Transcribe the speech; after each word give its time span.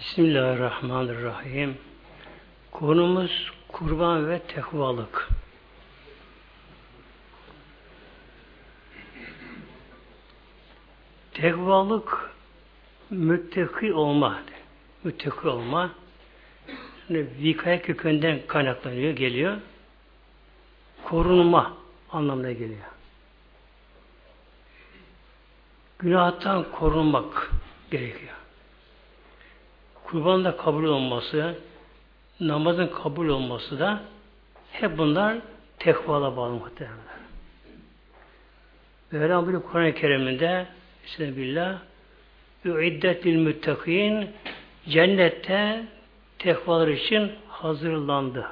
Bismillahirrahmanirrahim. 0.00 1.76
Konumuz 2.70 3.50
kurban 3.68 4.28
ve 4.28 4.38
tekvalık. 4.38 5.28
Tekvalık 11.32 12.30
müttaki 13.10 13.92
olma. 13.92 14.38
Müttaki 15.04 15.48
olma. 15.48 15.90
Yani 17.08 17.26
vikaya 17.42 17.82
kökünden 17.82 18.40
kaynaklanıyor, 18.46 19.12
geliyor. 19.12 19.56
Korunma 21.04 21.76
anlamına 22.12 22.52
geliyor. 22.52 22.90
Günahtan 25.98 26.70
korunmak 26.72 27.50
gerekiyor. 27.90 28.39
Kurbanın 30.10 30.44
da 30.44 30.56
kabul 30.56 30.84
olması, 30.84 31.54
namazın 32.40 32.86
kabul 32.86 33.28
olması 33.28 33.78
da 33.78 34.00
hep 34.72 34.98
bunlar 34.98 35.38
tekvala 35.78 36.36
bağlı 36.36 36.52
muhtemelen. 36.52 36.96
Mevlam 39.12 39.46
böyle 39.46 39.62
Kur'an-ı 39.62 39.94
Kerim'inde 39.94 40.66
Bismillah 41.04 41.78
Üiddetil 42.64 43.36
müttakîn 43.36 44.30
cennette 44.88 45.84
tekvalar 46.38 46.88
için 46.88 47.32
hazırlandı. 47.48 48.46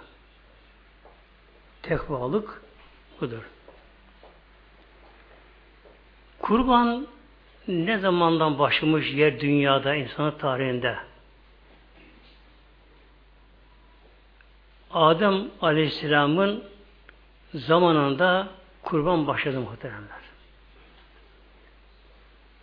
Tekvalık 1.82 2.62
budur. 3.20 3.42
Kurban 6.38 7.06
ne 7.68 7.98
zamandan 7.98 8.58
başlamış 8.58 9.12
yer 9.12 9.40
dünyada, 9.40 9.94
insanın 9.94 10.30
tarihinde? 10.38 11.07
Adem 14.90 15.50
Aleyhisselam'ın 15.62 16.64
zamanında 17.54 18.48
kurban 18.82 19.26
başladı 19.26 19.60
muhteremler. 19.60 20.18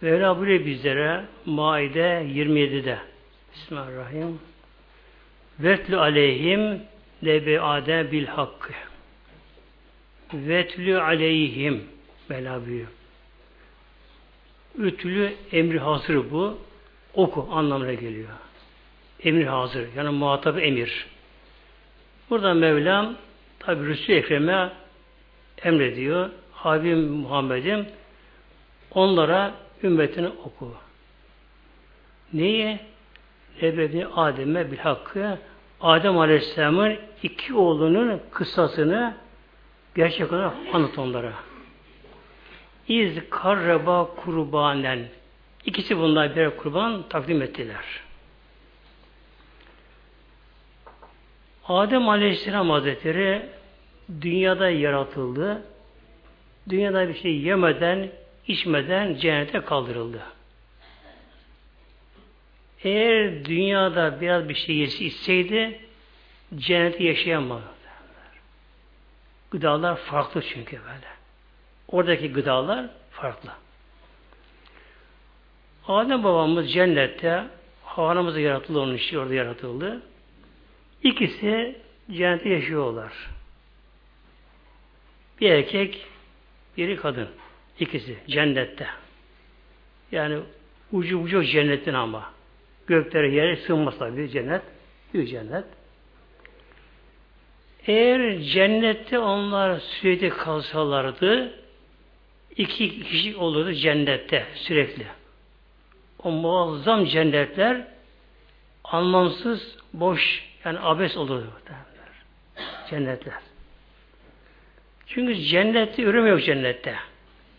Mevla 0.02 0.40
buyuruyor 0.40 0.66
bizlere 0.66 1.26
Maide 1.46 2.26
27'de 2.34 3.00
Bismillahirrahmanirrahim 3.54 4.40
Vetlü 5.60 5.98
aleyhim 5.98 6.82
lebe 7.26 7.62
ade 7.62 8.12
bil 8.12 8.26
hakkı 8.26 8.74
Vetlü 10.34 11.02
aleyhim 11.02 11.84
Mevla 12.30 12.66
buyuruyor. 12.66 12.88
Ütülü 14.78 15.34
emri 15.52 15.80
hazır 15.80 16.32
bu. 16.32 16.58
Oku 17.14 17.48
anlamına 17.52 17.94
geliyor. 17.94 18.30
Emir 19.24 19.46
hazır. 19.46 19.88
Yani 19.96 20.10
muhatabı 20.10 20.62
emir. 20.62 21.08
Burada 22.30 22.54
Mevlam 22.54 23.16
tabi 23.60 23.86
Rüsü 23.86 24.14
Ekrem'e 24.14 24.70
emrediyor. 25.64 26.30
Habibim 26.52 27.12
Muhammed'im 27.12 27.86
onlara 28.92 29.54
ümmetini 29.84 30.28
oku. 30.28 30.74
Neyi? 32.34 32.80
Ebedi 33.62 34.08
Adem'e 34.16 34.72
bil 34.72 34.78
hakkı 34.78 35.38
Adem 35.82 36.18
Aleyhisselam'ın 36.18 36.98
iki 37.24 37.54
oğlunun 37.54 38.22
kıssasını 38.32 39.16
gerçek 39.96 40.34
olarak 40.34 40.54
anlat 40.74 41.00
onlara. 41.00 41.34
İz 42.88 43.30
karreba 43.30 44.10
kurbanen 44.16 45.00
İkisi 45.66 45.98
bunlar 45.98 46.36
birer 46.36 46.58
kurban 46.58 47.04
takdim 47.10 47.42
ettiler. 47.42 48.05
Adem 51.68 52.10
Aleyhisselam 52.10 52.70
Hazretleri 52.70 53.50
dünyada 54.22 54.70
yaratıldı. 54.70 55.64
Dünyada 56.70 57.10
bir 57.10 57.16
şey 57.16 57.38
yemeden, 57.42 58.12
içmeden 58.48 59.16
cennete 59.16 59.62
kaldırıldı. 59.62 60.22
Eğer 62.84 63.46
dünyada 63.46 64.22
biraz 64.22 64.50
bir 64.50 64.56
şey 64.56 64.76
yesi 64.76 65.06
içseydi 65.06 65.80
cenneti 66.56 67.04
yaşayamazdı. 67.04 67.76
Gıdalar 69.52 69.96
farklı 69.96 70.42
çünkü 70.42 70.78
böyle. 70.78 71.08
Oradaki 71.88 72.34
gıdalar 72.34 72.86
farklı. 73.12 73.50
Adem 75.88 76.24
babamız 76.24 76.74
cennette 76.74 77.44
Havanımız 77.84 78.38
yaratıldı 78.38 78.80
onun 78.80 78.96
için 78.96 79.18
orada 79.18 79.34
yaratıldı. 79.34 80.02
İkisi 81.06 81.76
cennette 82.12 82.50
yaşıyorlar. 82.50 83.14
Bir 85.42 85.52
erkek, 85.52 86.08
biri 86.78 86.96
kadın. 86.96 87.30
İkisi 87.80 88.18
cennette. 88.28 88.88
Yani 90.12 90.40
ucu 90.92 91.20
ucu 91.20 91.44
cennetin 91.44 91.94
ama. 91.94 92.32
Göklere 92.88 93.32
yere 93.32 93.56
sığmaz 93.56 93.98
tabi 93.98 94.30
cennet. 94.30 94.62
Büyük 95.14 95.30
cennet. 95.30 95.66
Eğer 97.88 98.42
cennette 98.42 99.20
onlar 99.20 99.80
sürekli 99.80 100.30
kalsalardı 100.30 101.60
iki 102.58 103.04
kişi 103.04 103.38
olurdu 103.38 103.74
cennette 103.74 104.46
sürekli. 104.56 105.06
O 106.24 106.32
muazzam 106.32 107.06
cennetler 107.06 107.88
anlamsız, 108.84 109.78
boş, 109.94 110.55
yani 110.66 110.80
abes 110.80 111.18
olurdu. 111.18 111.52
Cennetler. 112.90 113.34
Çünkü 115.08 115.36
cennette 115.36 116.02
üreme 116.02 116.30
yok 116.30 116.44
cennette. 116.44 116.96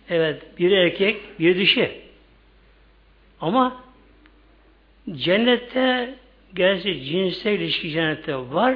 Evet, 0.08 0.58
bir 0.58 0.70
erkek, 0.70 1.40
bir 1.40 1.58
dişi. 1.58 2.00
Ama 3.40 3.84
cennette 5.12 6.14
gerçi 6.54 7.04
cinsel 7.04 7.52
ilişki 7.52 7.90
cennette 7.90 8.36
var 8.36 8.74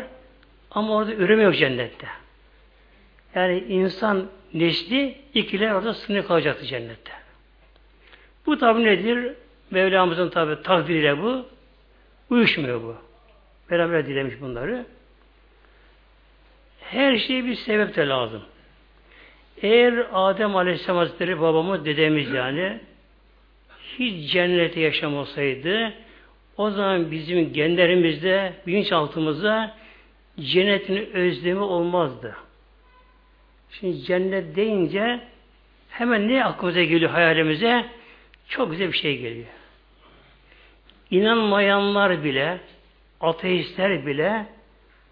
ama 0.70 0.94
orada 0.94 1.14
üreme 1.14 1.42
yok 1.42 1.56
cennette. 1.56 2.06
Yani 3.34 3.58
insan 3.58 4.26
nesli 4.54 5.18
ikiler 5.34 5.70
orada 5.70 5.94
sınır 5.94 6.22
kalacaktı 6.22 6.66
cennette. 6.66 7.12
Bu 8.47 8.58
tabi 8.58 8.84
nedir? 8.84 9.32
Mevlamızın 9.70 10.28
tabi 10.28 10.62
takdiriyle 10.62 11.22
bu. 11.22 11.47
Uyuşmuyor 12.30 12.82
bu. 12.82 13.09
Beraber 13.70 14.06
dilemiş 14.06 14.41
bunları. 14.41 14.86
Her 16.81 17.16
şeye 17.16 17.44
bir 17.44 17.54
sebep 17.54 17.97
de 17.97 18.08
lazım. 18.08 18.42
Eğer 19.62 20.06
Adem 20.12 20.56
Aleyhisselam 20.56 20.97
Hazretleri 20.97 21.41
babamız, 21.41 21.84
dedemiz 21.84 22.32
yani 22.32 22.80
hiç 23.98 24.32
cennete 24.32 24.80
yaşamasaydı 24.80 25.92
o 26.56 26.70
zaman 26.70 27.10
bizim 27.10 27.53
genlerimizde, 27.53 28.53
bilinçaltımızda 28.66 29.76
cennetin 30.41 31.10
özlemi 31.12 31.60
olmazdı. 31.60 32.36
Şimdi 33.70 34.03
cennet 34.03 34.56
deyince 34.56 35.20
hemen 35.91 36.28
ne 36.28 36.44
aklımıza 36.44 36.82
geliyor 36.82 37.10
hayalimize? 37.10 37.84
Çok 38.48 38.70
güzel 38.70 38.92
bir 38.92 38.98
şey 38.98 39.19
geliyor. 39.19 39.47
İnanmayanlar 41.10 42.25
bile, 42.25 42.60
ateistler 43.20 44.06
bile 44.06 44.47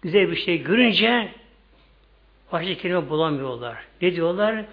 güzel 0.01 0.31
bir 0.31 0.35
şey 0.35 0.63
görünce 0.63 1.31
başka 2.51 2.73
kelime 2.73 3.09
bulamıyorlar. 3.09 3.77
Ne 4.01 4.15
diyorlar? 4.15 4.65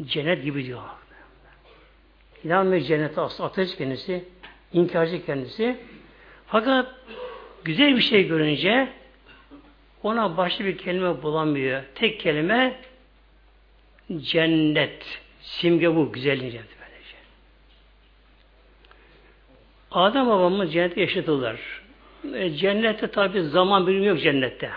Cennet 0.00 0.44
gibi 0.44 0.64
diyorlar. 0.64 0.90
İnanmıyor 2.44 2.82
cennete 2.82 3.20
aslında 3.20 3.48
ateist 3.48 3.78
kendisi, 3.78 4.24
inkarcı 4.72 5.26
kendisi. 5.26 5.76
Fakat 6.46 6.94
güzel 7.64 7.96
bir 7.96 8.00
şey 8.00 8.28
görünce 8.28 8.88
ona 10.02 10.36
başka 10.36 10.64
bir 10.64 10.78
kelime 10.78 11.22
bulamıyor. 11.22 11.82
Tek 11.94 12.20
kelime 12.20 12.80
cennet. 14.16 15.20
Simge 15.40 15.96
bu, 15.96 16.12
güzelliğin 16.12 16.50
cenneti. 16.50 16.74
Adem 19.94 20.26
babamız 20.26 20.72
cennette 20.72 21.00
yaşadılar. 21.00 21.83
E, 22.34 22.50
cennette 22.50 23.06
tabi 23.06 23.42
zaman 23.42 23.86
birimi 23.86 24.06
yok 24.06 24.20
cennette. 24.20 24.70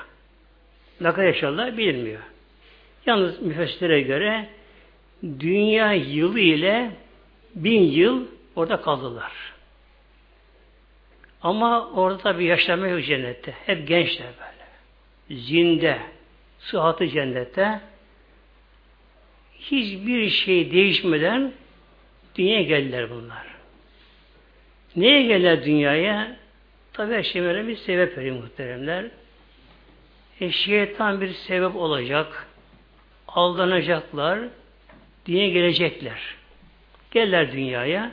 Ne 1.01 1.11
kadar 1.11 1.27
yaşarlar 1.27 1.77
bilinmiyor. 1.77 2.21
Yalnız 3.05 3.41
müfessirlere 3.41 4.01
göre 4.01 4.47
dünya 5.23 5.93
yılı 5.93 6.39
ile 6.39 6.91
bin 7.55 7.81
yıl 7.81 8.25
orada 8.55 8.81
kaldılar. 8.81 9.31
Ama 11.41 11.89
orada 11.89 12.17
tabi 12.17 12.45
yaşlanma 12.45 12.87
yok 12.87 13.05
cennette. 13.05 13.51
Hep 13.65 13.87
gençler 13.87 14.27
böyle. 14.39 15.41
Zinde, 15.41 15.99
sıhhatı 16.59 17.07
cennette 17.07 17.81
hiçbir 19.59 20.29
şey 20.29 20.71
değişmeden 20.71 21.53
dünyaya 22.35 22.61
geldiler 22.61 23.09
bunlar. 23.09 23.47
Neye 24.95 25.21
geldiler 25.21 25.65
dünyaya? 25.65 26.37
Tabi 26.97 27.13
her 27.13 27.23
şey 27.23 27.41
böyle 27.41 27.67
bir 27.67 27.75
sebep 27.75 28.17
veriyor 28.17 28.35
muhteremler. 28.35 29.05
E, 30.41 30.51
şeytan 30.51 31.21
bir 31.21 31.33
sebep 31.33 31.75
olacak. 31.75 32.47
Aldanacaklar. 33.27 34.39
Diye 35.25 35.49
gelecekler. 35.49 36.35
Gelirler 37.11 37.51
dünyaya. 37.51 38.11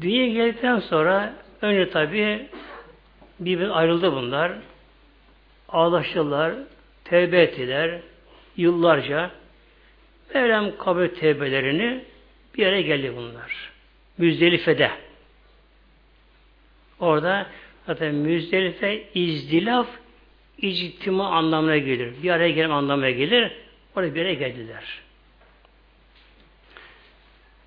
Dünyaya 0.00 0.28
geldikten 0.28 0.78
sonra 0.80 1.34
önce 1.62 1.90
tabi 1.90 2.46
bir 3.40 3.78
ayrıldı 3.78 4.12
bunlar. 4.12 4.52
Ağlaştılar, 5.68 6.54
tevbe 7.04 7.42
ettiler 7.42 8.00
yıllarca. 8.56 9.30
Mevlam 10.34 10.76
kabul 10.76 11.08
tevbelerini 11.08 12.04
bir 12.54 12.62
yere 12.62 12.82
geldi 12.82 13.12
bunlar. 13.16 13.70
Müzdelife'de. 14.18 15.03
Orada 17.00 17.46
zaten 17.86 18.14
Müzdelife 18.14 19.04
izdilaf 19.14 19.86
ictima 20.58 21.28
anlamına 21.30 21.76
gelir. 21.76 22.12
Bir 22.22 22.30
araya 22.30 22.50
gelme 22.50 22.74
anlamına 22.74 23.10
gelir. 23.10 23.52
Oraya 23.96 24.14
bir 24.14 24.20
yere 24.20 24.34
geldiler. 24.34 24.84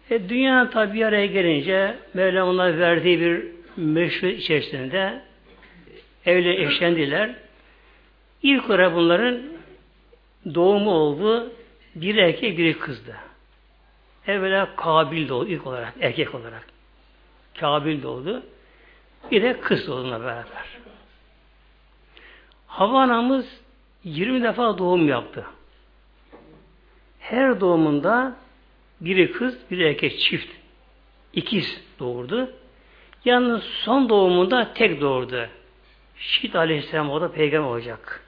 E, 0.10 0.30
dünya 0.30 0.70
tabi 0.70 0.94
bir 0.94 1.06
araya 1.06 1.26
gelince 1.26 1.96
Mevlam 2.14 2.48
ona 2.48 2.78
verdiği 2.78 3.20
bir 3.20 3.44
meşru 3.78 4.28
içerisinde 4.28 5.22
evle 6.26 6.64
eşlendiler. 6.64 7.36
İlk 8.44 8.70
olarak 8.70 8.96
bunların 8.96 9.42
doğumu 10.56 10.92
oldu. 10.92 11.54
Bir 11.96 12.16
erkek, 12.16 12.58
biri 12.58 12.80
kızdı. 12.80 13.16
Evvela 14.28 14.76
Kabil 14.76 15.30
doğdu 15.30 15.48
ilk 15.48 15.68
olarak, 15.68 15.94
erkek 16.02 16.36
olarak. 16.36 16.68
Kabil 17.60 18.04
doğdu. 18.04 18.44
Bir 19.32 19.44
de 19.44 19.60
kız 19.60 19.88
doğduğuna 19.88 20.20
beraber. 20.22 20.78
Hava 22.68 23.02
anamız 23.02 23.62
20 24.04 24.44
defa 24.44 24.78
doğum 24.78 25.08
yaptı. 25.08 25.46
Her 27.20 27.60
doğumunda 27.60 28.36
biri 29.02 29.32
kız, 29.32 29.58
biri 29.72 29.84
erkek 29.84 30.20
çift. 30.20 30.52
ikiz 31.34 31.82
doğurdu. 32.00 32.52
Yalnız 33.26 33.64
son 33.64 34.10
doğumunda 34.10 34.74
tek 34.74 35.02
doğurdu. 35.02 35.48
Şit 36.18 36.56
aleyhisselam 36.56 37.10
o 37.10 37.22
da 37.22 37.32
peygamber 37.32 37.70
olacak. 37.70 38.26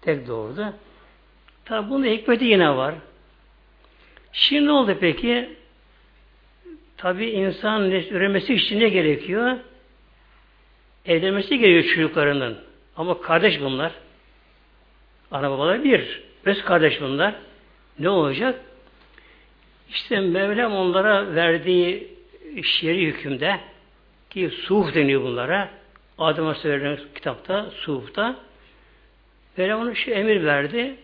Tek 0.00 0.26
doğurdu. 0.26 0.72
Tabi 1.64 1.90
bunun 1.90 2.04
hikmeti 2.04 2.44
yine 2.44 2.76
var. 2.76 2.94
Şimdi 4.32 4.66
ne 4.66 4.72
oldu 4.72 4.96
peki? 5.00 5.56
Tabi 6.96 7.26
insan 7.30 7.90
üremesi 7.90 8.54
için 8.54 8.80
ne 8.80 8.88
gerekiyor? 8.88 9.56
Evlenmesi 11.06 11.58
gerekiyor 11.58 11.94
çocuklarının. 11.94 12.58
Ama 12.96 13.20
kardeş 13.20 13.60
bunlar. 13.60 13.92
Ana 15.30 15.50
babalar 15.50 15.84
bir. 15.84 16.22
Öz 16.44 16.64
kardeş 16.64 17.00
bunlar. 17.00 17.34
Ne 17.98 18.08
olacak? 18.08 18.60
İşte 19.90 20.20
Mevlam 20.20 20.72
onlara 20.72 21.34
verdiği 21.34 22.08
şer'i 22.62 23.06
hükümde 23.06 23.60
ki 24.30 24.50
suhuf 24.50 24.94
deniyor 24.94 25.22
bunlara. 25.22 25.70
Adem'e 26.18 26.54
söylenen 26.54 26.98
kitapta, 27.14 27.70
suhufta 27.70 28.36
Mevlam 29.56 29.80
ona 29.80 29.94
şu 29.94 30.10
emir 30.10 30.44
verdi. 30.44 30.94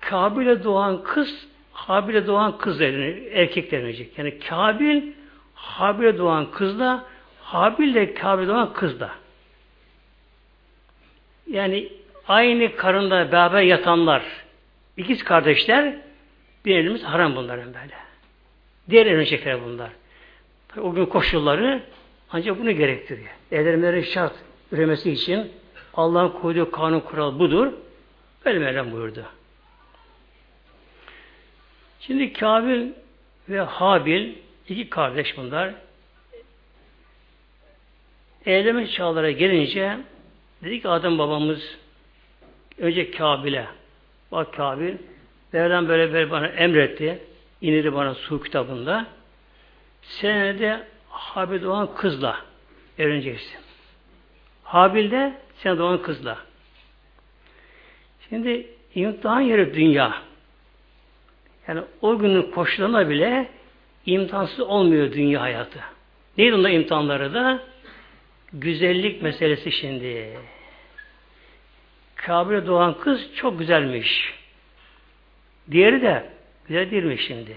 Kabil'e 0.00 0.64
doğan 0.64 1.02
kız 1.02 1.46
Habil'e 1.72 2.26
doğan 2.26 2.58
kız 2.58 2.80
erkek 2.80 3.72
denilecek. 3.72 4.18
Yani 4.18 4.38
Kabil 4.38 5.02
Habil'e 5.54 6.18
doğan 6.18 6.50
kızla 6.50 7.04
Habil 7.44 7.94
de 7.94 8.14
Kabil'e 8.14 8.48
doğan 8.48 8.72
kızla. 8.72 9.10
Yani 11.50 11.92
aynı 12.28 12.76
karında 12.76 13.32
beraber 13.32 13.62
yatanlar, 13.62 14.22
ikiz 14.96 15.24
kardeşler 15.24 15.96
bir 16.64 16.76
elimiz 16.76 17.02
haram 17.04 17.36
bunların 17.36 17.66
böyle. 17.66 17.94
Diğer 18.90 19.06
evlenecekler 19.06 19.64
bunlar. 19.64 19.90
O 20.80 20.94
gün 20.94 21.06
koşulları 21.06 21.82
ancak 22.30 22.60
bunu 22.60 22.72
gerektiriyor. 22.72 23.30
Evlenmeleri 23.52 24.04
şart 24.04 24.34
üremesi 24.72 25.10
için 25.10 25.52
Allah'ın 25.94 26.28
koyduğu 26.28 26.70
kanun 26.70 27.00
kural 27.00 27.38
budur. 27.38 27.72
Böyle 28.44 28.58
Mevlam 28.58 28.92
buyurdu. 28.92 29.24
Şimdi 32.00 32.32
Kabil 32.32 32.88
ve 33.48 33.60
Habil 33.60 34.32
iki 34.68 34.90
kardeş 34.90 35.36
bunlar. 35.36 35.74
Evlenme 38.46 38.86
çağlara 38.86 39.30
gelince 39.30 39.96
dedik 40.62 40.82
ki 40.82 40.88
Adem 40.88 41.18
babamız 41.18 41.78
önce 42.78 43.10
Kabil'e 43.10 43.66
bak 44.32 44.54
Kabil 44.54 44.94
Mevlam 45.52 45.88
böyle 45.88 46.12
böyle 46.12 46.30
bana 46.30 46.46
emretti. 46.46 47.18
İniri 47.60 47.94
bana 47.94 48.14
su 48.14 48.42
kitabında. 48.42 49.06
Senede 50.02 50.86
Habil 51.08 51.62
doğan 51.62 51.94
kızla 51.94 52.36
evleneceksin. 52.98 53.60
Habil 54.62 55.10
de 55.10 55.34
sen 55.56 55.78
doğan 55.78 56.02
kızla. 56.02 56.38
Şimdi 58.28 58.66
imtihan 58.94 59.40
yeri 59.40 59.74
dünya. 59.74 60.22
Yani 61.68 61.80
o 62.02 62.18
günün 62.18 62.42
koşullarına 62.42 63.08
bile 63.08 63.48
imtihansız 64.06 64.60
olmuyor 64.60 65.12
dünya 65.12 65.40
hayatı. 65.40 65.80
Neydi 66.38 66.54
onda 66.54 66.70
imtihanları 66.70 67.34
da? 67.34 67.62
Güzellik 68.54 69.22
meselesi 69.22 69.72
şimdi. 69.72 70.38
Kabil'e 72.14 72.66
doğan 72.66 72.98
kız 72.98 73.34
çok 73.36 73.58
güzelmiş. 73.58 74.34
Diğeri 75.70 76.02
de 76.02 76.30
güzel 76.68 76.90
değilmiş 76.90 77.26
şimdi. 77.26 77.56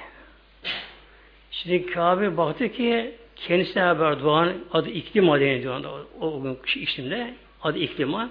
Şimdi 1.51 1.85
Kabil 1.85 2.37
baktı 2.37 2.71
ki 2.71 3.15
kendisine 3.35 3.83
haber 3.83 4.23
doğan 4.23 4.53
adı 4.71 4.89
İklima 4.89 5.39
deniyor 5.39 5.83
o, 5.83 6.25
o 6.27 6.43
gün 6.43 6.59
işimde 6.75 7.33
adı 7.61 7.77
İklima. 7.77 8.29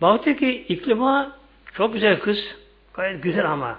Baktı 0.00 0.36
ki 0.36 0.64
İklima 0.68 1.36
çok 1.74 1.92
güzel 1.94 2.20
kız. 2.20 2.54
Gayet 2.94 3.22
güzel 3.22 3.50
ama. 3.52 3.78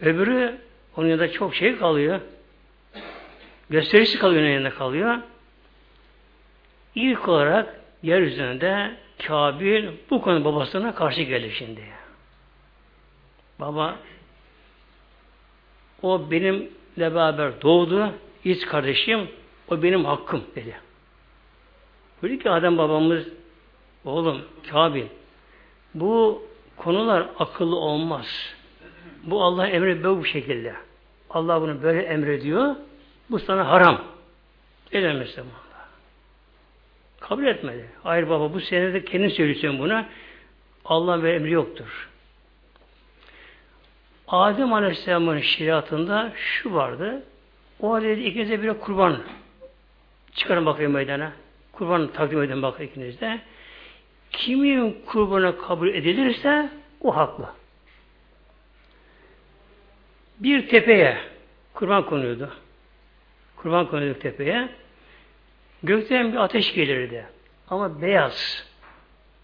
Öbürü 0.00 0.58
onun 0.96 1.08
yanında 1.08 1.32
çok 1.32 1.54
şey 1.54 1.76
kalıyor. 1.76 2.20
Gösterişli 3.70 4.18
kalıyor 4.18 4.42
onun 4.42 4.50
yanında 4.50 4.70
kalıyor. 4.70 5.18
İlk 6.94 7.28
olarak 7.28 7.80
yeryüzünde 8.02 8.96
Kabil 9.26 9.88
bu 10.10 10.22
konu 10.22 10.44
babasına 10.44 10.94
karşı 10.94 11.22
gelir 11.22 11.54
şimdi. 11.58 11.82
Baba 13.60 13.96
o 16.02 16.30
benimle 16.30 16.70
beraber 16.98 17.62
doğdu. 17.62 18.10
İç 18.44 18.66
kardeşim 18.66 19.28
o 19.68 19.82
benim 19.82 20.04
hakkım 20.04 20.44
dedi. 20.56 20.76
Dedi 22.22 22.38
ki 22.38 22.50
Adem 22.50 22.78
babamız 22.78 23.28
oğlum 24.04 24.42
Kabil 24.70 25.04
bu 25.94 26.42
konular 26.76 27.26
akıllı 27.38 27.76
olmaz. 27.76 28.54
Bu 29.22 29.42
Allah 29.42 29.66
emri 29.66 30.04
böyle 30.04 30.20
bu 30.20 30.24
şekilde. 30.24 30.74
Allah 31.30 31.60
bunu 31.60 31.82
böyle 31.82 32.02
emrediyor. 32.02 32.76
Bu 33.30 33.38
sana 33.38 33.68
haram. 33.68 34.02
Edemezsin 34.92 35.40
Allah. 35.40 35.63
Kabul 37.28 37.46
etmedi. 37.46 37.84
Hayır 38.02 38.28
baba 38.28 38.54
bu 38.54 38.60
senede 38.60 39.04
kendin 39.04 39.28
söylüyorsun 39.28 39.78
buna. 39.78 40.06
Allah'ın 40.84 41.24
bir 41.24 41.28
emri 41.28 41.50
yoktur. 41.50 42.08
Adem 44.28 44.72
Aleyhisselam'ın 44.72 45.40
şeriatında 45.40 46.32
şu 46.36 46.74
vardı. 46.74 47.22
O 47.80 47.92
halde 47.92 48.24
ikinize 48.24 48.62
bir 48.62 48.74
kurban 48.74 49.22
çıkarın 50.34 50.66
bakayım 50.66 50.92
meydana. 50.92 51.32
Kurban 51.72 52.06
takdim 52.12 52.42
edin 52.42 52.62
bakayım 52.62 52.92
ikiniz 52.92 53.20
de. 53.20 53.40
Kimin 54.32 55.02
kurbanı 55.06 55.58
kabul 55.58 55.88
edilirse 55.88 56.70
o 57.00 57.16
haklı 57.16 57.46
bir 60.40 60.68
tepeye 60.68 61.18
kurban 61.74 62.06
konuyordu. 62.06 62.50
Kurban 63.56 63.86
konuyordu 63.86 64.18
tepeye. 64.18 64.68
Gökten 65.84 66.32
bir 66.32 66.36
ateş 66.36 66.74
gelirdi. 66.74 67.26
Ama 67.70 68.02
beyaz. 68.02 68.66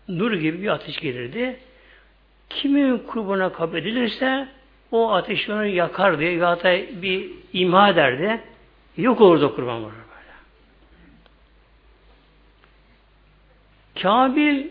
Nur 0.09 0.33
gibi 0.33 0.63
bir 0.63 0.69
ateş 0.69 1.01
gelirdi. 1.01 1.61
Kimin 2.51 2.99
kurbana 2.99 3.53
kabul 3.53 3.79
edilirse 3.79 4.49
o 4.93 5.13
ateş 5.13 5.49
onu 5.49 5.67
yakardı. 5.67 6.23
Ya 6.23 6.63
da 6.63 7.03
bir 7.03 7.31
imha 7.53 7.91
ederdi. 7.91 8.41
Yok 8.97 9.21
olurdu 9.21 9.55
kurban 9.55 9.85
var 9.85 9.93
böyle. 9.93 10.35
Kabil 14.03 14.67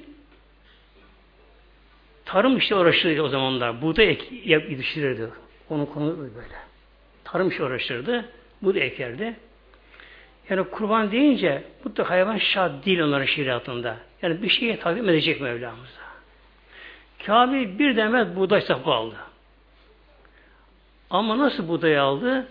tarım 2.26 2.58
işte 2.58 2.76
uğraştırdı 2.76 3.22
o 3.22 3.28
zamanlar. 3.28 3.82
Buğday 3.82 4.20
yetiştirirdi. 4.46 5.30
Onun 5.70 5.86
konu 5.86 6.18
böyle. 6.18 6.56
Tarım 7.24 7.50
işi 7.50 7.64
uğraşırdı. 7.64 8.26
Bu 8.62 8.76
da 8.76 8.80
ekerdi. 8.80 9.36
Yani 10.50 10.63
kurban 10.63 11.12
deyince 11.12 11.63
bu 11.86 12.10
hayvan 12.10 12.38
şart 12.38 12.86
değil 12.86 13.00
onların 13.00 13.25
şeriatında. 13.25 13.98
Yani 14.22 14.41
bir 14.41 14.50
şeye 14.50 14.79
takdim 14.79 15.10
edecek 15.10 15.41
Mevlamıza. 15.41 16.00
Kabe 17.25 17.79
bir 17.79 17.96
demet 17.96 18.36
buğday 18.36 18.62
sapı 18.62 18.89
aldı. 18.89 19.15
Ama 21.10 21.38
nasıl 21.38 21.68
buğday 21.68 22.00
aldı? 22.00 22.48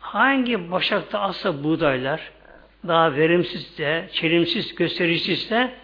Hangi 0.00 0.70
başakta 0.70 1.20
asla 1.20 1.64
buğdaylar 1.64 2.30
daha 2.88 3.14
verimsizse, 3.14 4.08
çelimsiz, 4.12 4.74
gösterişsizse 4.74 5.74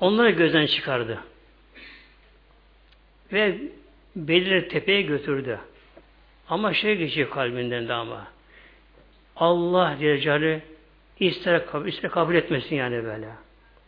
onları 0.00 0.30
gözden 0.30 0.66
çıkardı. 0.66 1.18
Ve 3.32 3.58
belirli 4.16 4.68
tepeye 4.68 5.02
götürdü. 5.02 5.58
Ama 6.48 6.74
şey 6.74 6.96
geçiyor 6.96 7.30
kalbinden 7.30 7.88
de 7.88 7.92
ama. 7.92 8.35
Allah 9.36 9.96
Celle 10.00 10.60
ister 11.20 11.66
kabul, 11.66 11.86
ister 11.86 12.10
kabul 12.10 12.34
etmesin 12.34 12.76
yani 12.76 13.04
böyle. 13.04 13.28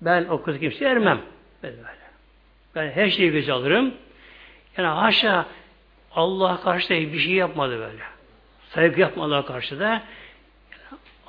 Ben 0.01 0.25
o 0.25 0.43
kızı 0.43 0.61
kimseye 0.61 0.91
ermem. 0.91 1.21
Böyle 1.63 1.77
böyle. 1.77 2.09
Ben 2.75 2.91
her 2.91 3.11
şeyi 3.11 3.31
göze 3.31 3.53
alırım. 3.53 3.95
Yani 4.77 4.89
haşa 4.89 5.47
Allah 6.13 6.61
karşı 6.61 6.91
bir 6.91 7.19
şey 7.19 7.33
yapmadı 7.33 7.79
böyle. 7.79 8.03
Saygı 8.69 9.01
yapmadı 9.01 9.35
Allah 9.35 9.45
karşı 9.45 9.81
da. 9.81 10.03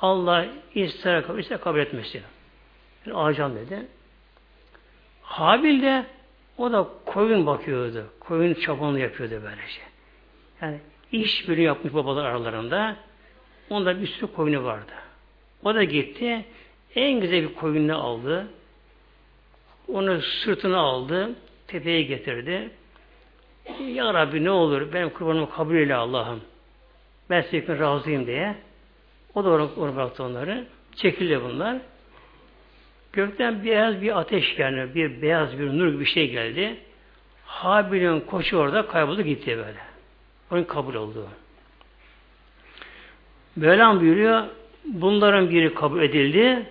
Allah 0.00 0.46
ister 0.74 1.26
kabul, 1.26 1.38
ister 1.38 1.60
kabul 1.60 1.78
etmesin. 1.78 2.22
Yani 3.06 3.16
alacağım 3.16 3.56
dedi. 3.56 3.86
Habil 5.22 5.82
de 5.82 6.04
o 6.58 6.72
da 6.72 6.88
koyun 7.06 7.46
bakıyordu. 7.46 8.06
Koyun 8.20 8.54
çabanını 8.54 9.00
yapıyordu 9.00 9.40
böylece. 9.44 9.80
Yani 10.62 10.78
iş 11.12 11.48
bölüm 11.48 11.64
yapmış 11.64 11.94
babalar 11.94 12.24
aralarında. 12.24 12.96
Onda 13.70 14.00
bir 14.00 14.06
sürü 14.06 14.32
koyunu 14.32 14.64
vardı. 14.64 14.92
O 15.64 15.74
da 15.74 15.84
gitti. 15.84 16.44
En 16.94 17.20
güzel 17.20 17.42
bir 17.42 17.54
koyunu 17.54 18.02
aldı. 18.02 18.46
Onu 19.88 20.22
sırtına 20.22 20.78
aldı. 20.78 21.30
Tepeye 21.66 22.02
getirdi. 22.02 22.70
Ya 23.80 24.14
Rabbi 24.14 24.44
ne 24.44 24.50
olur 24.50 24.92
benim 24.92 25.10
kurbanımı 25.10 25.50
kabul 25.50 25.74
eyle 25.74 25.94
Allah'ım. 25.94 26.40
Ben 27.30 27.42
senin 27.42 27.78
razıyım 27.78 28.26
diye. 28.26 28.54
O 29.34 29.44
da 29.44 29.48
oraya 29.48 29.96
bıraktı 29.96 30.24
onları. 30.24 30.66
Çekildi 30.96 31.40
bunlar. 31.44 31.78
Gökten 33.12 33.64
beyaz 33.64 34.02
bir 34.02 34.18
ateş 34.18 34.58
yani 34.58 34.94
bir 34.94 35.22
beyaz 35.22 35.58
bir 35.58 35.66
nur 35.66 35.88
gibi 35.88 36.00
bir 36.00 36.06
şey 36.06 36.30
geldi. 36.30 36.76
Habil'in 37.44 38.20
koçu 38.20 38.56
orada 38.56 38.86
kayboldu 38.86 39.22
gitti 39.22 39.56
böyle. 39.56 39.78
Onun 40.50 40.64
kabul 40.64 40.94
oldu. 40.94 41.28
Mevlam 43.56 44.00
buyuruyor 44.00 44.44
bunların 44.84 45.50
biri 45.50 45.74
kabul 45.74 46.02
edildi 46.02 46.66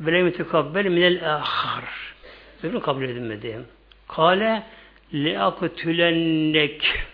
ve 0.00 0.12
lem 0.12 0.30
tekabbel 0.30 0.86
minel 0.86 1.34
ahar. 1.34 1.84
Öbürü 2.62 2.80
kabul 2.80 3.02
edilmedi. 3.02 3.60
Kale 4.08 4.62
leakutülennek 5.14 7.06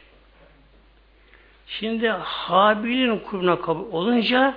Şimdi 1.66 2.08
Habil'in 2.08 3.18
kuruna 3.18 3.60
kabul 3.60 3.92
olunca 3.92 4.54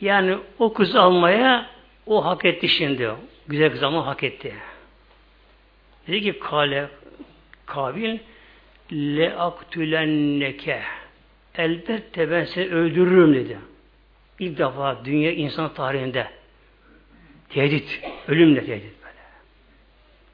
yani 0.00 0.38
o 0.58 0.72
kız 0.72 0.96
almaya 0.96 1.66
o 2.06 2.24
hak 2.24 2.44
etti 2.44 2.68
şimdi. 2.68 3.10
Güzel 3.48 3.70
kız 3.70 3.82
ama 3.82 4.06
hak 4.06 4.22
etti. 4.22 4.54
Dedi 6.08 6.22
ki 6.22 6.38
kale 6.38 6.88
Kabil 7.66 8.18
le 8.92 9.36
aktülenneke 9.36 10.82
elbette 11.54 12.30
ben 12.30 12.44
seni 12.44 12.68
öldürürüm 12.68 13.34
dedi. 13.34 13.58
İlk 14.38 14.58
defa 14.58 15.04
dünya 15.04 15.32
insan 15.32 15.74
tarihinde 15.74 16.26
tehdit, 17.48 18.00
ölümle 18.28 18.60
tehdit 18.60 18.94
böyle. 19.02 19.22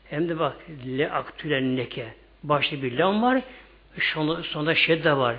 Hem 0.04 0.28
de 0.28 0.38
bak 0.38 0.56
le 0.99 1.11
aktülenneke 1.11 2.06
başta 2.42 2.82
bir 2.82 2.99
lam 2.99 3.23
var 3.23 3.42
sonunda, 4.00 4.42
sonunda 4.42 4.75
şedde 4.75 5.16
var. 5.16 5.37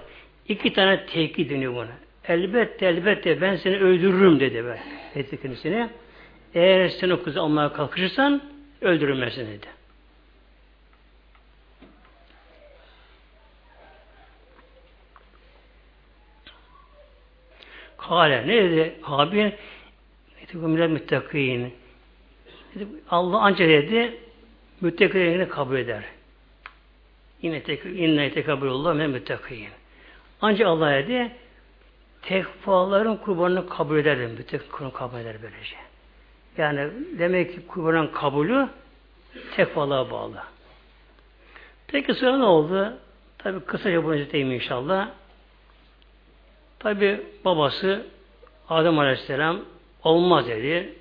İki 0.48 0.74
tane 0.74 1.06
tehdit 1.06 1.50
deniyor 1.50 1.76
buna. 1.76 1.92
Elbette 2.28 2.86
elbette 2.86 3.42
ben 3.42 3.56
seni 3.56 3.78
öldürürüm 3.78 4.40
dedi 4.40 4.66
be. 4.66 4.80
Tehdit 5.14 5.42
kendisine. 5.42 5.90
Eğer 6.54 6.90
sen 6.90 7.10
o 7.10 7.24
kızı 7.24 7.42
almaya 7.42 7.74
kalkışırsan 7.74 8.42
öldürülmesin 8.82 9.48
dedi. 9.48 9.68
Kale 18.08 18.48
ne 18.48 18.64
dedi? 18.64 18.96
Habil 19.02 19.52
Etikümle 20.44 20.88
müttakîn. 20.88 21.74
Allah 23.10 23.40
ancak 23.42 23.70
dedi 23.70 24.18
müttakînleri 24.82 25.50
kabul 25.50 25.76
eder. 25.76 26.04
Yine 27.42 27.62
inne 27.86 28.32
tekabülullah 28.32 28.94
men 28.94 29.10
müttakîn. 29.10 29.68
Ancak 30.42 30.68
Allah 30.68 30.92
dedi 30.92 31.32
tekvaların 32.22 33.18
kurbanını 33.18 33.70
kabul 33.70 33.98
eder. 33.98 34.18
Müttakîn 34.18 34.70
kurbanını 34.72 34.94
kabul 34.94 35.18
eder 35.18 35.36
böylece. 35.42 35.76
Yani 36.58 36.90
demek 37.20 37.54
ki 37.54 37.68
kurbanın 37.68 38.08
kabulü 38.08 38.68
tekvalığa 39.56 40.12
bağlı. 40.12 40.44
Peki 41.88 42.14
sonra 42.14 42.38
ne 42.38 42.44
oldu? 42.44 42.98
Tabi 43.38 43.60
kısaca 43.60 44.04
bunu 44.04 44.14
özetleyeyim 44.14 44.54
inşallah. 44.54 45.10
Tabi 46.84 47.22
babası 47.46 48.06
Adem 48.70 49.00
Aleyhisselam 49.00 49.60
olmaz 50.04 50.48
dedi. 50.48 50.94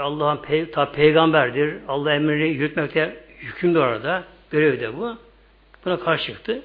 Allah'ın 0.00 0.66
tabi 0.72 0.92
peygamberdir. 0.92 1.74
Allah 1.88 2.14
emrini 2.14 2.48
yürütmekte 2.48 3.16
hükümdü 3.38 3.78
orada. 3.78 4.24
Görev 4.50 4.80
de 4.80 4.96
bu. 4.98 5.16
Buna 5.84 6.00
karşı 6.00 6.24
çıktı. 6.26 6.62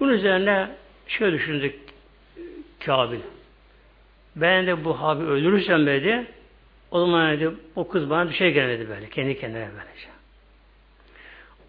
Bunun 0.00 0.12
üzerine 0.12 0.70
şöyle 1.06 1.36
düşündük 1.36 1.74
Kabil. 2.86 3.20
Ben 4.36 4.66
de 4.66 4.84
bu 4.84 5.00
Habil 5.00 5.24
öldürürsem 5.24 5.86
dedi 5.86 6.26
o 6.90 7.00
zaman 7.00 7.32
dedi, 7.32 7.50
o 7.76 7.88
kız 7.88 8.10
bana 8.10 8.30
bir 8.30 8.34
şey 8.34 8.52
gelmedi 8.52 8.88
böyle. 8.88 9.08
Kendi 9.08 9.40
kendine 9.40 9.68
böylece. 9.76 10.08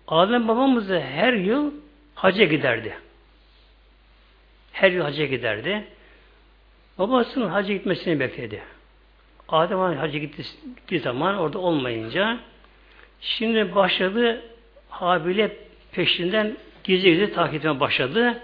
Adem 0.07 0.47
babamız 0.47 0.89
her 0.89 1.33
yıl 1.33 1.71
hacca 2.15 2.45
giderdi. 2.45 2.93
Her 4.71 4.91
yıl 4.91 5.03
hacca 5.03 5.25
giderdi. 5.25 5.85
Babasının 6.99 7.49
hacca 7.49 7.73
gitmesini 7.73 8.19
bekledi. 8.19 8.61
Adem 9.49 9.79
hacca 9.79 10.19
gittiği 10.19 10.99
zaman 10.99 11.37
orada 11.37 11.59
olmayınca 11.59 12.39
şimdi 13.21 13.75
başladı 13.75 14.41
Habil'e 14.89 15.57
peşinden 15.91 16.57
gizli 16.83 17.09
gizli 17.09 17.33
takip 17.33 17.55
etmeye 17.55 17.79
başladı. 17.79 18.39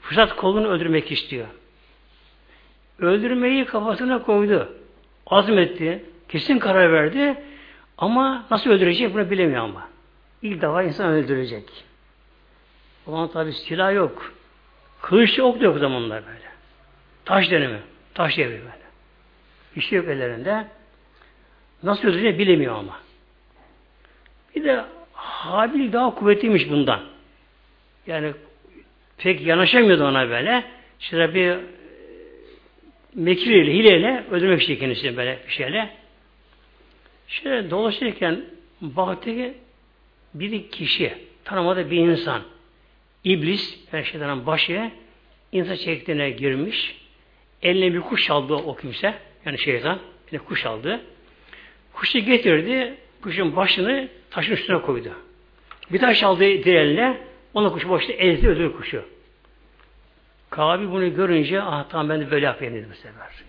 Fırsat 0.00 0.36
kolunu 0.36 0.68
öldürmek 0.68 1.12
istiyor. 1.12 1.46
Öldürmeyi 2.98 3.64
kafasına 3.64 4.22
koydu 4.22 4.76
azmetti, 5.26 6.04
kesin 6.28 6.58
karar 6.58 6.92
verdi 6.92 7.42
ama 7.98 8.46
nasıl 8.50 8.70
öldürecek 8.70 9.14
bunu 9.14 9.30
bilemiyor 9.30 9.64
ama. 9.64 9.88
İlk 10.42 10.62
defa 10.62 10.82
insan 10.82 11.10
öldürecek. 11.10 11.64
Zaman 13.04 13.28
tabi 13.28 13.52
silah 13.52 13.94
yok. 13.94 14.32
Kılıç 15.06 15.38
ok 15.38 15.62
yok 15.62 15.76
o 15.76 15.78
zamanlar 15.78 16.22
böyle. 16.26 16.46
Taş 17.24 17.50
dönemi. 17.50 17.78
Taş 18.14 18.38
devri 18.38 18.50
böyle. 18.50 18.86
Bir 19.76 19.80
şey 19.80 19.98
yok 19.98 20.08
ellerinde. 20.08 20.66
Nasıl 21.82 22.08
öldüreceğini 22.08 22.38
bilemiyor 22.38 22.74
ama. 22.74 23.00
Bir 24.56 24.64
de 24.64 24.84
Habil 25.12 25.92
daha 25.92 26.14
kuvvetliymiş 26.14 26.70
bundan. 26.70 27.00
Yani 28.06 28.32
pek 29.18 29.40
yanaşamıyordu 29.40 30.04
ona 30.04 30.30
böyle. 30.30 30.64
İşte 31.00 31.34
bir 31.34 31.58
mekriyle, 33.14 33.72
hileyle 33.72 34.24
öldürmek 34.30 34.60
istiyor 34.60 34.80
kendisini 34.80 35.16
böyle 35.16 35.38
bir 35.46 35.52
şeyle. 35.52 35.90
Şöyle 37.28 37.70
dolaşırken 37.70 38.44
baktı 38.80 39.24
ki 39.24 39.54
bir 40.34 40.70
kişi, 40.70 41.14
tanımadı 41.44 41.90
bir 41.90 41.96
insan, 41.96 42.42
iblis, 43.26 43.78
her 43.90 44.02
şeyden 44.02 44.46
başı, 44.46 44.90
insan 45.52 45.74
şekline 45.74 46.30
girmiş, 46.30 46.96
eline 47.62 47.94
bir 47.94 48.00
kuş 48.00 48.30
aldı 48.30 48.54
o 48.54 48.76
kimse, 48.76 49.14
yani 49.44 49.58
şeytan, 49.58 49.98
bir 50.32 50.38
kuş 50.38 50.66
aldı. 50.66 51.00
Kuşu 51.92 52.18
getirdi, 52.18 52.94
kuşun 53.22 53.56
başını 53.56 54.08
taşın 54.30 54.52
üstüne 54.52 54.80
koydu. 54.80 55.10
Bir 55.92 55.98
taş 55.98 56.22
aldı 56.22 56.40
diğerine, 56.40 57.18
ona 57.54 57.72
kuşu 57.72 57.90
başını 57.90 58.12
ezdi, 58.12 58.48
öldürdü 58.48 58.76
kuşu. 58.76 59.04
Kabil 60.50 60.90
bunu 60.90 61.14
görünce 61.14 61.62
ah 61.62 61.84
tamam 61.88 62.08
ben 62.08 62.20
de 62.20 62.30
böyle 62.30 62.46
yapayım 62.46 62.74
dedi 62.74 62.86
bu 62.90 62.94
sefer. 62.94 63.44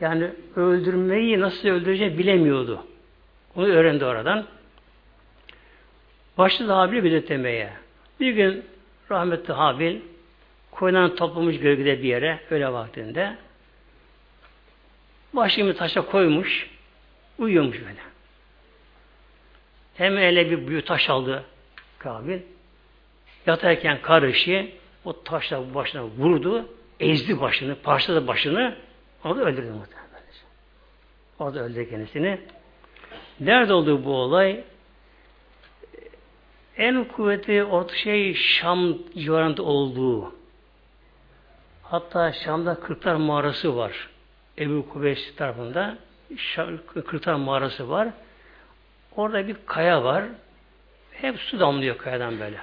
Yani 0.00 0.30
öldürmeyi 0.56 1.40
nasıl 1.40 1.68
öldüreceğini 1.68 2.18
bilemiyordu. 2.18 2.86
Onu 3.56 3.66
öğrendi 3.66 4.04
oradan. 4.04 4.46
Başladı 6.38 6.72
Habil'i 6.72 7.02
gözetlemeye. 7.02 7.70
Bir 8.20 8.32
gün 8.32 8.64
rahmetli 9.10 9.54
Habil 9.54 10.00
koyunan 10.70 11.14
toplamış 11.16 11.60
gölgede 11.60 12.02
bir 12.02 12.08
yere 12.08 12.40
öyle 12.50 12.72
vaktinde 12.72 13.36
başını 15.32 15.76
taşa 15.76 16.06
koymuş, 16.06 16.70
uyuyormuş 17.38 17.80
böyle. 17.80 18.00
Hem 19.94 20.18
ele 20.18 20.50
bir 20.50 20.66
büyük 20.66 20.86
taş 20.86 21.10
aldı 21.10 21.44
Kabil. 21.98 22.38
Yatarken 23.46 24.02
karışı 24.02 24.70
o 25.04 25.22
taşla 25.22 25.74
başına 25.74 26.04
vurdu, 26.04 26.68
ezdi 27.00 27.40
başını, 27.40 27.74
parçaladı 27.74 28.26
başını, 28.26 28.76
onu 29.24 29.40
öldürdü 29.40 29.70
muhtemelen. 29.70 30.06
Orada 31.38 31.60
öldürdü 31.60 31.90
kendisini. 31.90 32.40
Nerede 33.40 33.72
oldu 33.72 34.04
bu 34.04 34.14
olay? 34.14 34.64
En 36.76 37.04
kuvvetli 37.04 37.64
orta 37.64 37.94
şey 37.94 38.34
Şam 38.34 38.98
civarında 39.16 39.62
olduğu. 39.62 40.34
Hatta 41.82 42.32
Şam'da 42.32 42.80
Kırklar 42.80 43.14
mağarası 43.14 43.76
var. 43.76 44.08
Ebu 44.58 44.88
Kubeys 44.88 45.36
tarafında 45.36 45.98
Kırklar 47.06 47.34
mağarası 47.34 47.90
var. 47.90 48.08
Orada 49.16 49.48
bir 49.48 49.56
kaya 49.66 50.04
var. 50.04 50.24
Hep 51.12 51.38
su 51.40 51.60
damlıyor 51.60 51.98
kayadan 51.98 52.40
böyle. 52.40 52.58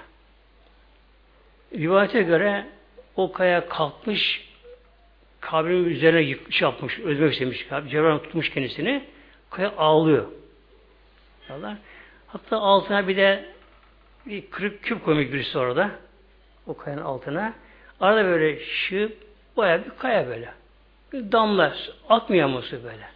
Rivayete 1.74 2.22
göre 2.22 2.67
o 3.15 3.32
kaya 3.32 3.70
kalkmış 3.70 4.50
kabrin 5.39 5.86
üzerine 5.86 6.22
yıkmış 6.22 6.62
yapmış, 6.62 7.00
özmek 7.00 7.34
istemiş. 7.34 7.67
Cebrail 7.89 8.20
tutmuş 8.20 8.50
kendisini. 8.50 9.03
Kaya 9.50 9.74
ağlıyor. 9.77 10.25
Hatta 12.27 12.58
altına 12.58 13.08
bir 13.08 13.17
de 13.17 13.52
bir 14.25 14.50
kırık 14.50 14.84
küp 14.84 15.06
koymuş 15.06 15.34
birisi 15.34 15.58
orada. 15.58 15.92
O 16.68 16.77
kayanın 16.77 17.01
altına. 17.01 17.53
Arada 18.00 18.25
böyle 18.25 18.60
şıp, 18.60 19.18
baya 19.58 19.86
bir 19.86 19.89
kaya 19.89 20.27
böyle. 20.27 20.53
Bir 21.13 21.32
damla, 21.32 21.74
atmıyor 22.10 22.48
musu 22.48 22.84
böyle. 22.84 23.08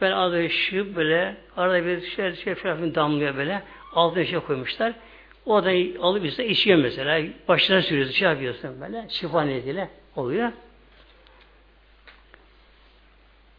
Ben 0.00 0.10
arada 0.10 0.48
şıp 0.48 0.96
böyle, 0.96 1.36
arada 1.56 1.86
bir 1.86 2.00
şey, 2.00 2.34
şey 2.34 2.54
falan 2.54 2.94
damlıyor 2.94 3.36
böyle. 3.36 3.62
Altına 3.94 4.24
şey 4.24 4.40
koymuşlar. 4.40 4.92
O 5.46 5.64
da 5.64 5.70
alıp 6.00 6.24
işte 6.24 6.48
içiyor 6.48 6.78
mesela. 6.78 7.26
Başına 7.48 7.82
sürüyorsun, 7.82 8.12
şey 8.12 8.28
yapıyorsun 8.28 8.80
böyle. 8.80 9.06
Şifa 9.08 9.42
niyetiyle 9.42 9.88
oluyor. 10.16 10.52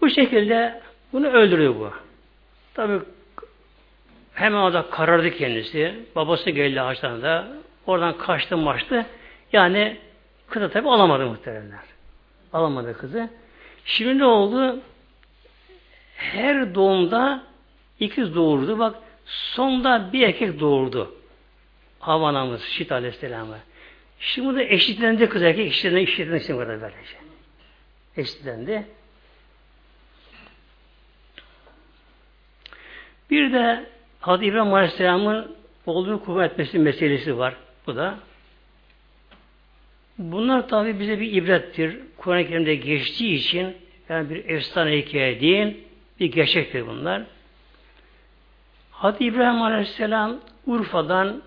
Bu 0.02 0.10
şekilde 0.10 0.82
bunu 1.14 1.28
öldürüyor 1.28 1.76
bu. 1.76 1.92
Tabi 2.74 3.00
hemen 4.36 4.58
orada 4.58 4.90
karardı 4.90 5.32
kendisi. 5.32 5.96
Babası 6.16 6.50
geldi 6.50 6.82
ağaçlarında. 6.82 7.48
Oradan 7.88 8.18
kaçtı 8.18 8.58
maçtı. 8.58 9.06
Yani 9.54 9.98
kızı 10.50 10.70
tabi 10.70 10.90
alamadı 10.90 11.26
muhteremler. 11.26 11.80
Alamadı 12.54 12.98
kızı. 12.98 13.30
Şimdi 13.86 14.18
ne 14.18 14.26
oldu? 14.26 14.80
Her 16.16 16.76
doğumda 16.76 17.44
ikiz 18.00 18.36
doğurdu. 18.36 18.80
Bak 18.80 18.96
sonda 19.26 20.10
bir 20.14 20.28
erkek 20.28 20.60
doğurdu. 20.60 21.16
Hava 22.00 22.28
anamız 22.28 22.62
Şit 22.62 22.92
Aleyhisselam'ı. 22.92 23.58
Şimdi 24.20 24.56
de 24.56 24.74
eşitlendi 24.74 25.30
kız 25.30 25.42
erkek 25.42 25.68
eşitlendi 25.68 26.00
eşitlendi 26.00 26.44
şimdi 26.44 26.60
kadar 26.60 26.82
böylece. 26.82 27.18
Eşitlendi. 28.18 28.86
Bir 33.30 33.54
de 33.54 33.95
Hazreti 34.26 34.46
İbrahim 34.46 34.74
Aleyhisselam'ın 34.74 35.56
oğlunu 35.86 36.24
kuvvet 36.24 36.52
etmesi 36.52 36.80
meselesi 36.80 37.38
var. 37.38 37.56
Bu 37.88 37.96
da. 37.96 38.16
Bunlar 40.18 40.70
tabi 40.70 41.00
bize 41.00 41.20
bir 41.20 41.34
ibrettir. 41.34 42.00
Kur'an-ı 42.18 42.48
Kerim'de 42.48 42.76
geçtiği 42.76 43.36
için 43.36 43.78
yani 44.10 44.30
bir 44.30 44.50
efsane 44.50 44.98
hikaye 44.98 45.42
değil, 45.42 45.78
bir 46.20 46.32
gerçektir 46.32 46.88
bunlar. 46.88 47.24
Hazreti 48.92 49.26
İbrahim 49.26 49.62
Aleyhisselam 49.62 50.40
Urfa'dan 50.66 51.42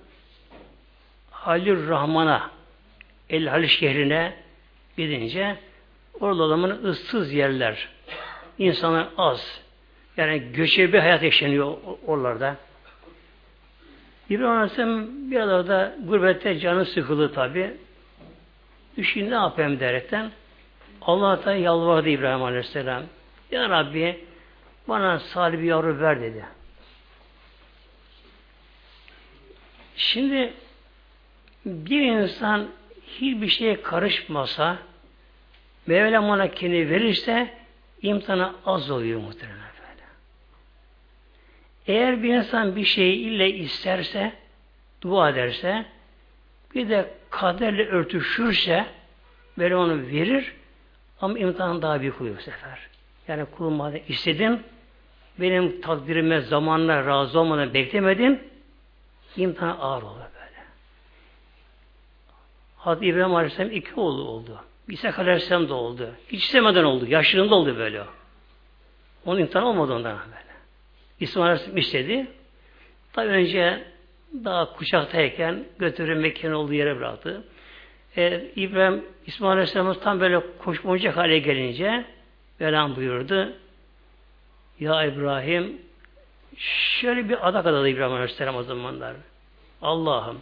Halil 1.30 1.88
Rahman'a 1.88 2.50
El 3.30 3.46
Haliç 3.46 3.78
şehrine 3.78 4.34
gidince 4.96 5.56
orada 6.20 6.42
adamın 6.42 6.84
ıssız 6.84 7.32
yerler, 7.32 7.88
insanlar 8.58 9.08
az, 9.16 9.60
yani 10.16 10.52
göçebe 10.52 11.00
hayat 11.00 11.22
yaşanıyor 11.22 11.76
oralarda. 12.06 12.67
İbrahim 14.30 14.50
Aleyhisselam 14.50 15.30
bir 15.30 15.40
arada 15.40 15.96
gurbette 16.04 16.58
canı 16.58 16.84
sıkıldı 16.84 17.32
tabi. 17.32 17.76
Düşün 18.96 19.30
ne 19.30 19.34
yapayım 19.34 19.80
derekten 19.80 20.30
Allah'a 21.02 21.44
da 21.44 21.54
yalvardı 21.54 22.08
İbrahim 22.08 22.42
Aleyhisselam. 22.42 23.02
Ya 23.50 23.68
Rabbi 23.68 24.24
bana 24.88 25.18
salih 25.18 25.58
bir 25.58 25.64
yavru 25.64 26.00
ver 26.00 26.20
dedi. 26.20 26.44
Şimdi 29.96 30.52
bir 31.66 32.02
insan 32.02 32.68
hiçbir 33.06 33.48
şeye 33.48 33.82
karışmasa 33.82 34.78
Mevlam 35.86 36.24
ona 36.24 36.50
kendini 36.50 36.90
verirse 36.90 37.54
imtihanı 38.02 38.54
az 38.66 38.90
oluyor 38.90 39.20
muhtemelen. 39.20 39.67
Eğer 41.88 42.22
bir 42.22 42.34
insan 42.34 42.76
bir 42.76 42.84
şeyi 42.84 43.16
ille 43.16 43.50
isterse, 43.50 44.32
dua 45.02 45.30
ederse, 45.30 45.84
bir 46.74 46.88
de 46.88 47.10
kaderle 47.30 47.86
örtüşürse, 47.86 48.86
böyle 49.58 49.76
onu 49.76 50.06
verir, 50.06 50.54
ama 51.20 51.38
imtihan 51.38 51.82
daha 51.82 52.00
büyük 52.00 52.20
oluyor 52.20 52.36
bu 52.36 52.40
sefer. 52.40 52.78
Yani 53.28 53.44
kulum 53.44 53.72
madem 53.72 54.02
istedin, 54.08 54.62
benim 55.40 55.80
takdirime 55.80 56.40
zamanla 56.40 57.06
razı 57.06 57.40
olmadan 57.40 57.74
beklemedin, 57.74 58.42
imtihan 59.36 59.76
ağır 59.80 60.02
olur 60.02 60.20
böyle. 60.34 60.64
Hazreti 62.76 63.06
İbrahim 63.06 63.34
Aleyhisselam 63.34 63.72
iki 63.72 63.94
oğlu 64.00 64.22
oldu. 64.22 64.64
İsa 64.88 65.14
Aleyhisselam 65.18 65.68
da 65.68 65.74
oldu. 65.74 66.10
Hiç 66.28 66.44
istemeden 66.44 66.84
oldu. 66.84 67.06
Yaşlılığında 67.06 67.54
oldu 67.54 67.76
böyle. 67.78 68.02
Onun 69.26 69.40
imtihan 69.40 69.64
olmadı 69.64 69.94
ondan 69.94 70.18
böyle. 70.18 70.47
İsmail 71.20 71.46
Aleyhisselam 71.46 71.76
istedi. 71.76 72.26
Tabi 73.12 73.28
önce 73.28 73.84
daha 74.44 74.72
kuşaktayken 74.72 75.64
götürüp 75.78 76.18
Mekke'nin 76.18 76.52
olduğu 76.52 76.72
yere 76.72 76.96
bıraktı. 76.96 77.44
E, 78.16 78.44
İbrahim, 78.56 79.04
İsmail 79.26 79.52
Aleyhisselam'ın 79.52 79.94
tam 79.94 80.20
böyle 80.20 80.40
koşmayacak 80.58 81.16
hale 81.16 81.38
gelince 81.38 82.04
Velan 82.60 82.96
buyurdu. 82.96 83.52
Ya 84.80 85.04
İbrahim 85.04 85.82
şöyle 86.56 87.28
bir 87.28 87.48
adak 87.48 87.66
adadı 87.66 87.88
İbrahim 87.88 88.12
Aleyhisselam 88.12 88.56
o 88.56 88.62
zamanlar. 88.62 89.16
Allah'ım 89.82 90.40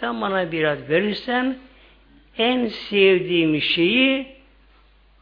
sen 0.00 0.20
bana 0.20 0.52
biraz 0.52 0.88
verirsen 0.88 1.58
en 2.38 2.66
sevdiğim 2.66 3.60
şeyi 3.60 4.36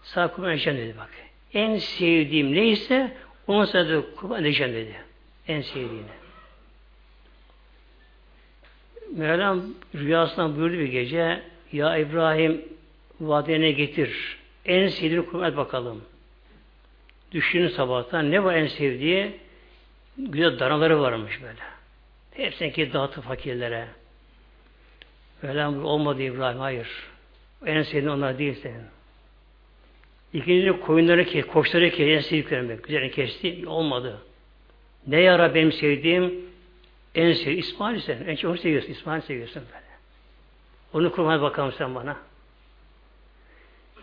sana 0.02 0.28
kurban 0.28 0.56
dedi 0.56 0.94
bak. 0.98 1.10
En 1.54 1.76
sevdiğim 1.76 2.52
neyse 2.52 3.16
onu 3.46 3.66
sana 3.66 3.88
da 3.88 4.02
kurban 4.16 4.44
edeceğim 4.44 4.74
dedi. 4.74 4.96
En 5.48 5.60
sevdiğini. 5.60 6.16
Mevlam 9.16 9.64
rüyasından 9.94 10.56
buyurdu 10.56 10.74
bir 10.78 10.88
gece 10.88 11.42
Ya 11.72 11.96
İbrahim 11.96 12.64
vadene 13.20 13.70
getir. 13.70 14.38
En 14.64 14.88
sevdiğini 14.88 15.26
kurban 15.26 15.50
et 15.50 15.56
bakalım. 15.56 16.04
Düşünün 17.32 17.68
sabahtan 17.68 18.30
ne 18.30 18.44
var 18.44 18.54
en 18.54 18.66
sevdiği? 18.66 19.40
Güzel 20.18 20.58
danaları 20.58 21.00
varmış 21.00 21.42
böyle. 21.42 21.60
Hepsini 22.32 22.72
ki 22.72 22.92
dağıtı 22.92 23.20
fakirlere. 23.20 23.88
Mevlam 25.42 25.84
olmadı 25.84 26.22
İbrahim. 26.22 26.58
Hayır. 26.58 26.88
En 27.66 27.82
sevdiğin 27.82 28.06
onlar 28.06 28.38
değil 28.38 28.54
senin. 28.62 28.95
İkinci 30.36 30.80
koyunları 30.80 31.24
kes, 31.24 31.46
koçları 31.46 31.90
kes, 31.90 32.08
en 32.08 32.20
sevdiklerim 32.20 32.80
güzel 32.82 33.10
kesti. 33.10 33.64
Olmadı. 33.66 34.18
Ne 35.06 35.20
yara 35.20 35.54
benim 35.54 35.72
sevdiğim 35.72 36.34
en 37.14 37.32
sevdiğim 37.32 37.58
İsmail 37.58 38.00
sen. 38.00 38.24
En 38.26 38.36
çok 38.36 38.58
seviyorsun. 38.58 38.90
İsmail 38.90 39.20
seviyorsun 39.20 39.62
böyle. 39.72 39.86
Onu 40.92 41.12
kurmaya 41.12 41.42
bakalım 41.42 41.72
sen 41.78 41.94
bana. 41.94 42.16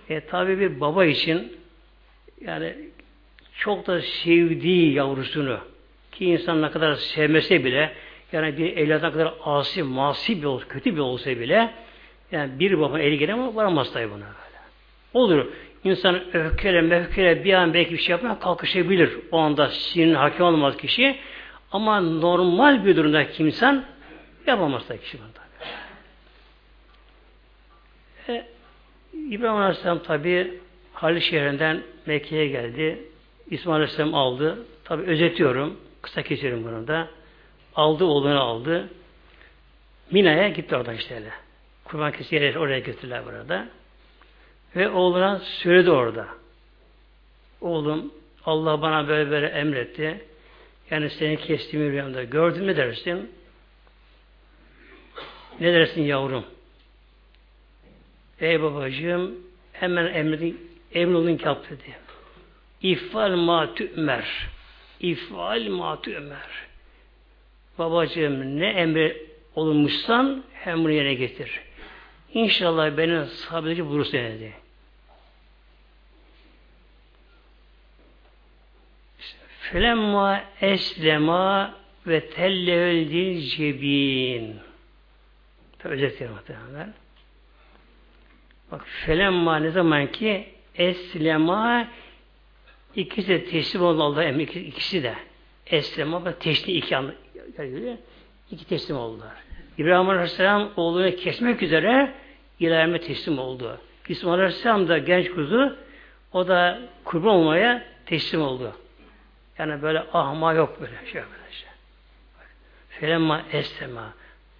E 0.09 0.19
tabi 0.19 0.59
bir 0.59 0.79
baba 0.79 1.05
için 1.05 1.57
yani 2.41 2.75
çok 3.57 3.87
da 3.87 4.01
sevdiği 4.01 4.93
yavrusunu 4.93 5.59
ki 6.11 6.25
insan 6.25 6.61
ne 6.61 6.71
kadar 6.71 6.95
sevmese 6.95 7.63
bile 7.63 7.93
yani 8.31 8.57
bir 8.57 8.77
evlat 8.77 9.01
kadar 9.01 9.33
asi, 9.43 9.83
masi 9.83 10.41
bir 10.41 10.47
olsa, 10.47 10.67
kötü 10.67 10.95
bir 10.95 10.99
olsa 10.99 11.29
bile 11.29 11.73
yani 12.31 12.59
bir 12.59 12.79
baba 12.79 12.99
eli 12.99 13.17
gelir 13.17 13.33
varamaz 13.33 13.93
tabi 13.93 14.11
buna. 14.11 14.42
Olur. 15.13 15.45
İnsan 15.83 16.35
öfkeyle 16.35 16.81
mefkeyle 16.81 17.43
bir 17.43 17.53
an 17.53 17.73
belki 17.73 17.91
bir 17.93 17.97
şey 17.97 18.11
yapmaya 18.11 18.39
kalkışabilir. 18.39 19.19
O 19.31 19.37
anda 19.37 19.67
sinin 19.69 20.13
hakim 20.13 20.45
olmaz 20.45 20.77
kişi. 20.77 21.15
Ama 21.71 21.99
normal 21.99 22.85
bir 22.85 22.95
durumda 22.95 23.31
kimsen 23.31 23.83
yapamaz 24.47 24.89
da 24.89 24.97
kişi 24.97 25.17
bunda. 25.17 25.43
E, 28.29 28.45
İbrahim 29.29 29.57
Aleyhisselam 29.57 30.03
tabi 30.03 30.59
Halil 30.93 31.19
şehrinden 31.19 31.83
Mekke'ye 32.05 32.47
geldi. 32.47 32.99
İsmail 33.49 33.75
Aleyhisselam 33.75 34.13
aldı. 34.13 34.65
Tabi 34.83 35.03
özetiyorum. 35.03 35.79
Kısa 36.01 36.21
kesiyorum 36.21 36.63
bunu 36.63 36.87
da. 36.87 37.07
Aldı 37.75 38.05
oğlunu 38.05 38.39
aldı. 38.39 38.89
Mina'ya 40.11 40.49
gitti 40.49 40.75
oradan 40.75 40.95
işte 40.95 41.15
öyle. 41.15 41.29
Kurban 41.85 42.11
kesiyor 42.11 42.55
oraya 42.55 42.79
götürdüler 42.79 43.25
burada. 43.25 43.67
Ve 44.75 44.89
oğluna 44.89 45.39
söyledi 45.39 45.91
orada. 45.91 46.27
Oğlum 47.61 48.13
Allah 48.45 48.81
bana 48.81 49.07
böyle 49.07 49.31
böyle 49.31 49.47
emretti. 49.47 50.25
Yani 50.91 51.09
seni 51.09 51.37
kestiğimi 51.37 51.91
rüyamda 51.91 52.23
gördün 52.23 52.63
mü 52.63 52.77
dersin? 52.77 53.31
Ne 55.59 55.73
dersin 55.73 56.01
yavrum? 56.01 56.45
Ey 58.39 58.61
babacığım 58.61 59.35
hemen 59.73 60.13
emredin, 60.13 60.71
emrolun 60.93 61.37
ki 61.37 61.45
yap 61.45 61.69
dedi. 61.69 61.95
İfal 62.81 63.35
ma 63.35 63.73
tü'mer. 63.73 64.47
İfal 64.99 65.67
ma 65.67 66.01
tü'mer. 66.01 66.49
Babacığım 67.79 68.59
ne 68.59 68.67
emri 68.67 69.27
olunmuşsan 69.55 70.43
hem 70.53 70.83
bunu 70.83 70.91
yerine 70.91 71.13
getir. 71.13 71.61
İnşallah 72.33 72.97
beni 72.97 73.25
sabredeci 73.25 73.85
bulursun 73.85 74.13
dedi. 74.13 74.62
Felemma 79.73 80.41
eslema 80.61 81.73
ve 82.07 82.29
tellevdil 82.29 83.41
cebin. 83.41 84.55
Özetler 85.83 86.29
muhtemelen. 86.29 86.93
Bak 88.71 88.81
felemma 89.05 89.57
ne 89.57 89.69
zaman 89.69 90.11
ki 90.11 90.47
eslema 90.75 91.87
ikisi 92.95 93.27
de 93.27 93.45
teslim 93.45 93.81
oldu 93.81 94.03
Allah'a 94.03 94.23
emri 94.23 94.43
ikisi 94.43 95.03
de. 95.03 95.13
Eslema 95.67 96.25
ve 96.25 96.35
teslim 96.35 96.75
iki 96.75 96.97
anlı. 96.97 97.15
iki 98.51 98.65
teslim 98.65 98.97
oldular. 98.97 99.33
İbrahim 99.77 100.09
Aleyhisselam 100.09 100.69
oğlunu 100.77 101.15
kesmek 101.15 101.63
üzere 101.63 102.13
ilerime 102.59 103.01
teslim 103.01 103.39
oldu. 103.39 103.79
İsmail 104.09 104.39
Aleyhisselam 104.39 104.87
da 104.87 104.97
genç 104.97 105.31
kuzu 105.31 105.75
o 106.33 106.47
da 106.47 106.81
kurban 107.03 107.35
olmaya 107.35 107.85
teslim 108.05 108.41
oldu. 108.41 108.73
Yani 109.57 109.81
böyle 109.81 109.99
ahma 110.13 110.53
yok 110.53 110.81
böyle 110.81 111.11
şey 111.11 111.21
arkadaşlar. 111.21 111.73
Felemma 112.89 113.41
estema. 113.51 114.13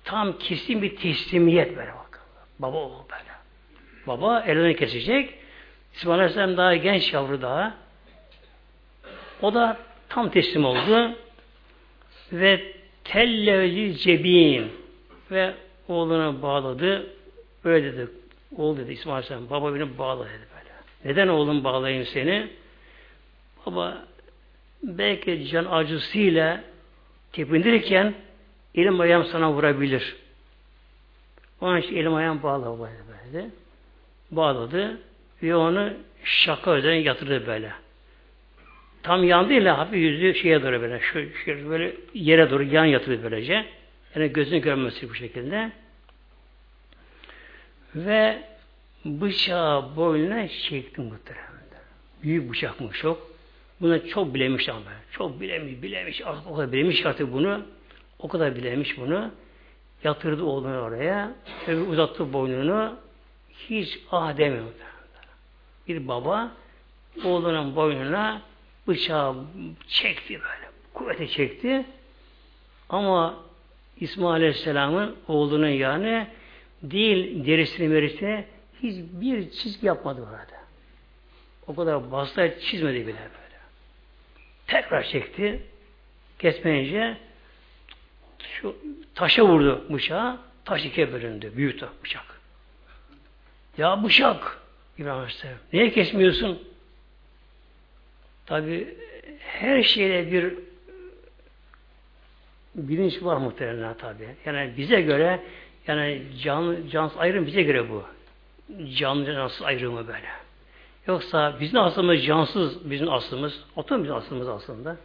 Tam 0.03 0.37
kesin 0.37 0.81
bir 0.81 0.95
teslimiyet 0.95 1.77
böyle 1.77 1.91
bakın. 1.91 2.21
Baba 2.59 2.77
oğul 2.77 3.09
böyle. 3.11 3.33
Baba 4.07 4.39
elini 4.39 4.75
kesecek. 4.75 5.33
İsmail 5.93 6.19
Aleyhisselam 6.19 6.57
daha 6.57 6.75
genç 6.75 7.13
yavru 7.13 7.41
daha. 7.41 7.73
O 9.41 9.53
da 9.53 9.77
tam 10.09 10.29
teslim 10.29 10.65
oldu. 10.65 11.15
Ve 12.31 12.73
tellevli 13.03 13.97
cebin 13.97 14.71
ve 15.31 15.53
oğluna 15.87 16.41
bağladı. 16.41 17.07
Öyle 17.63 17.93
dedi. 17.93 18.11
Oğul 18.57 18.77
dedi 18.77 18.91
İsmail 18.91 19.15
Aleyhisselam. 19.15 19.49
Baba 19.49 19.75
beni 19.75 19.97
bağla 19.97 20.25
dedi 20.25 20.47
böyle. 20.55 20.69
Neden 21.05 21.27
oğlum 21.27 21.63
bağlayayım 21.63 22.05
seni? 22.05 22.47
Baba 23.65 24.05
belki 24.83 25.47
can 25.47 25.65
acısıyla 25.65 26.63
tepindirirken 27.31 28.13
elim 28.75 28.99
ayağım 28.99 29.25
sana 29.25 29.51
vurabilir. 29.51 30.15
Onun 31.61 31.77
için 31.77 31.95
elim 31.95 32.13
ayağım 32.13 32.43
bağlı. 32.43 32.89
Bağladı 34.31 35.01
ve 35.43 35.55
onu 35.55 35.93
şaka 36.23 36.77
üzerine 36.77 36.99
yatırdı 36.99 37.47
böyle. 37.47 37.71
Tam 39.03 39.23
yan 39.23 39.49
değil 39.49 39.65
de 39.65 39.69
hafif 39.69 39.95
yüzü 39.95 40.39
şeye 40.39 40.63
doğru 40.63 40.81
böyle. 40.81 40.99
Şu, 40.99 41.29
şu 41.45 41.69
böyle 41.69 41.95
yere 42.13 42.49
doğru 42.49 42.63
yan 42.63 42.85
yatırdı 42.85 43.23
böylece. 43.23 43.65
Yani 44.15 44.33
gözünü 44.33 44.59
görmesi 44.59 45.09
bu 45.09 45.15
şekilde. 45.15 45.71
Ve 47.95 48.43
bıçağı 49.05 49.95
boynuna 49.95 50.47
çekti 50.47 51.01
muhtemelen. 51.01 51.47
Büyük 52.23 52.51
bıçakmış 52.51 52.99
çok. 52.99 53.32
Bunu 53.81 54.09
çok 54.09 54.33
bilemiş 54.33 54.69
ama. 54.69 54.81
Çok 55.11 55.41
bilemiş, 55.41 55.81
bilemiş. 55.81 56.21
O 56.49 56.55
kadar 56.55 56.71
bilemiş 56.71 57.05
artık 57.05 57.33
bunu. 57.33 57.61
O 58.19 58.27
kadar 58.27 58.55
bilemiş 58.55 58.97
bunu. 58.97 59.31
Yatırdı 60.03 60.43
oğlunu 60.43 60.79
oraya. 60.79 61.31
Ve 61.67 61.79
uzattı 61.79 62.33
boynunu. 62.33 62.95
Hiç 63.69 63.99
ah 64.11 64.37
demiyor. 64.37 64.65
Bir 65.87 66.07
baba 66.07 66.51
oğlunun 67.23 67.75
boynuna 67.75 68.41
bıçağı 68.87 69.35
çekti 69.87 70.33
böyle. 70.33 70.71
Kuvvete 70.93 71.27
çekti. 71.27 71.85
Ama 72.89 73.43
İsmail 73.99 74.35
Aleyhisselam'ın 74.35 75.15
oğlunun 75.27 75.67
yani 75.67 76.27
değil 76.83 77.45
derisini 77.45 77.87
merisine 77.87 78.45
hiçbir 78.83 79.49
çizgi 79.51 79.87
yapmadı 79.87 80.21
orada. 80.21 80.63
O 81.67 81.75
kadar 81.75 82.11
bastı 82.11 82.57
çizmedi 82.61 83.07
bile. 83.07 83.42
Tekrar 84.67 85.03
çekti. 85.03 85.61
Kesmeyince 86.39 87.17
şu 88.39 88.75
taşa 89.15 89.45
vurdu 89.45 89.85
bıçağı. 89.89 90.39
Taş 90.65 90.85
ikiye 90.85 91.13
bölündü. 91.13 91.51
Büyük 91.55 91.81
bıçak. 92.03 92.25
Ya 93.77 94.03
bıçak 94.03 94.61
İbrahim 94.97 95.17
Aleyhisselam. 95.17 95.57
Niye 95.73 95.91
kesmiyorsun? 95.91 96.63
Tabi 98.45 98.97
her 99.39 99.83
şeyde 99.83 100.31
bir 100.31 100.53
bilinç 102.75 103.23
var 103.23 103.37
muhtemelen 103.37 103.97
tabi. 103.97 104.27
Yani 104.45 104.73
bize 104.77 105.01
göre 105.01 105.39
yani 105.87 106.21
can, 106.41 106.77
cansız 106.91 107.17
ayrım 107.17 107.47
bize 107.47 107.61
göre 107.61 107.89
bu. 107.89 108.03
Canlı 108.95 109.33
cansız 109.33 109.61
ayrımı 109.61 110.07
böyle. 110.07 110.27
Yoksa 111.07 111.55
bizim 111.59 111.79
aslımız 111.79 112.23
cansız 112.23 112.89
bizim 112.89 113.11
aslımız. 113.11 113.63
Otom 113.75 114.03
bizim 114.03 114.15
aslımız 114.15 114.47
aslında. 114.47 114.97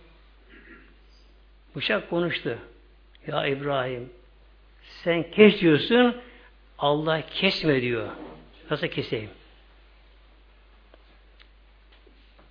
Bıçak 1.76 2.10
konuştu. 2.10 2.58
Ya 3.26 3.46
İbrahim 3.46 4.10
sen 4.82 5.30
kes 5.30 5.60
diyorsun 5.60 6.16
Allah 6.78 7.22
kesme 7.34 7.82
diyor. 7.82 8.08
Nasıl 8.70 8.86
keseyim? 8.86 9.30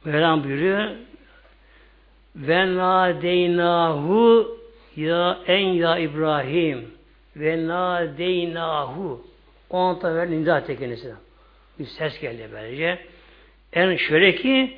Mevlam 0.05 0.43
buyuruyor 0.43 0.91
ve 2.35 2.75
nadeynahu 2.75 4.57
ya 4.95 5.39
en 5.47 5.67
ya 5.67 5.97
İbrahim 5.97 6.91
ve 7.35 7.67
nadeynahu 7.67 9.27
on 9.69 9.99
tabi 9.99 10.31
nida 10.31 10.63
tekendisi. 10.63 11.13
Bir 11.79 11.85
ses 11.85 12.19
geldi 12.19 12.49
böylece. 12.51 13.07
En 13.73 13.95
şöyle 13.95 14.35
ki 14.35 14.77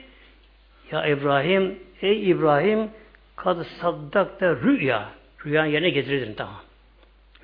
ya 0.91 1.07
İbrahim 1.07 1.79
ey 2.01 2.29
İbrahim 2.29 2.89
kad 3.35 3.63
saddakta 3.63 4.55
rüya 4.55 5.09
rüya 5.45 5.65
yerine 5.65 5.89
getirdin 5.89 6.33
tamam. 6.33 6.61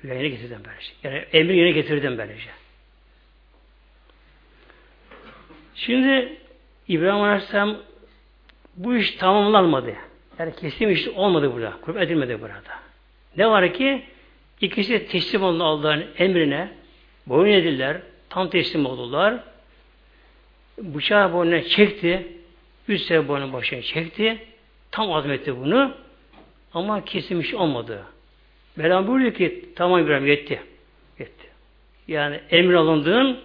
Rüya 0.04 0.14
yerine 0.14 0.28
getirdin 0.28 0.58
böylece. 0.64 0.92
Yani 1.02 1.24
emri 1.32 1.56
yerine 1.56 1.72
getirdin 1.72 2.18
böylece. 2.18 2.50
Şimdi 5.74 6.38
İbrahim 6.88 7.22
Aleyhisselam 7.22 7.76
bu 8.76 8.96
iş 8.96 9.10
tamamlanmadı. 9.10 9.94
Yani 10.38 10.54
kesin 10.56 10.88
iş 10.88 11.08
olmadı 11.08 11.52
burada. 11.54 11.72
Kurban 11.82 12.02
edilmedi 12.02 12.40
burada. 12.40 12.60
Ne 13.36 13.50
var 13.50 13.72
ki 13.74 14.02
ikisi 14.60 15.06
teslim 15.06 15.42
oldu 15.42 15.64
Allah'ın 15.64 16.06
emrine 16.18 16.68
boyun 17.26 17.52
edildiler. 17.52 17.96
Tam 18.28 18.50
teslim 18.50 18.86
oldular 18.86 19.40
bıçağı 20.78 21.32
boynuna 21.32 21.62
çekti. 21.62 22.26
Üst 22.88 23.06
sefer 23.06 23.28
boynuna 23.28 23.52
başına 23.52 23.82
çekti. 23.82 24.38
Tam 24.90 25.12
azmetti 25.12 25.56
bunu. 25.56 25.94
Ama 26.74 27.04
kesilmiş 27.04 27.54
olmadı. 27.54 28.04
Mevlam 28.76 29.06
buyuruyor 29.06 29.34
ki 29.34 29.68
tamam 29.76 30.00
İbrahim 30.00 30.26
yetti. 30.26 30.62
Yetti. 31.18 31.46
Yani 32.08 32.40
emir 32.50 32.74
alındığın 32.74 33.38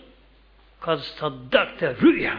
kad 0.80 1.00
saddakte 1.00 1.96
rüya. 2.02 2.38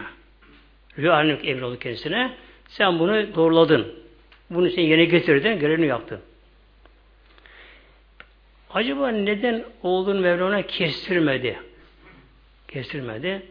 Rüya 0.97 1.13
haline 1.13 1.33
emir 1.33 1.61
oldu 1.61 1.79
kendisine. 1.79 2.31
Sen 2.67 2.99
bunu 2.99 3.35
doğruladın. 3.35 3.95
Bunu 4.49 4.69
sen 4.69 4.81
yerine 4.81 5.05
getirdin, 5.05 5.59
görevini 5.59 5.85
yaptın. 5.85 6.19
Acaba 8.73 9.07
neden 9.07 9.65
oğlun 9.83 10.17
Mevlana 10.17 10.61
kestirmedi? 10.61 11.59
Kestirmedi. 12.67 13.41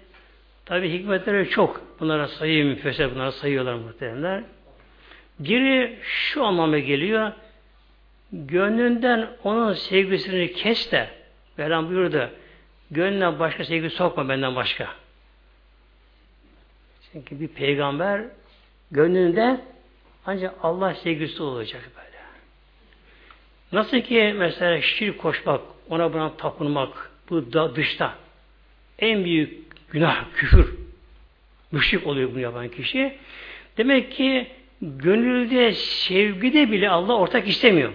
Tabi 0.67 0.93
hikmetleri 0.93 1.49
çok. 1.49 2.01
Bunlara 2.01 2.29
sayıyor 2.29 2.69
müfessir, 2.69 3.15
bunlara 3.15 3.33
sayıyorlar 3.33 3.75
muhtemelenler. 3.75 4.45
Biri 5.39 5.99
şu 6.03 6.45
anlama 6.45 6.79
geliyor. 6.79 7.33
Gönlünden 8.33 9.29
onun 9.45 9.73
sevgisini 9.73 10.53
kes 10.53 10.93
de 10.93 11.09
Mevlam 11.59 11.89
buyurdu. 11.89 12.31
Gönlüne 12.91 13.39
başka 13.39 13.65
sevgi 13.65 13.91
sokma 13.91 14.29
benden 14.29 14.57
başka. 14.57 14.89
Çünkü 17.13 17.41
bir 17.41 17.49
peygamber 17.49 18.23
gönlünde 18.91 19.61
ancak 20.27 20.55
Allah 20.63 20.95
sevgisi 20.95 21.43
olacak 21.43 21.91
böyle. 21.97 22.19
Nasıl 23.73 24.01
ki 24.01 24.35
mesela 24.39 24.81
şirk 24.81 25.19
koşmak, 25.19 25.61
ona 25.91 26.13
buna 26.13 26.37
tapınmak, 26.37 27.11
bu 27.31 27.53
da 27.53 27.77
dışta 27.77 28.15
en 28.99 29.25
büyük 29.25 29.72
günah, 29.93 30.25
küfür, 30.35 30.75
müşrik 31.73 32.07
oluyor 32.07 32.31
bunu 32.31 32.41
yapan 32.41 32.69
kişi. 32.69 33.19
Demek 33.77 34.13
ki 34.13 34.47
gönülde, 34.83 35.73
sevgide 35.73 36.71
bile 36.71 36.91
Allah 36.91 37.17
ortak 37.17 37.49
istemiyor. 37.49 37.93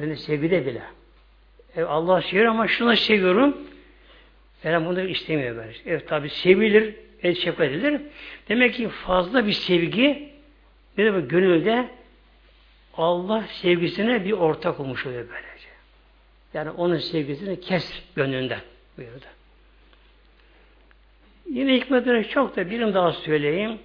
Yani 0.00 0.16
sevgide 0.16 0.66
bile. 0.66 0.82
E, 1.76 1.82
Allah 1.82 2.22
seviyor 2.22 2.46
ama 2.46 2.68
şunu 2.68 2.96
seviyorum. 2.96 3.56
Yani 4.64 4.86
bunu 4.86 5.00
istemiyor 5.00 5.56
böyle. 5.56 5.72
Evet 5.86 6.08
tabi 6.08 6.30
sevilir, 6.30 6.94
el 7.22 7.34
şefkat 7.34 7.66
edilir. 7.66 8.00
Demek 8.48 8.74
ki 8.74 8.88
fazla 8.88 9.46
bir 9.46 9.52
sevgi 9.52 10.32
ne 10.98 11.04
demek 11.04 11.30
gönülde 11.30 11.88
Allah 12.96 13.44
sevgisine 13.48 14.24
bir 14.24 14.32
ortak 14.32 14.80
olmuş 14.80 15.06
oluyor 15.06 15.24
böylece. 15.28 15.68
Yani 16.54 16.70
onun 16.70 16.96
sevgisini 16.96 17.60
kes 17.60 18.02
gönlünden 18.16 18.60
buyurdu. 18.98 19.24
Yine 21.48 21.74
hikmetleri 21.74 22.28
çok 22.28 22.56
da 22.56 22.70
birim 22.70 22.94
daha 22.94 23.12
söyleyeyim. 23.12 23.78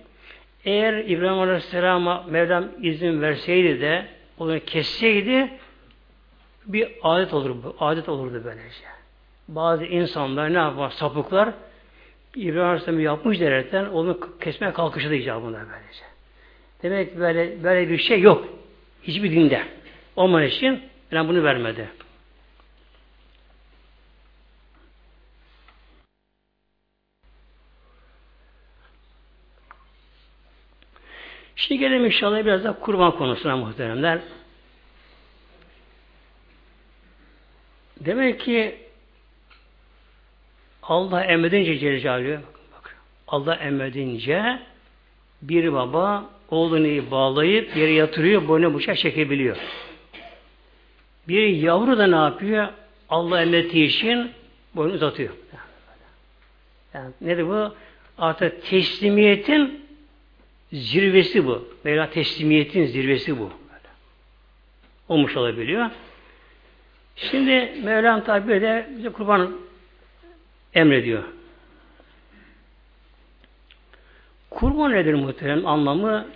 Eğer 0.65 0.93
İbrahim 0.93 1.39
Aleyhisselam'a 1.39 2.25
Mevlam 2.29 2.65
izin 2.81 3.21
verseydi 3.21 3.81
de 3.81 4.05
onu 4.39 4.59
kesseydi 4.59 5.49
bir 6.65 6.87
adet 7.03 7.33
olur 7.33 7.55
bu. 7.63 7.75
Adet 7.79 8.09
olurdu 8.09 8.41
böylece. 8.45 8.85
Bazı 9.47 9.85
insanlar 9.85 10.53
ne 10.53 10.57
yapar? 10.57 10.89
Sapıklar 10.89 11.49
İbrahim 12.35 12.67
Aleyhisselam'ı 12.67 13.01
yapmış 13.01 13.39
derekten 13.39 13.85
onu 13.85 14.19
kesmeye 14.39 14.73
kalkışırdı 14.73 15.15
icabında 15.15 15.57
böylece. 15.57 16.03
Demek 16.83 17.13
ki 17.13 17.19
böyle, 17.19 17.63
böyle 17.63 17.89
bir 17.89 17.97
şey 17.97 18.21
yok. 18.21 18.47
Hiçbir 19.03 19.31
dinde. 19.31 19.63
Olman 20.15 20.43
için 20.43 20.81
ben 21.11 21.27
bunu 21.27 21.43
vermedi. 21.43 21.89
Şimdi 31.67 31.79
gelelim 31.79 32.05
inşallah 32.05 32.45
biraz 32.45 32.63
da 32.63 32.73
kurban 32.73 33.11
konusuna 33.11 33.57
muhteremler. 33.57 34.19
Demek 37.99 38.39
ki 38.39 38.75
Allah 40.83 41.23
emredince 41.23 41.99
Celle 41.99 42.41
Allah 43.27 43.55
emredince 43.55 44.59
bir 45.41 45.73
baba 45.73 46.29
oğlunu 46.49 47.11
bağlayıp 47.11 47.77
yere 47.77 47.91
yatırıyor, 47.91 48.47
boynu 48.47 48.73
bıçak 48.73 48.97
çekebiliyor. 48.97 49.57
Bir 51.27 51.47
yavru 51.47 51.97
da 51.97 52.07
ne 52.07 52.15
yapıyor? 52.15 52.67
Allah 53.09 53.41
emrettiği 53.41 53.87
için 53.87 54.31
boynu 54.75 54.93
uzatıyor. 54.93 55.33
Yani 56.93 57.11
nedir 57.21 57.47
bu? 57.47 57.75
Artık 58.17 58.65
teslimiyetin 58.65 59.84
zirvesi 60.75 61.45
bu. 61.45 61.67
Veya 61.85 62.09
teslimiyetin 62.09 62.85
zirvesi 62.85 63.39
bu. 63.39 63.51
Olmuş 65.09 65.37
olabiliyor. 65.37 65.89
Şimdi 67.15 67.81
Mevlam 67.83 68.23
tabi 68.23 68.61
de 68.61 68.89
bize 68.97 69.09
kurban 69.09 69.51
emrediyor. 70.73 71.23
Kurban 74.49 74.91
nedir 74.91 75.13
muhterem 75.13 75.67
anlamı? 75.67 76.27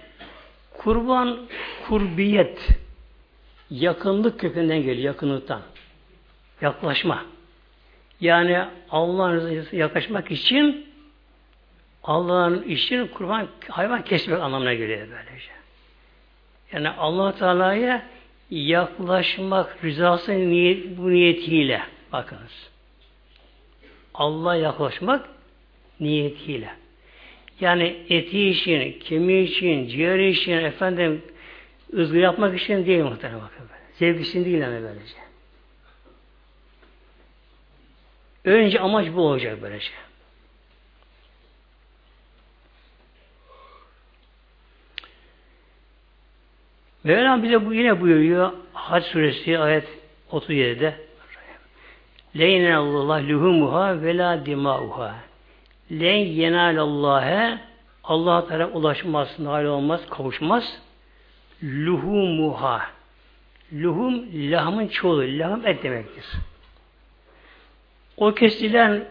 Kurban 0.77 1.39
kurbiyet 1.87 2.69
yakınlık 3.69 4.39
kökünden 4.39 4.77
geliyor, 4.77 4.97
yakınlıktan. 4.97 5.61
Yaklaşma. 6.61 7.25
Yani 8.21 8.65
Allah'ın 8.89 9.67
yaklaşmak 9.71 10.31
için 10.31 10.88
Allah'ın 12.09 12.63
için 12.63 13.07
kurban 13.07 13.47
hayvan 13.67 14.03
kesmek 14.03 14.39
anlamına 14.39 14.73
geliyor 14.73 14.99
böylece. 14.99 15.51
Yani 16.71 16.89
Allah 16.89 17.35
Teala'ya 17.35 18.05
yaklaşmak 18.49 19.83
rızası 19.83 20.31
niyet, 20.31 20.97
bu 20.97 21.11
niyetiyle 21.11 21.81
bakınız. 22.11 22.69
Allah 24.13 24.55
yaklaşmak 24.55 25.29
niyetiyle. 25.99 26.69
Yani 27.59 28.05
eti 28.09 28.49
için, 28.49 28.99
kemiği 28.99 29.47
için, 29.47 29.87
ciğeri 29.87 30.29
için, 30.29 30.51
efendim 30.51 31.21
ızgı 31.93 32.17
yapmak 32.17 32.61
için 32.61 32.85
değil 32.85 33.03
muhtemelen 33.03 33.41
bakın. 33.41 33.65
Zevk 33.93 34.27
için 34.27 34.45
değil 34.45 34.57
yani 34.57 34.83
böylece. 34.83 35.15
Önce 38.45 38.79
amaç 38.79 39.07
bu 39.15 39.21
olacak 39.21 39.57
böylece. 39.61 40.08
Mevlam 47.03 47.43
bize 47.43 47.65
bu 47.65 47.73
yine 47.73 48.01
buyuruyor 48.01 48.51
Hac 48.73 49.03
suresi 49.03 49.59
ayet 49.59 49.87
37'de 50.31 51.09
Leyne 52.37 52.75
Allah 52.75 53.27
luhumuha 53.27 54.01
ve 54.01 54.17
la 54.17 54.45
dimauha. 54.45 55.15
Len 55.91 56.17
yenalallâhe 56.17 57.59
Allah 58.03 58.47
Teala 58.47 58.67
ulaşmaz, 58.67 59.39
nail 59.39 59.65
olmaz, 59.65 60.01
kavuşmaz. 60.09 60.81
Luhumuha. 61.63 62.81
Luhum 63.73 64.25
lahmın 64.51 64.87
çoğulu. 64.87 65.21
Lahm 65.21 65.67
et 65.67 65.83
demektir. 65.83 66.25
O 68.17 68.33
kesilen 68.33 69.05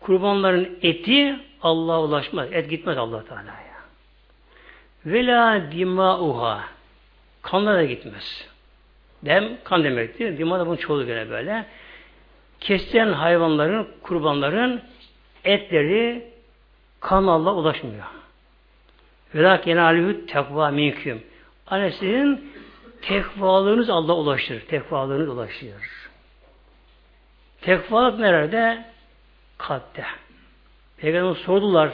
kurbanların 0.00 0.78
eti 0.82 1.36
Allah'a 1.62 2.02
ulaşmaz. 2.02 2.48
Et 2.52 2.70
gitmez 2.70 2.98
Allah 2.98 3.24
Teala'ya. 3.24 3.78
Ve 5.06 5.26
la 5.26 5.72
dimauha. 5.72 6.77
Kanla 7.50 7.74
da 7.74 7.84
gitmez. 7.84 8.48
Dem 9.22 9.58
kan 9.64 9.84
demektir. 9.84 10.38
Dima 10.38 10.58
da 10.58 10.66
bunun 10.66 10.76
çoğulu 10.76 11.06
göre 11.06 11.30
böyle. 11.30 11.66
Kesilen 12.60 13.12
hayvanların, 13.12 13.88
kurbanların 14.02 14.82
etleri 15.44 16.30
kanalla 17.00 17.54
ulaşmıyor. 17.54 18.04
Velak 19.34 19.66
yenalühü 19.66 20.26
tekva 20.26 20.70
minküm. 20.70 21.22
Hani 21.64 21.92
sizin 21.92 22.52
tekvalığınız 23.02 23.90
Allah 23.90 24.14
ulaşır. 24.14 24.60
Tekvalığınız 24.60 25.28
ulaşıyor. 25.28 26.10
Tekvalık 27.60 28.18
nerede? 28.18 28.84
Kalpte. 29.58 30.04
Peygamber 30.96 31.34
sordular. 31.34 31.90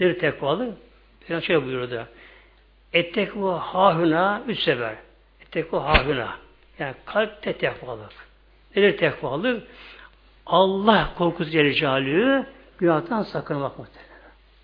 Nedir 0.00 0.18
tekvalık? 0.18 0.74
Peygamber 1.20 1.46
şöyle 1.46 1.66
buyurdu. 1.66 2.06
Ettekva 2.94 3.58
hahuna 3.58 4.42
üç 4.48 4.58
sefer. 4.60 4.94
Ettekva 5.40 5.84
hahuna. 5.84 6.36
Yani 6.78 6.94
kalpte 7.06 7.52
tekvalık. 7.52 8.12
Nedir 8.76 8.96
tekvalık? 8.96 9.62
Allah 10.46 11.10
korkusu 11.18 11.50
Celle 11.50 12.46
günahtan 12.78 13.22
sakınmak 13.22 13.78
muhtemelen. 13.78 14.14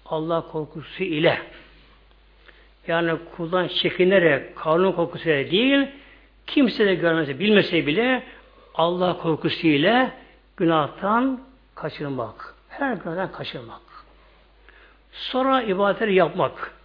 Allah 0.06 0.46
korkusu 0.52 1.02
ile 1.02 1.42
yani 2.86 3.12
kuldan 3.36 3.68
çekinerek, 3.68 4.56
kanun 4.56 4.92
korkusuyla 4.92 5.50
değil, 5.50 5.86
kimse 6.46 6.86
de 6.86 6.94
görmese, 6.94 7.38
bilmese 7.38 7.86
bile 7.86 8.22
Allah 8.74 9.18
korkusu 9.18 9.66
ile 9.66 10.10
günahtan 10.56 11.40
kaçırmak. 11.74 12.54
Her 12.68 12.92
günahdan 12.92 13.32
kaçırmak. 13.32 13.80
Sonra 15.12 15.62
ibadetleri 15.62 16.14
yapmak. 16.14 16.79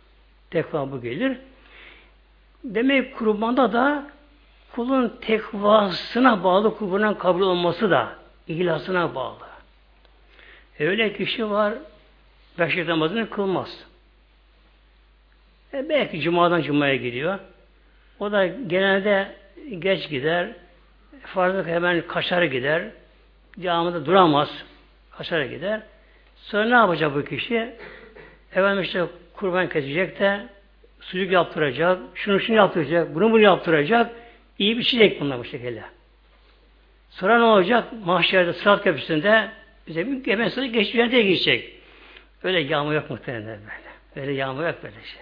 Tekva 0.56 0.92
bu 0.92 1.02
gelir. 1.02 1.38
Demek 2.64 3.18
kurbanda 3.18 3.74
da 3.74 4.08
kulun 4.72 5.18
tekvasına 5.22 6.44
bağlı 6.44 6.78
kurbanın 6.78 7.14
kabul 7.14 7.42
olması 7.42 7.92
da 7.92 8.16
ihlasına 8.48 9.16
bağlı. 9.16 9.38
Öyle 10.80 11.14
kişi 11.14 11.50
var 11.50 11.74
beş 12.60 12.78
namazını 12.88 13.30
kılmaz. 13.30 13.86
E 15.74 15.90
belki 15.90 16.22
cumadan 16.22 16.62
cumaya 16.62 16.96
gidiyor. 16.96 17.40
O 18.20 18.32
da 18.32 18.48
genelde 18.48 19.36
geç 19.80 20.10
gider. 20.10 20.52
Farzlık 21.22 21.68
hemen 21.68 22.08
kaçar 22.08 22.44
gider. 22.44 22.84
Camide 23.60 24.06
duramaz. 24.06 24.64
Kaçar 25.18 25.42
gider. 25.42 25.82
Sonra 26.36 26.66
ne 26.66 26.76
yapacak 26.76 27.16
bu 27.16 27.26
kişi? 27.26 27.76
Efendim 28.52 28.84
işte 28.84 29.06
kurban 29.38 29.70
kesecek 29.70 30.20
de 30.20 30.48
sucuk 31.00 31.32
yaptıracak, 31.32 32.00
şunu 32.16 32.40
şunu 32.40 32.58
yaptıracak, 32.58 33.16
bunu 33.16 33.32
bunu 33.32 33.42
yaptıracak, 33.42 34.12
iyi 34.60 34.78
bir 34.78 34.84
şey 34.84 35.18
bunlar 35.20 35.40
bu 35.40 35.44
şekilde. 35.44 35.84
Sonra 37.10 37.38
ne 37.38 37.44
olacak? 37.44 37.88
Mahşerde 38.06 38.54
sırat 38.54 38.84
köprüsünde 38.84 39.50
bize 39.88 40.08
bir 40.08 40.32
hemen 40.32 40.48
sonra 40.48 40.66
geçeceğine 40.66 41.22
geçecek. 41.22 41.76
Öyle 42.44 42.60
yağma 42.60 42.94
yok 42.94 43.10
muhtemelen 43.10 43.46
böyle. 43.46 43.96
Böyle 44.16 44.32
yağmur 44.32 44.66
yok 44.66 44.76
böyle 44.84 44.96
şey. 44.96 45.22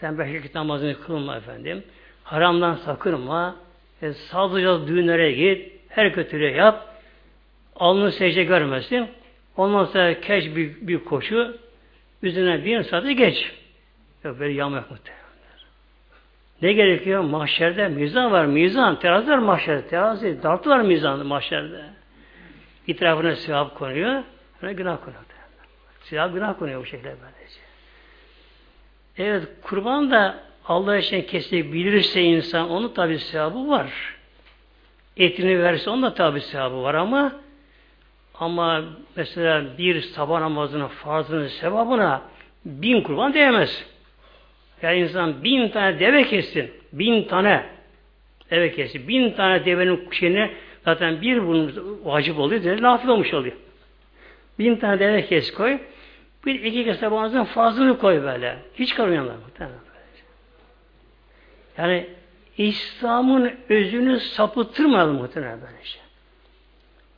Sen 0.00 0.18
beş 0.18 0.34
vakit 0.34 0.54
namazını 0.54 1.00
kılma 1.00 1.36
efendim. 1.36 1.84
Haramdan 2.24 2.74
sakınma. 2.74 3.56
E, 4.02 4.12
sadece 4.12 4.86
düğünlere 4.86 5.32
git. 5.32 5.72
Her 5.88 6.12
kötülüğü 6.12 6.56
yap. 6.56 6.96
Alnını 7.76 8.12
secde 8.12 8.44
görmesin. 8.44 9.08
Ondan 9.56 9.84
sonra 9.84 10.20
keş 10.20 10.56
bir, 10.56 10.86
bir 10.88 11.04
koşu. 11.04 11.56
Üzerine 12.22 12.64
bir 12.64 12.82
saati 12.82 13.16
geç. 13.16 13.52
Yok 14.24 14.40
böyle 14.40 14.52
yağmur 14.52 14.76
yok 14.76 14.90
muhtemelen. 14.90 15.22
Ne 16.62 16.72
gerekiyor? 16.72 17.20
Mahşerde 17.20 17.88
mizan 17.88 18.32
var, 18.32 18.46
mizan. 18.46 18.98
Terazi 18.98 19.30
var 19.30 19.38
mahşerde, 19.38 19.88
terazi. 19.88 20.42
Dartı 20.42 20.70
var 20.70 20.80
mizan 20.80 21.26
mahşerde. 21.26 21.84
İtirafına 22.86 23.36
sevap 23.36 23.74
konuyor, 23.74 24.22
ona 24.62 24.72
günah 24.72 24.96
konuyor. 25.04 25.22
Sevap 26.02 26.34
günah 26.34 26.58
konuyor 26.58 26.80
bu 26.80 26.86
şekilde 26.86 27.08
böylece. 27.08 27.60
Evet, 29.18 29.48
kurban 29.62 30.10
da 30.10 30.38
Allah 30.64 30.96
için 30.96 31.22
kesebilirse 31.22 32.22
insan, 32.22 32.70
onun 32.70 32.88
tabi 32.88 33.18
sevabı 33.18 33.68
var. 33.68 34.16
Etini 35.16 35.62
verse 35.62 35.90
onun 35.90 36.02
da 36.02 36.14
tabi 36.14 36.40
sevabı 36.40 36.82
var 36.82 36.94
ama 36.94 37.32
ama 38.34 38.84
mesela 39.16 39.78
bir 39.78 40.00
sabah 40.00 40.40
namazının 40.40 40.86
farzının 40.86 41.46
sevabına 41.46 42.22
bin 42.64 43.02
kurban 43.02 43.34
değmez. 43.34 43.86
Yani 44.82 44.98
insan 44.98 45.44
bin 45.44 45.68
tane 45.68 46.00
deve 46.00 46.24
kessin. 46.24 46.70
Bin 46.92 47.24
tane 47.24 47.66
deve 48.50 48.72
kessin. 48.72 49.08
Bin 49.08 49.30
tane 49.30 49.64
devenin 49.64 50.10
şeyine 50.10 50.50
zaten 50.84 51.22
bir 51.22 51.46
bunun 51.46 52.00
vacip 52.04 52.38
oluyor. 52.38 52.62
Diye, 52.62 52.82
nafil 52.82 53.08
olmuş 53.08 53.34
oluyor. 53.34 53.56
Bin 54.58 54.76
tane 54.76 54.98
deve 54.98 55.26
kes 55.26 55.54
koy. 55.54 55.78
Bir 56.46 56.64
iki 56.64 56.84
kez 56.84 56.98
sabahınızın 56.98 57.44
fazlını 57.44 57.98
koy 57.98 58.22
böyle. 58.22 58.58
Hiç 58.74 58.94
karmayanlar 58.94 59.36
Yani 61.78 62.06
İslam'ın 62.58 63.52
özünü 63.68 64.20
sapıttırmayalım 64.20 65.16
muhtemelen 65.16 65.60
böyle 65.60 65.84
şey. 65.84 66.02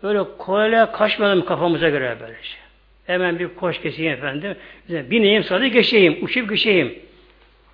Böyle 0.05 0.37
kolayla 0.39 0.93
kaçmayalım 0.93 1.45
kafamıza 1.45 1.89
göre 1.89 2.17
böyle 2.21 2.43
şey. 2.43 2.61
Hemen 3.07 3.39
bir 3.39 3.49
koş 3.49 3.81
keseyim 3.81 4.13
efendim. 4.13 4.57
Bineyim 4.89 5.45
sonra 5.45 5.67
geçeyim. 5.67 6.19
Uçup 6.23 6.51
geçeyim. 6.51 6.99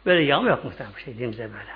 Böyle 0.06 0.22
yağmur 0.22 0.48
yok 0.48 0.64
muhtemelen 0.64 0.98
şey 1.04 1.14
dediğimizde 1.14 1.42
böyle. 1.42 1.72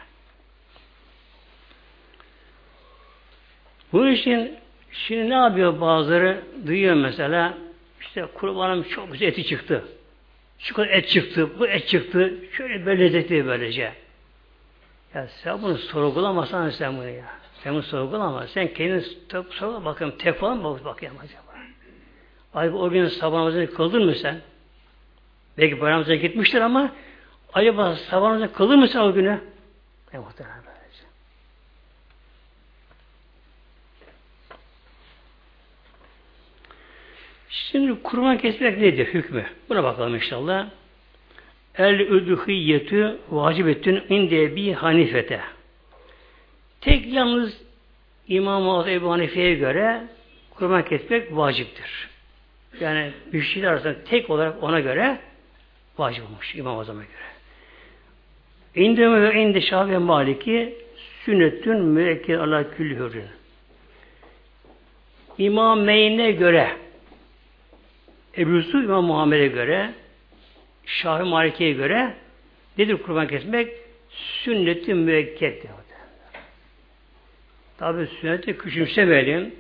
Bu 3.93 4.09
için 4.09 4.57
şimdi 4.93 5.31
ne 5.31 5.35
yapıyor 5.35 5.81
bazıları? 5.81 6.43
Duyuyor 6.67 6.95
mesela 6.95 7.55
işte 8.01 8.27
kurbanım 8.35 8.83
çok 8.83 9.13
güzel 9.13 9.27
eti 9.27 9.45
çıktı. 9.45 9.85
Şu 10.59 10.75
kadar 10.75 10.89
et 10.89 11.09
çıktı, 11.09 11.59
bu 11.59 11.67
et 11.67 11.89
çıktı. 11.89 12.35
Şöyle 12.53 12.87
böyle 12.87 13.05
lezzetli 13.05 13.47
böylece. 13.47 13.93
Ya 15.15 15.27
sen 15.29 15.63
bunu 15.63 15.79
sorgulamasan 15.79 16.71
sen 16.71 16.97
bunu 16.97 17.09
ya. 17.09 17.44
Sen 17.65 17.75
bunu 17.75 17.83
sorgulama. 17.83 18.47
Sen 18.47 18.75
kendin 18.75 19.05
sorgula 19.51 19.85
bakalım. 19.85 20.15
Tek 20.19 20.39
falan 20.39 20.59
mı 20.59 20.85
bakayım 20.85 21.15
acaba? 21.25 21.43
Ay 22.55 22.69
o 22.69 22.91
gün 22.91 23.09
sabah 23.09 23.39
namazını 23.39 23.75
kıldın 23.75 24.05
mı 24.05 24.15
sen? 24.15 24.41
Belki 25.59 25.81
bayramıza 25.81 26.15
gitmiştir 26.15 26.61
ama 26.61 26.93
Acaba 27.55 27.97
sabahınıza 27.97 28.53
kılır 28.53 28.77
mısın 28.77 28.99
o 28.99 29.13
günü? 29.13 29.41
E 30.13 30.19
muhtemelen 30.19 30.59
böylece. 30.67 31.05
Şimdi 37.49 38.03
kurban 38.03 38.39
kesmek 38.39 38.79
nedir 38.79 39.07
hükmü? 39.07 39.47
Buna 39.69 39.85
bakalım 39.85 40.15
inşallah. 40.15 40.67
El 41.79 42.01
üdühiyyetü 42.01 43.19
vacibetün 43.31 44.03
inde 44.09 44.57
bi 44.57 44.73
hanifete. 44.73 45.41
Tek 46.85 47.13
yalnız 47.13 47.61
İmam-ı 48.29 48.91
Ebu 48.91 49.11
Hanife'ye 49.11 49.55
göre 49.55 50.03
kurban 50.51 50.85
kesmek 50.85 51.37
vaciptir. 51.37 52.09
Yani 52.81 53.13
müşrikler 53.33 53.69
arasında 53.69 54.05
tek 54.05 54.31
olarak 54.31 54.63
ona 54.63 54.81
göre 54.81 55.19
vacip 55.99 56.25
olmuş 56.25 56.55
İmam 56.55 56.79
Azam'a 56.79 57.03
göre. 57.03 57.25
İndeme 58.87 59.23
ve 59.23 59.43
indi 59.43 59.63
Şafi 59.63 59.99
Maliki 59.99 60.75
sünnetün 61.25 61.83
müekkil 61.83 62.41
ala 62.41 62.71
külli 62.71 62.97
hürrün. 62.97 63.29
İmam 65.39 65.81
Meyn'e 65.81 66.33
göre 66.33 66.77
Ebu 68.39 68.51
Yusuf 68.51 68.85
İmam 68.85 69.05
Muhammed'e 69.05 69.47
göre 69.47 69.91
Şafi 70.87 71.25
Maliki'ye 71.25 71.73
göre 71.73 72.15
nedir 72.79 72.97
kurban 72.97 73.29
kesmek? 73.29 73.73
Sünnet-i 74.11 74.95
müekkeddir. 74.95 75.84
Tabi 77.79 78.07
sünneti 78.07 78.59
küçümsemeyelim. 78.59 79.55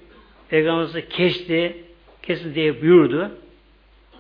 Peygamberimiz 0.48 1.08
kesti, 1.08 1.84
kesti 2.22 2.54
diye 2.54 2.82
buyurdu. 2.82 3.30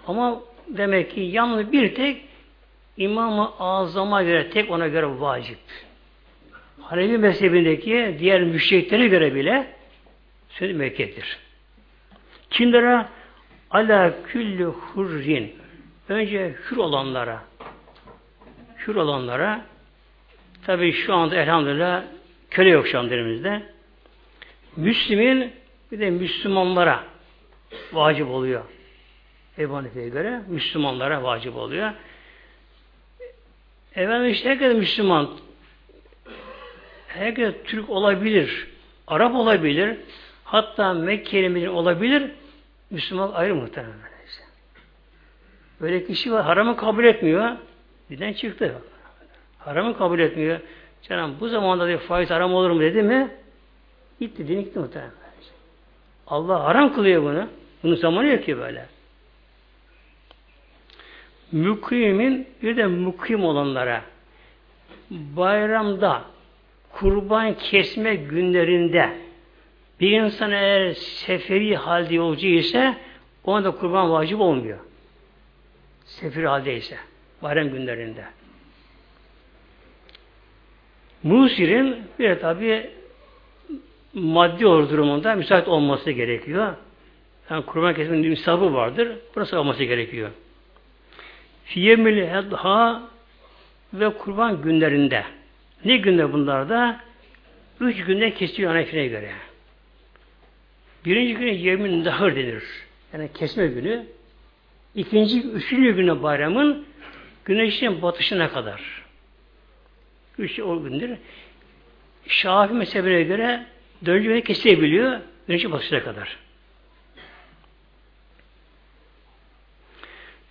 Ama 0.06 0.40
demek 0.68 1.10
ki 1.10 1.20
yalnız 1.20 1.72
bir 1.72 1.94
tek 1.94 2.24
İmam-ı 2.96 3.50
Azam'a 3.58 4.22
göre 4.22 4.50
tek 4.50 4.70
ona 4.70 4.88
göre 4.88 5.06
vacip. 5.20 5.58
Hanefi 6.80 7.18
mezhebindeki 7.18 8.16
diğer 8.18 8.42
müşriklere 8.42 9.08
göre 9.08 9.34
bile 9.34 9.66
sünnet 10.48 10.76
Mekke'dir. 10.76 11.38
Kimlere? 12.50 13.06
Ala 13.70 14.22
küllü 14.26 14.64
hurrin. 14.64 15.52
Önce 16.08 16.54
hür 16.70 16.76
olanlara. 16.76 17.44
Hür 18.86 18.94
olanlara 18.94 19.64
tabi 20.66 20.92
şu 20.92 21.14
anda 21.14 21.36
elhamdülillah 21.36 22.02
köle 22.50 22.70
yok 22.70 22.88
şu 22.88 22.98
an 22.98 23.10
elimizde. 23.10 23.73
Müslümin 24.76 25.52
bir 25.92 25.98
de 25.98 26.10
Müslümanlara 26.10 27.04
vacip 27.92 28.28
oluyor. 28.28 28.64
Ebu 29.58 29.82
göre 29.94 30.40
Müslümanlara 30.48 31.22
vacip 31.22 31.56
oluyor. 31.56 31.92
Efendim 33.94 34.30
işte 34.30 34.48
herkes 34.48 34.76
Müslüman. 34.76 35.30
Herkes 37.08 37.54
Türk 37.64 37.90
olabilir. 37.90 38.68
Arap 39.06 39.34
olabilir. 39.34 39.96
Hatta 40.44 40.94
Mekkeli 40.94 41.68
olabilir. 41.68 42.30
Müslüman 42.90 43.32
ayrı 43.32 43.54
muhtemelen. 43.54 43.94
Böyle 45.80 46.06
kişi 46.06 46.32
var. 46.32 46.44
Haramı 46.44 46.76
kabul 46.76 47.04
etmiyor. 47.04 47.50
Birden 48.10 48.32
çıktı. 48.32 48.74
Haramı 49.58 49.98
kabul 49.98 50.18
etmiyor. 50.18 50.60
Canım 51.02 51.36
bu 51.40 51.48
zamanda 51.48 51.88
diyor, 51.88 52.00
faiz 52.00 52.30
haram 52.30 52.54
olur 52.54 52.70
mu 52.70 52.80
dedi 52.80 53.02
mi? 53.02 53.30
Gitti, 54.20 54.48
din 54.48 54.72
muhtemelen. 54.74 55.12
Allah 56.26 56.64
haram 56.64 56.94
kılıyor 56.94 57.22
bunu. 57.22 57.48
Bunun 57.82 57.94
zamanı 57.94 58.26
yok 58.26 58.44
ki 58.44 58.58
böyle. 58.58 58.86
Mukimin 61.52 62.48
bir 62.62 62.76
de 62.76 62.86
mukim 62.86 63.44
olanlara 63.44 64.02
bayramda 65.10 66.24
kurban 66.92 67.54
kesme 67.54 68.14
günlerinde 68.14 69.18
bir 70.00 70.10
insan 70.10 70.50
eğer 70.52 70.92
seferi 70.92 71.76
halde 71.76 72.14
yolcu 72.14 72.46
ise 72.46 72.96
ona 73.44 73.64
da 73.64 73.70
kurban 73.70 74.10
vacip 74.10 74.40
olmuyor. 74.40 74.78
Seferi 76.04 76.46
halde 76.46 76.76
ise 76.76 76.96
bayram 77.42 77.68
günlerinde. 77.68 78.24
Musirin 81.22 81.96
bir 82.18 82.28
de 82.28 82.38
tabi 82.38 82.90
maddi 84.14 84.66
olur 84.66 84.90
durumunda 84.90 85.34
müsait 85.34 85.68
olması 85.68 86.10
gerekiyor. 86.10 86.74
Yani 87.50 87.66
kurban 87.66 87.94
kesmenin 87.94 88.28
müsabı 88.28 88.74
vardır. 88.74 89.18
Burası 89.36 89.58
olması 89.58 89.84
gerekiyor. 89.84 90.30
Fiyemil 91.64 92.16
hedha 92.16 93.02
ve 93.94 94.08
kurban 94.08 94.62
günlerinde. 94.62 95.24
Ne 95.84 95.96
günde 95.96 96.32
bunlarda? 96.32 97.00
Üç 97.80 98.04
günde 98.04 98.34
kesiyor 98.34 98.70
Hanefi'ne 98.70 99.06
göre. 99.06 99.30
Birinci 101.04 101.34
güne 101.34 101.54
yemin 101.54 102.04
dahır 102.04 102.36
denir. 102.36 102.64
Yani 103.12 103.28
kesme 103.34 103.66
günü. 103.66 104.06
İkinci, 104.94 105.42
üçüncü 105.42 105.96
güne 105.96 106.22
bayramın 106.22 106.86
güneşin 107.44 108.02
batışına 108.02 108.48
kadar. 108.52 109.04
Üç 110.38 110.60
o 110.60 110.82
gündür. 110.82 111.10
Şafi 112.26 112.74
mezhebine 112.74 113.22
göre 113.22 113.66
dördüncü 114.04 114.28
güne 114.28 114.40
kesilebiliyor. 114.40 115.20
Güneşin 115.48 115.72
batışına 115.72 116.02
kadar. 116.02 116.36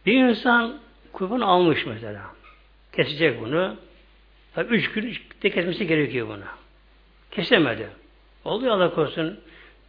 Bir 0.06 0.24
insan 0.24 0.80
kurban 1.14 1.40
almış 1.40 1.86
mesela. 1.86 2.22
Kesecek 2.92 3.42
bunu. 3.42 3.76
Tabi 4.56 4.76
üç 4.76 4.92
gün 4.92 5.18
de 5.44 5.50
kesmesi 5.50 5.88
gerekiyor 5.88 6.28
bunu. 6.28 6.44
Kesemedi. 7.32 7.90
Oluyor 8.46 8.72
Allah 8.72 8.94
korusun. 8.94 9.40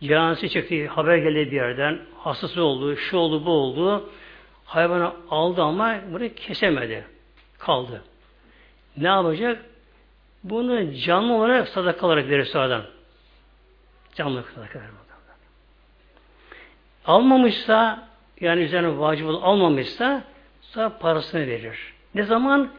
Canisi 0.03 0.51
çıktı, 0.51 0.87
haber 0.87 1.17
geldi 1.17 1.51
bir 1.51 1.57
yerden. 1.57 2.01
Hastası 2.19 2.63
oldu, 2.63 2.97
şu 2.97 3.17
oldu, 3.17 3.47
bu 3.47 3.51
oldu. 3.51 4.11
Hayvanı 4.65 5.13
aldı 5.31 5.63
ama 5.63 6.01
bunu 6.13 6.35
kesemedi. 6.35 7.05
Kaldı. 7.59 8.03
Ne 8.97 9.09
yapacak? 9.09 9.65
Bunu 10.45 10.95
canlı 10.95 11.33
olarak 11.33 11.69
sadaka 11.69 12.07
olarak 12.07 12.29
verir 12.29 12.45
sonradan. 12.45 12.85
Sadaka 14.17 14.79
verir. 14.79 14.91
Almamışsa 17.07 18.09
yani 18.41 18.63
üzerine 18.63 18.99
vacip 18.99 19.27
almamışsa 19.29 20.25
sonra 20.63 20.99
parasını 20.99 21.47
verir. 21.47 21.95
Ne 22.15 22.23
zaman? 22.23 22.73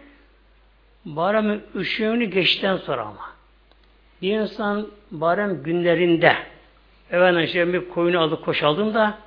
Bayram 1.06 1.60
üşüğünü 1.76 2.26
geçten 2.26 2.78
sonra 2.78 3.02
ama. 3.02 3.36
Bir 4.22 4.40
insan 4.40 4.88
bayram 5.12 5.64
günlerinde 5.64 6.36
efendim 7.12 7.44
işte 7.44 7.74
bir 7.74 7.90
koyunu 7.90 8.20
aldı 8.20 8.42
koşaldım 8.42 8.94
da 8.94 9.18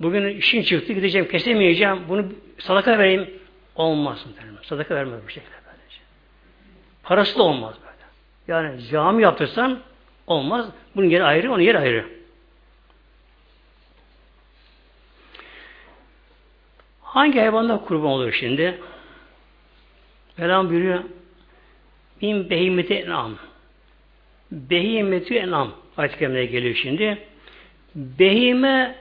bugün 0.00 0.28
işin 0.28 0.62
çıktı 0.62 0.92
gideceğim 0.92 1.28
kesemeyeceğim 1.28 1.98
bunu 2.08 2.26
sadaka 2.58 2.98
vereyim 2.98 3.30
olmaz 3.76 4.26
mı? 4.26 4.32
Sadaka 4.62 4.94
vermez 4.94 5.20
bu 5.26 5.30
şekilde. 5.30 5.56
Parası 7.02 7.38
da 7.38 7.42
olmaz 7.42 7.74
böyle. 7.80 8.60
Yani 8.60 8.82
cami 8.82 9.22
yaptırsan 9.22 9.78
olmaz. 10.26 10.66
Bunun 10.96 11.08
yeri 11.08 11.24
ayrı, 11.24 11.52
onun 11.52 11.62
yeri 11.62 11.78
ayrı. 11.78 12.04
Hangi 17.02 17.38
hayvanda 17.38 17.78
kurban 17.78 18.10
olur 18.10 18.32
şimdi? 18.32 18.80
Velam 20.38 20.70
buyuruyor 20.70 21.00
min 22.20 22.50
behimeti 22.50 22.94
enam. 22.94 23.34
Behimeti 24.52 25.38
enam. 25.38 25.72
Ayet-i 25.96 26.18
geliyor 26.50 26.74
şimdi. 26.74 27.18
Behime 27.94 28.94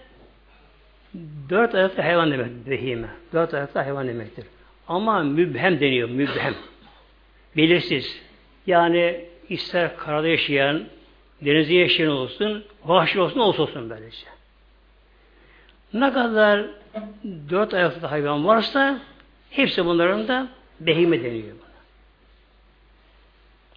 dört 1.49 1.75
ayaklı 1.75 2.03
hayvan 2.03 2.31
demek. 2.31 2.47
Behime. 2.67 3.07
Dört 3.33 3.53
ayaklı 3.53 3.79
hayvan 3.79 4.07
demektir. 4.07 4.45
Ama 4.87 5.23
mübhem 5.23 5.79
deniyor. 5.79 6.09
Mübhem. 6.09 6.55
Belirsiz. 7.57 8.21
Yani 8.67 9.25
ister 9.49 9.97
karada 9.97 10.27
yaşayan, 10.27 10.83
denizde 11.41 11.73
yaşayan 11.73 12.11
olsun, 12.11 12.65
vahşi 12.85 13.19
olsun, 13.19 13.39
olsa 13.39 13.63
olsun 13.63 13.89
böylece. 13.89 14.27
Ne 15.93 16.13
kadar 16.13 16.65
dört 17.49 17.73
ayaklı 17.73 18.07
hayvan 18.07 18.45
varsa 18.45 18.99
hepsi 19.49 19.85
bunların 19.85 20.27
da 20.27 20.47
behime 20.79 21.23
deniyor. 21.23 21.55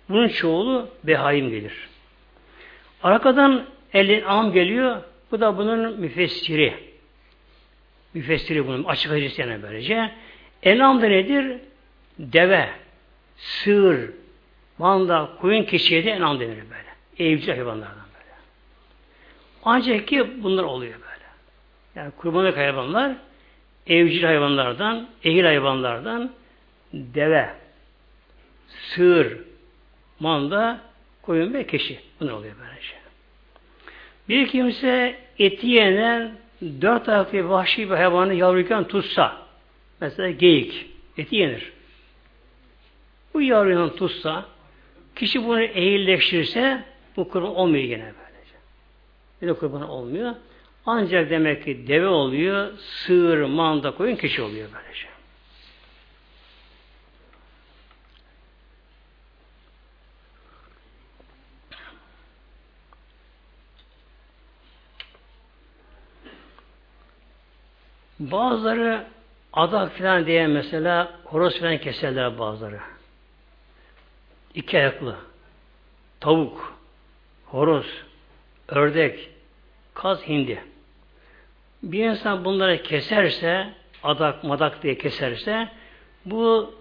Bunun 0.08 0.28
çoğulu 0.28 0.88
behaim 1.04 1.50
gelir. 1.50 1.88
Arkadan 3.02 3.64
elin 3.92 4.22
am 4.22 4.52
geliyor. 4.52 5.02
Bu 5.30 5.40
da 5.40 5.58
bunun 5.58 6.00
müfessiri. 6.00 6.74
Müfessiri 8.14 8.66
bunun 8.66 8.84
açık 8.84 9.12
hadis 9.12 9.38
yani 9.38 9.62
böylece. 9.62 10.10
Enam 10.62 11.02
da 11.02 11.06
nedir? 11.06 11.58
Deve, 12.18 12.70
sığır, 13.36 14.10
manda, 14.78 15.30
koyun 15.40 15.64
keçiye 15.64 16.04
de 16.04 16.10
enam 16.10 16.40
denir 16.40 16.56
böyle. 16.56 16.87
Evcil 17.18 17.48
hayvanlardan 17.48 18.04
böyle. 18.14 18.34
Ancak 19.64 20.08
ki 20.08 20.42
bunlar 20.42 20.64
oluyor 20.64 20.94
böyle. 20.94 21.24
Yani 21.94 22.10
kurbanlık 22.10 22.56
hayvanlar 22.56 23.16
evcil 23.88 24.22
hayvanlardan, 24.22 25.08
ehil 25.24 25.44
hayvanlardan 25.44 26.32
deve, 26.92 27.50
sığır, 28.68 29.38
manda, 30.20 30.80
koyun 31.22 31.54
ve 31.54 31.66
keçi. 31.66 32.00
Bunlar 32.20 32.32
oluyor 32.32 32.54
böylece. 32.60 32.94
Bir 34.28 34.48
kimse 34.48 35.18
eti 35.38 35.66
yenen 35.66 36.32
dört 36.60 37.08
ayaklı 37.08 37.48
vahşi 37.48 37.90
bir 37.90 37.94
hayvanı 37.94 38.34
yavruyken 38.34 38.84
tutsa, 38.84 39.42
mesela 40.00 40.30
geyik, 40.30 40.86
eti 41.16 41.36
yenir. 41.36 41.72
Bu 43.34 43.42
yavruyla 43.42 43.94
tutsa, 43.94 44.46
kişi 45.16 45.44
bunu 45.44 45.62
eğilleştirirse 45.62 46.84
bu 47.18 47.28
kurban 47.28 47.54
olmuyor 47.56 47.84
gene 47.84 48.04
böylece. 48.04 48.54
Yine 49.42 49.52
kurban 49.52 49.88
olmuyor. 49.88 50.34
Ancak 50.86 51.30
demek 51.30 51.64
ki 51.64 51.88
deve 51.88 52.06
oluyor, 52.06 52.78
sığır, 52.78 53.42
manda, 53.42 53.90
koyun, 53.90 54.16
kişi 54.16 54.42
oluyor 54.42 54.68
böylece. 54.74 55.08
Bazıları 68.18 69.06
adak 69.52 69.98
falan 69.98 70.26
diye 70.26 70.46
mesela 70.46 71.20
horoz 71.24 71.60
falan 71.60 71.78
keserler 71.78 72.38
bazıları. 72.38 72.80
İki 74.54 74.78
ayaklı. 74.78 75.16
Tavuk, 76.20 76.77
horoz, 77.50 77.86
ördek, 78.68 79.30
kaz, 79.94 80.22
hindi. 80.22 80.64
Bir 81.82 82.04
insan 82.04 82.44
bunları 82.44 82.82
keserse, 82.82 83.74
adak, 84.02 84.44
madak 84.44 84.82
diye 84.82 84.98
keserse, 84.98 85.68
bu 86.24 86.74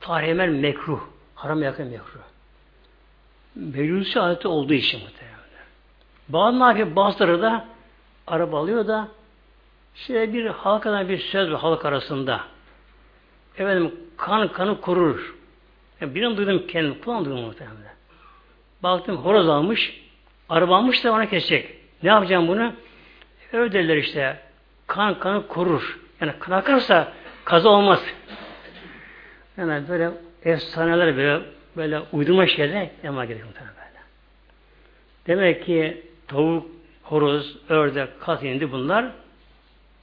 tarihemel 0.00 0.48
mekruh. 0.48 1.00
Haram 1.34 1.62
yakın 1.62 1.86
mekruh. 1.86 2.20
Meclisi 3.54 4.20
adeti 4.20 4.48
olduğu 4.48 4.74
için 4.74 5.00
muhtemelen. 5.00 5.40
Bazı 6.28 6.60
ne 6.60 6.64
yapıyor? 6.64 6.96
Bazıları 6.96 7.42
da 7.42 7.66
araba 8.26 8.58
alıyor 8.58 8.86
da 8.86 9.08
Şöyle 9.94 10.32
bir 10.32 10.46
halkadan 10.46 11.08
bir 11.08 11.18
söz 11.18 11.52
var 11.52 11.60
halk 11.60 11.84
arasında. 11.84 12.40
Efendim 13.58 13.94
kan 14.16 14.52
kanı 14.52 14.80
korur. 14.80 15.34
Yani 16.00 16.14
birini 16.14 16.36
duydum 16.36 16.66
kendim. 16.66 17.00
Kulağım 17.00 17.24
duydum 17.24 17.40
muhtemelen. 17.40 17.94
Baktım 18.82 19.16
horoz 19.16 19.48
almış. 19.48 20.00
Araba 20.48 20.76
almış 20.76 21.04
da 21.04 21.12
ona 21.12 21.28
kesecek. 21.28 21.74
Ne 22.02 22.08
yapacağım 22.08 22.48
bunu? 22.48 22.72
Öyle 23.52 23.98
işte. 23.98 24.36
Kan 24.86 25.18
kanı 25.18 25.46
korur. 25.46 25.98
Yani 26.20 26.32
kan 26.38 26.52
akarsa 26.52 27.12
kaza 27.44 27.68
olmaz. 27.68 28.04
Yani 29.56 29.88
böyle 29.88 30.10
efsaneler 30.44 31.16
böyle 31.16 31.42
böyle 31.76 32.00
uydurma 32.12 32.46
şeyler 32.46 32.88
yapmak 33.02 33.28
gerekiyor 33.28 33.48
muhtemelen 33.48 33.74
böyle. 33.76 34.00
Demek 35.26 35.64
ki 35.66 36.06
tavuk, 36.28 36.66
horoz, 37.02 37.56
ördek, 37.68 38.20
kas 38.20 38.42
indi 38.42 38.72
bunlar 38.72 39.12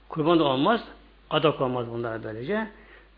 Kurban 0.09 0.39
da 0.39 0.43
olmaz. 0.43 0.83
Adak 1.29 1.61
olmaz 1.61 1.87
bunlar 1.89 2.23
böylece. 2.23 2.67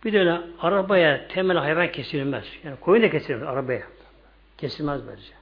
Bir 0.05 0.13
de 0.13 0.19
öyle 0.19 0.41
arabaya 0.59 1.27
temel 1.27 1.57
hayvan 1.57 1.91
kesilmez. 1.91 2.45
Yani 2.63 2.75
koyun 2.79 3.03
da 3.03 3.09
kesilmez 3.09 3.43
arabaya. 3.43 3.83
Kesilmez 4.57 5.07
böylece. 5.07 5.33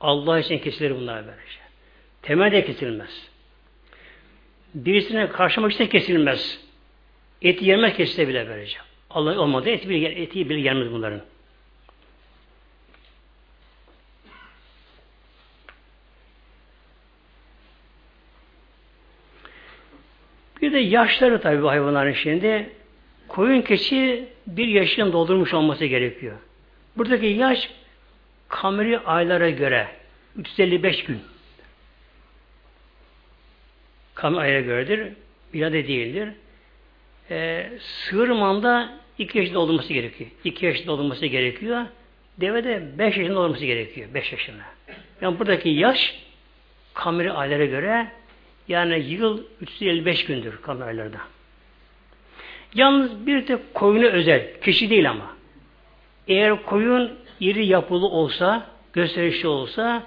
Allah 0.00 0.38
için 0.38 0.58
kesilir 0.58 0.90
bunlar 0.90 1.26
böylece. 1.26 1.58
Temel 2.22 2.52
de 2.52 2.64
kesilmez. 2.64 3.28
Birisine 4.74 5.28
karşılamak 5.28 5.72
için 5.72 5.86
kesilmez. 5.86 6.60
Eti 7.42 7.64
yemez 7.64 7.96
kesilse 7.96 8.28
bile 8.28 8.48
böylece. 8.48 8.78
Allah 9.10 9.40
olmadı 9.40 9.68
eti 9.70 9.88
bile, 9.88 10.08
eti 10.08 10.48
bile 10.48 10.60
yenmez 10.60 10.92
bunların. 10.92 11.20
Bir 20.62 20.72
de 20.72 20.78
yaşları 20.78 21.40
tabii 21.40 21.62
bu 21.62 21.68
hayvanların 21.68 22.12
şimdi. 22.12 22.70
Koyun 23.28 23.62
keçi 23.62 24.28
bir 24.46 24.68
yaşını 24.68 25.12
doldurmuş 25.12 25.54
olması 25.54 25.84
gerekiyor. 25.84 26.36
Buradaki 26.96 27.26
yaş 27.26 27.70
kameri 28.48 28.98
aylara 28.98 29.50
göre 29.50 29.88
355 30.36 31.04
gün. 31.04 31.20
Kameri 34.14 34.40
aylara 34.40 34.60
göredir. 34.60 35.12
Bir 35.54 35.62
adet 35.62 35.88
değildir. 35.88 36.28
Ee, 37.30 37.70
sığırmanda 37.78 38.98
2 39.18 39.38
yaşında 39.38 39.58
olması 39.58 39.92
gerekiyor. 39.92 40.30
2 40.44 40.66
yaşında 40.66 40.92
olması 40.92 41.26
gerekiyor. 41.26 41.86
Devede 42.40 42.98
5 42.98 43.16
yaşında 43.16 43.40
olması 43.40 43.64
gerekiyor. 43.64 44.08
5 44.14 44.32
yaşında. 44.32 44.62
Yani 45.20 45.38
buradaki 45.38 45.68
yaş 45.68 46.18
kameri 46.94 47.32
aylara 47.32 47.64
göre 47.64 48.08
yani 48.68 48.98
yıl 48.98 49.42
355 49.60 50.24
gündür 50.24 50.62
kameraylarda. 50.62 51.18
Yalnız 52.74 53.26
bir 53.26 53.48
de 53.48 53.58
koyunu 53.74 54.06
özel. 54.06 54.60
Kişi 54.60 54.90
değil 54.90 55.10
ama. 55.10 55.36
Eğer 56.28 56.62
koyun 56.62 57.12
iri 57.40 57.66
yapılı 57.66 58.06
olsa, 58.06 58.66
gösterişli 58.92 59.48
olsa, 59.48 60.02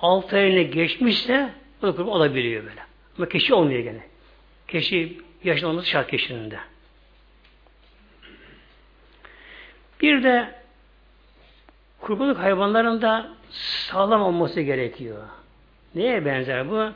altı 0.00 0.36
ayını 0.36 0.62
geçmişse 0.62 1.50
o 1.82 1.86
da 1.86 1.96
kurban 1.96 2.12
olabiliyor 2.12 2.64
böyle. 2.64 2.82
Ama 3.18 3.28
kişi 3.28 3.54
olmuyor 3.54 3.80
gene. 3.80 4.02
Kişi 4.68 5.18
yaşlı 5.44 5.68
olması 5.68 5.88
şart 5.88 6.10
kişinin 6.10 6.50
de. 6.50 6.58
Bir 10.00 10.22
de 10.22 10.54
kurbanlık 12.00 12.38
hayvanların 12.38 13.02
da 13.02 13.30
sağlam 13.50 14.22
olması 14.22 14.60
gerekiyor. 14.60 15.22
Neye 15.94 16.24
benzer 16.24 16.70
bu? 16.70 16.92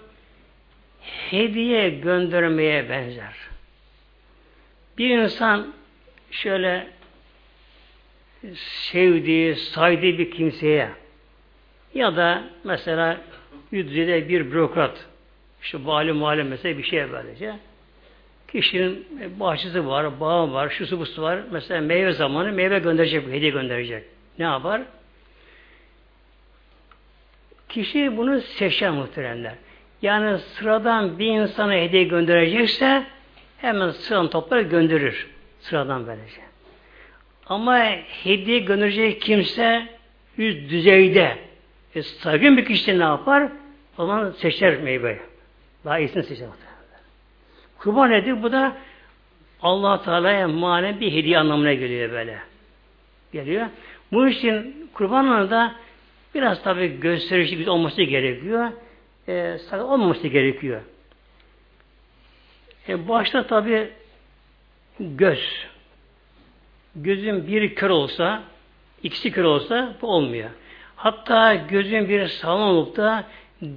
hediye 1.31 1.91
göndermeye 1.91 2.89
benzer. 2.89 3.35
Bir 4.99 5.19
insan 5.19 5.75
şöyle 6.31 6.87
sevdiği, 8.55 9.55
saydığı 9.55 10.19
bir 10.19 10.31
kimseye 10.31 10.89
ya 11.95 12.17
da 12.17 12.45
mesela 12.65 13.21
yüzde 13.71 14.29
bir 14.29 14.51
bürokrat 14.51 15.07
işte 15.63 15.79
vali 15.85 16.13
muhalim 16.13 16.49
mesela 16.49 16.79
bir 16.79 16.83
şey 16.83 17.13
böylece 17.13 17.55
kişinin 18.49 19.07
bahçesi 19.41 19.87
var, 19.87 20.21
bağı 20.21 20.53
var, 20.53 20.69
şusu 20.69 21.01
busu 21.01 21.23
var. 21.23 21.41
Mesela 21.51 21.81
meyve 21.81 22.13
zamanı 22.13 22.53
meyve 22.53 22.79
gönderecek, 22.79 23.27
hediye 23.29 23.51
gönderecek. 23.51 24.05
Ne 24.39 24.45
yapar? 24.45 24.83
Kişi 27.69 28.17
bunu 28.17 28.41
seçer 28.41 28.91
muhteremler. 28.91 29.55
Yani 30.03 30.39
sıradan 30.39 31.19
bir 31.19 31.27
insana 31.27 31.73
hediye 31.73 32.05
gönderecekse 32.05 33.07
hemen 33.59 33.91
sıradan 33.91 34.31
toplar 34.31 34.61
gönderir. 34.61 35.27
Sıradan 35.61 36.07
böylece. 36.07 36.48
Ama 37.49 37.79
hediye 38.25 38.59
gönderecek 38.59 39.23
kimse 39.23 39.87
üst 40.39 40.71
düzeyde 40.71 41.39
e, 41.95 42.03
saygın 42.03 42.57
bir 42.57 42.65
kişi 42.65 42.99
ne 42.99 43.03
yapar? 43.03 43.49
O 43.99 44.07
zaman 44.07 44.31
seçer 44.31 44.77
meyveyi. 44.77 45.19
Daha 45.85 45.99
iyisini 45.99 46.23
seçer. 46.23 46.49
Kurban 47.79 48.11
nedir? 48.11 48.43
Bu 48.43 48.53
da 48.53 48.77
allah 49.63 50.03
Teala'ya 50.03 50.49
manen 50.49 51.01
bir 51.01 51.13
hediye 51.13 51.39
anlamına 51.39 51.73
geliyor 51.75 52.11
böyle. 52.11 52.39
Geliyor. 53.33 53.67
Bu 54.13 54.29
için 54.29 54.89
kurban 54.95 55.51
da 55.51 55.75
biraz 56.35 56.63
tabi 56.63 57.01
gösterişli 57.01 57.71
olması 57.71 58.03
gerekiyor. 58.03 58.73
E, 59.29 59.59
olmaması 59.73 60.29
gerekiyor. 60.29 60.81
E, 62.89 63.09
başta 63.09 63.47
tabi 63.47 63.91
göz. 65.01 65.67
Gözün 67.03 67.47
bir 67.47 67.75
kör 67.75 67.91
olsa, 67.91 68.43
ikisi 69.03 69.33
kör 69.33 69.45
olsa 69.45 69.95
bu 70.03 70.07
olmuyor. 70.07 70.51
Hatta 70.97 71.55
gözün 71.55 72.09
bir 72.09 72.27
sağlam 72.27 72.69
olup 72.69 72.97
da 72.97 73.25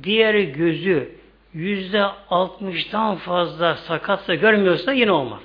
diğer 0.03 0.35
gözü 0.35 1.09
yüzde 1.53 2.03
altmıştan 2.29 3.15
fazla 3.15 3.75
sakatsa 3.75 4.35
görmüyorsa 4.35 4.93
yine 4.93 5.11
olmaz. 5.11 5.41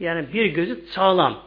Yani 0.00 0.32
bir 0.32 0.46
gözü 0.46 0.80
sağlam. 0.86 1.38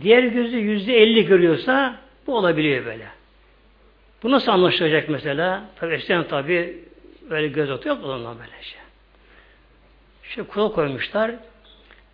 Diğer 0.00 0.22
gözü 0.22 0.56
yüzde 0.56 0.96
elli 0.96 1.26
görüyorsa 1.26 1.96
bu 2.26 2.36
olabiliyor 2.36 2.84
böyle. 2.86 3.06
Bu 4.22 4.30
nasıl 4.30 4.52
anlaşılacak 4.52 5.08
mesela? 5.08 5.64
Tabi 5.76 5.94
eskiden 5.94 6.28
tabi 6.28 6.78
öyle 7.30 7.48
göz 7.48 7.70
otu 7.70 7.88
yok 7.88 8.04
ondan 8.04 8.38
böyle 8.38 8.62
şey. 8.62 8.80
İşte 10.24 10.42
kural 10.42 10.72
koymuşlar. 10.72 11.30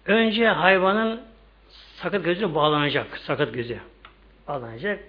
Önce 0.07 0.47
hayvanın 0.47 1.21
sakat 1.69 2.25
gözü 2.25 2.55
bağlanacak. 2.55 3.19
Sakat 3.19 3.55
gözü 3.55 3.79
bağlanacak. 4.49 5.01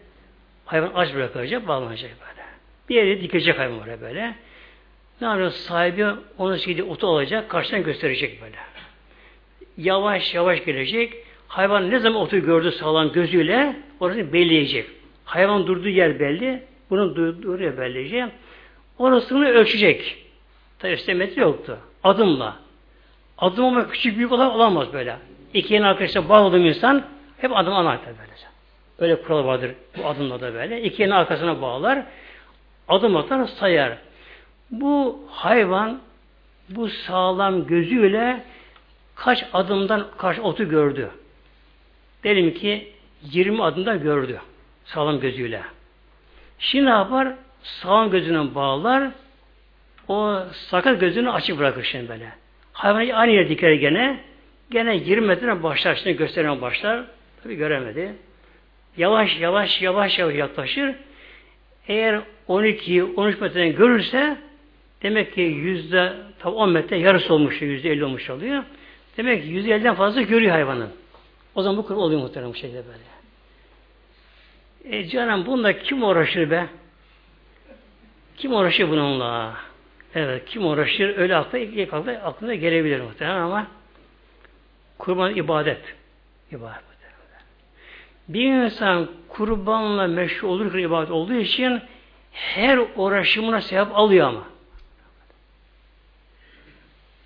Hayvan 0.65 0.91
aç 0.95 1.13
bırakılacak, 1.13 1.67
bağlanacak 1.67 2.11
böyle. 2.21 2.47
Bir 2.89 2.95
yere 2.95 3.21
dikecek 3.21 3.59
hayvan 3.59 3.79
oraya 3.79 4.01
böyle. 4.01 4.35
Ne 5.21 5.27
yapıyor? 5.27 5.51
Sahibi 5.51 6.05
onu 6.37 6.57
şimdi 6.57 6.83
otu 6.83 7.07
olacak, 7.07 7.49
karşıdan 7.49 7.83
gösterecek 7.83 8.41
böyle. 8.41 8.57
Yavaş 9.77 10.33
yavaş 10.33 10.65
gelecek. 10.65 11.13
Hayvan 11.47 11.91
ne 11.91 11.99
zaman 11.99 12.21
otu 12.21 12.37
gördü 12.39 12.71
sağlam 12.71 13.11
gözüyle 13.11 13.75
orasını 13.99 14.33
belleyecek. 14.33 14.85
Hayvan 15.25 15.67
durduğu 15.67 15.89
yer 15.89 16.19
belli. 16.19 16.63
Bunun 16.89 17.15
durduğu 17.15 17.63
yer 17.63 17.77
belleyecek. 17.77 18.23
Orasını 18.97 19.49
ölçecek. 19.49 20.25
Tabi 20.79 20.93
işte 20.93 21.31
yoktu. 21.35 21.79
Adımla. 22.03 22.64
Adım 23.38 23.65
ama 23.65 23.88
küçük 23.88 24.17
büyük 24.17 24.31
olan 24.31 24.51
olamaz 24.51 24.93
böyle. 24.93 25.17
İki 25.53 25.73
yeni 25.73 25.86
arkadaşlar 25.86 26.29
bağladığım 26.29 26.65
insan 26.65 27.03
hep 27.38 27.57
adım 27.57 27.73
anar 27.73 27.99
böylece. 28.05 28.45
Öyle 28.99 29.21
kural 29.21 29.45
vardır 29.45 29.71
bu 29.97 30.07
adımla 30.07 30.41
da 30.41 30.53
böyle. 30.53 30.83
İki 30.83 31.01
yeni 31.01 31.15
arkasına 31.15 31.61
bağlar. 31.61 32.03
Adım 32.88 33.17
atar 33.17 33.47
sayar. 33.47 33.97
Bu 34.71 35.23
hayvan 35.31 35.99
bu 36.69 36.89
sağlam 36.89 37.67
gözüyle 37.67 38.43
kaç 39.15 39.45
adımdan 39.53 40.07
kaç 40.17 40.39
otu 40.39 40.69
gördü. 40.69 41.09
Dedim 42.23 42.53
ki 42.53 42.93
20 43.21 43.63
adımda 43.63 43.95
gördü. 43.95 44.41
Sağlam 44.86 45.19
gözüyle. 45.19 45.61
Şimdi 46.59 46.86
ne 46.86 46.89
yapar? 46.89 47.33
Sağlam 47.63 48.09
gözünü 48.09 48.55
bağlar. 48.55 49.11
O 50.07 50.39
sakat 50.51 50.99
gözünü 50.99 51.31
açık 51.31 51.59
bırakır 51.59 51.83
şimdi 51.83 52.09
böyle. 52.09 52.44
Hayvanı 52.76 53.17
aynı 53.17 53.32
yere 53.32 53.49
diker 53.49 53.73
gene. 53.73 54.19
Gene 54.71 54.95
20 54.95 55.28
metre 55.28 55.63
başlar. 55.63 55.95
Şimdi 55.95 56.17
göstermeye 56.17 56.61
başlar. 56.61 57.03
Tabi 57.43 57.55
göremedi. 57.55 58.13
Yavaş 58.97 59.39
yavaş 59.39 59.82
yavaş 59.82 60.19
yavaş 60.19 60.36
yaklaşır. 60.36 60.95
Eğer 61.88 62.21
12-13 62.49 63.41
metreden 63.41 63.76
görürse 63.76 64.38
demek 65.03 65.34
ki 65.34 65.41
yüzde 65.41 66.13
tabi 66.39 66.55
10 66.55 66.69
metre 66.69 66.97
yarısı 66.97 67.34
olmuş, 67.34 67.61
yüzde 67.61 67.89
50 67.89 68.05
olmuş 68.05 68.30
oluyor. 68.30 68.63
Demek 69.17 69.43
ki 69.43 69.49
yüzde 69.49 69.71
50'den 69.71 69.95
fazla 69.95 70.21
görüyor 70.21 70.51
hayvanın. 70.51 70.89
O 71.55 71.61
zaman 71.61 71.78
bu 71.78 71.88
kır 71.88 71.95
oluyor 71.95 72.21
muhtemelen 72.21 72.53
bu 72.53 72.57
şekilde 72.57 72.84
böyle. 72.88 73.03
E 74.97 75.07
canım 75.07 75.45
bununla 75.45 75.73
kim 75.73 76.03
uğraşır 76.03 76.51
be? 76.51 76.67
Kim 78.38 78.53
uğraşır 78.53 78.89
bununla? 78.89 79.55
Evet, 80.16 80.45
kim 80.45 80.66
uğraşır? 80.66 81.18
Öyle 81.18 81.36
akla, 81.36 81.57
ilk 81.57 81.93
akla, 81.93 82.11
aklına 82.11 82.55
gelebilir 82.55 83.01
muhtemelen 83.01 83.41
ama 83.41 83.68
kurban 84.97 85.36
ibadet. 85.36 85.95
İbadet. 86.51 86.86
Bir 88.28 88.45
insan 88.45 89.09
kurbanla 89.28 90.07
meşhur 90.07 90.47
olur 90.47 90.74
ibadet 90.74 91.11
olduğu 91.11 91.34
için 91.34 91.82
her 92.32 92.80
uğraşımına 92.95 93.61
sevap 93.61 93.95
alıyor 93.95 94.28
ama. 94.28 94.43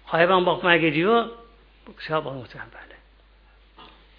Hayvan 0.05 0.45
bakmaya 0.45 0.77
gidiyor, 0.77 1.29
sevap 1.99 2.27
alıyor 2.27 2.41
muhtemelen 2.41 2.71
böyle. 2.73 2.95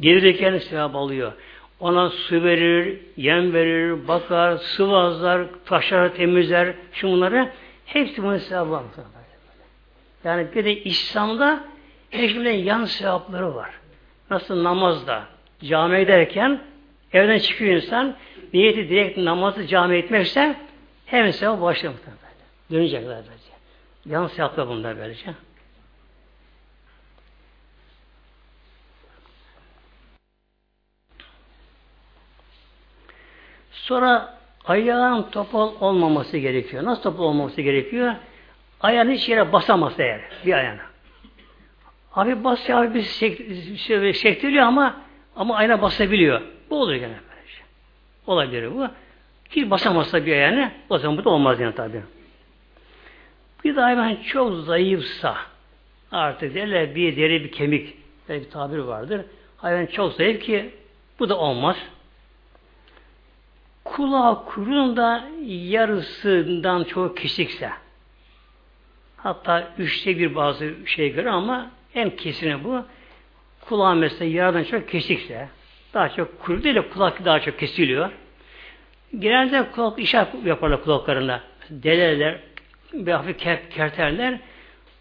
Gelirken 0.00 0.58
sevap 0.58 0.96
alıyor. 0.96 1.32
Ona 1.80 2.10
su 2.10 2.42
verir, 2.42 2.98
yem 3.16 3.52
verir, 3.52 4.08
bakar, 4.08 4.56
sıvazlar, 4.56 5.46
taşlar 5.64 6.14
temizler, 6.14 6.74
şunları 6.92 7.52
hepsi 7.92 8.22
bunu 8.22 8.38
sevabı 8.38 8.70
var. 8.70 8.82
Yani 10.24 10.54
bir 10.54 10.64
de 10.64 10.84
İslam'da 10.84 11.64
her 12.10 12.28
yan 12.52 12.84
sevapları 12.84 13.54
var. 13.54 13.70
Nasıl 14.30 14.64
namazda, 14.64 15.24
camiye 15.64 16.02
giderken 16.02 16.60
evden 17.12 17.38
çıkıyor 17.38 17.74
insan, 17.74 18.16
niyeti 18.52 18.88
direkt 18.88 19.18
namazı 19.18 19.66
cami 19.66 19.96
etmekse 19.96 20.56
hemen 21.06 21.30
sevap 21.30 21.60
başlıyor 21.60 21.94
muhtemelen. 21.94 22.20
Dönecek 22.70 23.06
böylece. 23.06 23.30
Yan 24.06 24.26
sevaplar 24.26 24.68
bunlar 24.68 24.98
böylece. 24.98 25.34
Sonra 33.72 34.39
ayağın 34.64 35.22
topal 35.22 35.72
olmaması 35.80 36.38
gerekiyor. 36.38 36.84
Nasıl 36.84 37.02
topal 37.02 37.24
olmaması 37.24 37.60
gerekiyor? 37.60 38.14
Ayağını 38.80 39.10
hiç 39.10 39.28
yere 39.28 39.52
basamaz 39.52 40.00
eğer 40.00 40.20
bir 40.46 40.52
ayağına. 40.52 40.82
Abi 42.14 42.44
basıyor, 42.44 42.84
abi 42.84 42.94
bir 42.94 43.02
sek, 43.02 44.16
sektiriyor 44.16 44.64
ama 44.64 44.96
ama 45.36 45.56
ayağına 45.56 45.82
basabiliyor. 45.82 46.40
Bu 46.70 46.82
olur 46.82 46.94
gene 46.94 47.14
böylece. 47.30 47.62
Olabilir 48.26 48.74
bu. 48.74 48.88
Hiç 49.50 49.70
basamazsa 49.70 50.26
bir 50.26 50.32
ayağını 50.32 50.72
o 50.90 50.98
zaman 50.98 51.18
bu 51.18 51.24
da 51.24 51.30
olmaz 51.30 51.60
yani 51.60 51.74
tabi. 51.74 52.02
Bir 53.64 53.76
de 53.76 53.80
hayvan 53.80 54.16
çok 54.16 54.54
zayıfsa 54.54 55.36
artık 56.12 56.54
derler 56.54 56.94
bir 56.94 57.16
deri 57.16 57.44
bir 57.44 57.52
kemik 57.52 57.96
böyle 58.28 58.40
bir 58.40 58.50
tabir 58.50 58.78
vardır. 58.78 59.20
Hayvan 59.56 59.86
çok 59.86 60.12
zayıf 60.12 60.42
ki 60.42 60.70
bu 61.18 61.28
da 61.28 61.38
olmaz. 61.38 61.76
Kulağı 63.90 64.44
kuyruğun 64.44 64.96
da 64.96 65.24
yarısından 65.46 66.84
çok 66.84 67.16
kesikse 67.16 67.70
hatta 69.16 69.68
üçte 69.78 70.18
bir 70.18 70.34
bazı 70.34 70.74
şey 70.86 71.12
göre 71.12 71.30
ama 71.30 71.70
en 71.94 72.10
kesine 72.10 72.64
bu 72.64 72.84
kulağı 73.60 73.96
mesela 73.96 74.30
yarıdan 74.30 74.64
çok 74.64 74.88
kesikse 74.88 75.48
daha 75.94 76.08
çok 76.08 76.40
kuyruğu 76.40 76.62
değil 76.62 76.74
de 76.74 76.88
kulak 76.88 77.24
daha 77.24 77.40
çok 77.40 77.58
kesiliyor. 77.58 78.10
Genelde 79.18 79.70
kulak 79.70 79.98
işaret 79.98 80.28
yaparlar 80.44 80.84
kulaklarına. 80.84 81.40
Delerler, 81.70 82.40
bir 82.92 83.12
hafif 83.12 83.38
kerterler. 83.70 84.40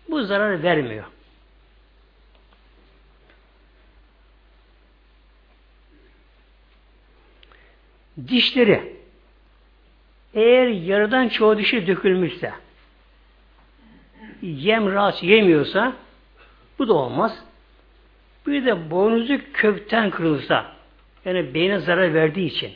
Bu 0.10 0.24
zarar 0.24 0.64
vermiyor. 0.64 1.04
Dişleri 8.28 8.94
eğer 10.34 10.68
yarıdan 10.68 11.30
çoğu 11.30 11.58
dişi 11.58 11.88
dökülmüşse 11.88 12.54
yem 14.42 14.92
rahatsız 14.92 15.24
yemiyorsa 15.24 15.94
Bu 16.80 16.88
da 16.88 16.94
olmaz. 16.94 17.44
Bir 18.48 18.66
de 18.66 18.92
boynuzu 18.92 19.38
kökten 19.54 20.10
kırılsa, 20.10 20.66
yani 21.26 21.54
beyne 21.54 21.80
zarar 21.80 22.14
verdiği 22.14 22.48
için, 22.48 22.72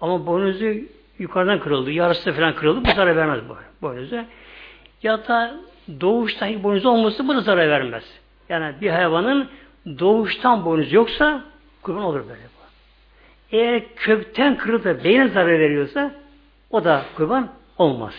ama 0.00 0.26
boynuzu 0.26 0.66
yukarıdan 1.18 1.60
kırıldı, 1.60 1.90
yarısı 1.90 2.32
falan 2.32 2.54
kırıldı, 2.54 2.84
bu 2.84 2.94
zarar 2.94 3.16
vermez 3.16 3.40
bu 3.48 3.56
boynuzu. 3.82 4.16
Ya 5.02 5.28
da 5.28 5.54
doğuştan 6.00 6.62
boynuzu 6.62 6.88
olması 6.88 7.28
bu 7.28 7.34
da 7.34 7.40
zarar 7.40 7.68
vermez. 7.68 8.04
Yani 8.48 8.74
bir 8.80 8.90
hayvanın 8.90 9.48
doğuştan 9.98 10.64
boynuzu 10.64 10.96
yoksa 10.96 11.44
kurban 11.82 12.02
olur 12.02 12.28
böyle. 12.28 12.61
Eğer 13.52 13.94
kökten 13.96 14.56
kırılıp 14.56 14.84
da 14.84 15.04
beyne 15.04 15.28
zarar 15.28 15.58
veriyorsa 15.58 16.14
o 16.70 16.84
da 16.84 17.04
kurban 17.16 17.48
olmaz. 17.78 18.14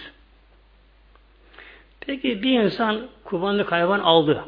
Peki 1.99 2.43
bir 2.43 2.59
insan 2.59 3.07
kurbanlık 3.23 3.71
hayvan 3.71 3.99
aldı. 3.99 4.45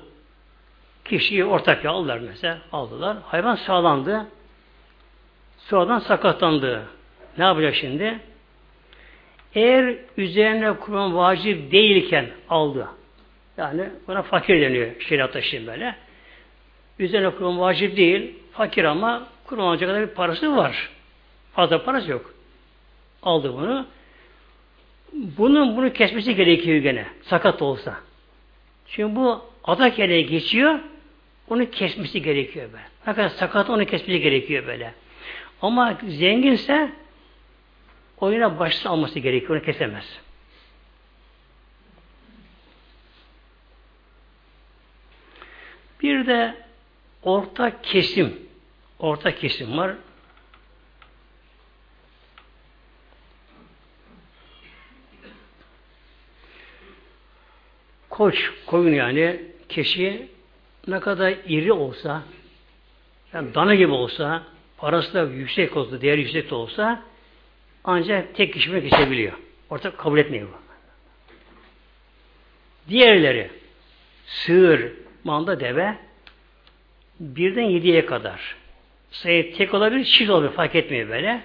Kişiyi 1.05 1.45
ortak 1.45 1.85
aldılar 1.85 2.17
mesela. 2.17 2.57
Aldılar. 2.71 3.17
Hayvan 3.25 3.55
sağlandı. 3.55 4.25
Sonradan 5.57 5.99
sakatlandı. 5.99 6.85
Ne 7.37 7.43
yapacak 7.43 7.75
şimdi? 7.75 8.19
Eğer 9.55 9.95
üzerine 10.17 10.73
kurban 10.73 11.15
vacip 11.15 11.71
değilken 11.71 12.29
aldı. 12.49 12.87
Yani 13.57 13.89
buna 14.07 14.21
fakir 14.21 14.61
deniyor 14.61 14.87
şeriatta 14.99 15.41
şimdi 15.41 15.67
böyle. 15.67 15.95
Üzerine 16.99 17.29
kurban 17.29 17.59
vacip 17.59 17.97
değil. 17.97 18.35
Fakir 18.51 18.83
ama 18.83 19.27
kurban 19.47 19.79
kadar 19.79 20.01
bir 20.01 20.13
parası 20.13 20.55
var. 20.55 20.89
Fazla 21.53 21.83
parası 21.83 22.11
yok. 22.11 22.33
Aldı 23.23 23.53
bunu. 23.53 23.87
Bunun 25.13 25.77
bunu 25.77 25.93
kesmesi 25.93 26.35
gerekiyor 26.35 26.77
gene. 26.77 27.05
Sakat 27.21 27.61
olsa. 27.61 27.99
Çünkü 28.87 29.15
bu 29.15 29.41
adak 29.63 29.99
yere 29.99 30.21
geçiyor. 30.21 30.79
Onu 31.49 31.71
kesmesi 31.71 32.21
gerekiyor 32.21 32.69
böyle. 32.73 32.85
Kadar 33.05 33.29
sakat 33.29 33.69
onu 33.69 33.85
kesmesi 33.85 34.21
gerekiyor 34.21 34.67
böyle. 34.67 34.93
Ama 35.61 35.97
zenginse 36.07 36.91
oyuna 38.17 38.59
başsız 38.59 38.85
alması 38.85 39.19
gerekiyor. 39.19 39.51
Onu 39.55 39.61
kesemez. 39.61 40.19
Bir 46.01 46.27
de 46.27 46.55
orta 47.23 47.81
kesim. 47.81 48.44
Orta 48.99 49.35
kesim 49.35 49.77
var. 49.77 49.95
Koç, 58.09 58.51
koyun 58.65 58.93
yani 58.93 59.41
kişi 59.69 60.29
ne 60.87 60.99
kadar 60.99 61.33
iri 61.47 61.73
olsa 61.73 62.23
yani 63.33 63.55
dana 63.55 63.75
gibi 63.75 63.91
olsa 63.91 64.43
parası 64.77 65.13
da 65.13 65.23
yüksek 65.23 65.77
olsa, 65.77 66.01
değer 66.01 66.17
yüksek 66.17 66.49
de 66.49 66.55
olsa 66.55 67.03
ancak 67.83 68.35
tek 68.35 68.53
kişi 68.53 68.89
kesebiliyor. 68.89 69.33
Ortak 69.69 69.97
kabul 69.97 70.17
etmiyor 70.17 70.47
bu. 70.47 70.65
Diğerleri 72.89 73.49
sığır, 74.25 74.91
manda, 75.23 75.59
deve 75.59 75.97
birden 77.19 77.63
yediye 77.63 78.05
kadar 78.05 78.55
sayı 79.21 79.55
tek 79.55 79.73
olabilir, 79.73 80.05
çift 80.05 80.31
olabilir 80.31 80.51
fark 80.51 80.75
etmiyor 80.75 81.09
böyle. 81.09 81.41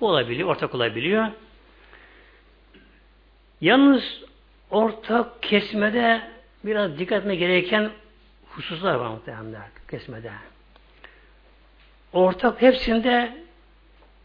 Bu 0.00 0.08
olabiliyor, 0.08 0.48
ortak 0.48 0.74
olabiliyor. 0.74 1.26
Yalnız 3.60 4.22
ortak 4.70 5.42
kesmede 5.42 6.22
biraz 6.64 6.98
dikkat 6.98 7.20
etme 7.20 7.36
gereken 7.36 7.90
hususlar 8.50 8.94
var 8.94 9.08
muhtemelen 9.08 9.62
kesmede. 9.90 10.30
Ortak 12.12 12.62
hepsinde 12.62 13.36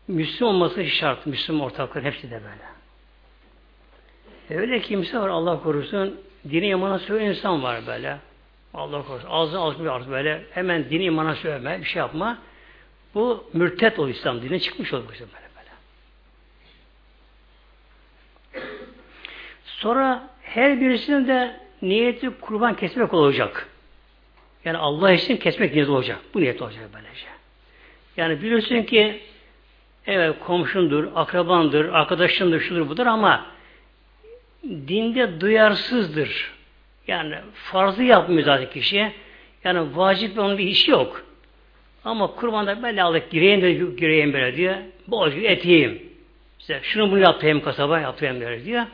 Müslüman 0.07 0.53
olması 0.55 0.85
şart. 0.85 1.25
Müslüman 1.25 1.65
ortaklar 1.65 2.03
hepsi 2.03 2.31
de 2.31 2.41
böyle. 2.43 2.73
E 4.49 4.61
öyle 4.61 4.81
kimse 4.81 5.19
var 5.19 5.29
Allah 5.29 5.63
korusun 5.63 6.19
dini 6.49 6.67
imana 6.67 6.99
söylüyor 6.99 7.29
insan 7.29 7.63
var 7.63 7.87
böyle. 7.87 8.17
Allah 8.73 9.05
korusun. 9.05 9.29
Ağzı 9.29 9.59
ağzı 9.59 9.91
arz 9.91 10.09
böyle. 10.09 10.43
Hemen 10.51 10.89
dini 10.89 11.03
imana 11.03 11.35
söyleme, 11.35 11.79
bir 11.79 11.85
şey 11.85 11.99
yapma. 11.99 12.37
Bu 13.15 13.49
mürtet 13.53 13.99
o 13.99 14.09
İslam 14.09 14.41
dine 14.41 14.59
çıkmış 14.59 14.93
olur 14.93 15.03
böyle 15.09 15.19
böyle. 15.19 15.39
Sonra 19.65 20.29
her 20.41 20.81
birisinin 20.81 21.27
de 21.27 21.59
niyeti 21.81 22.29
kurban 22.29 22.75
kesmek 22.75 23.13
olacak. 23.13 23.69
Yani 24.65 24.77
Allah 24.77 25.11
için 25.11 25.37
kesmek 25.37 25.73
niyeti 25.73 25.91
olacak. 25.91 26.19
Bu 26.33 26.41
niyet 26.41 26.61
olacak 26.61 26.89
böylece. 26.93 27.25
Yani 28.17 28.41
biliyorsun 28.41 28.83
ki 28.83 29.21
evet 30.07 30.35
komşundur, 30.39 31.07
akrabandır, 31.15 31.89
arkadaşındır, 31.89 32.59
şudur 32.59 32.89
budur 32.89 33.05
ama 33.05 33.45
dinde 34.63 35.41
duyarsızdır. 35.41 36.53
Yani 37.07 37.35
farzı 37.53 38.03
yapmıyor 38.03 38.43
zaten 38.43 38.69
kişi. 38.69 39.11
Yani 39.63 39.97
vacip 39.97 40.39
onun 40.39 40.57
bir 40.57 40.67
işi 40.67 40.91
yok. 40.91 41.25
Ama 42.05 42.27
kurbanda 42.27 42.83
böyle 42.83 43.03
alıp 43.03 43.31
gireyim 43.31 43.61
de 43.61 43.73
gireyim 43.73 44.33
böyle 44.33 44.57
diyor. 44.57 44.75
Boz 45.07 45.33
et 45.35 45.65
yiyeyim. 45.65 46.01
İşte 46.59 46.79
şunu 46.83 47.11
bunu 47.11 47.19
yapayım 47.19 47.61
kasaba 47.61 47.99
yapayım 47.99 48.41
böyle 48.41 48.65
diyor. 48.65 48.85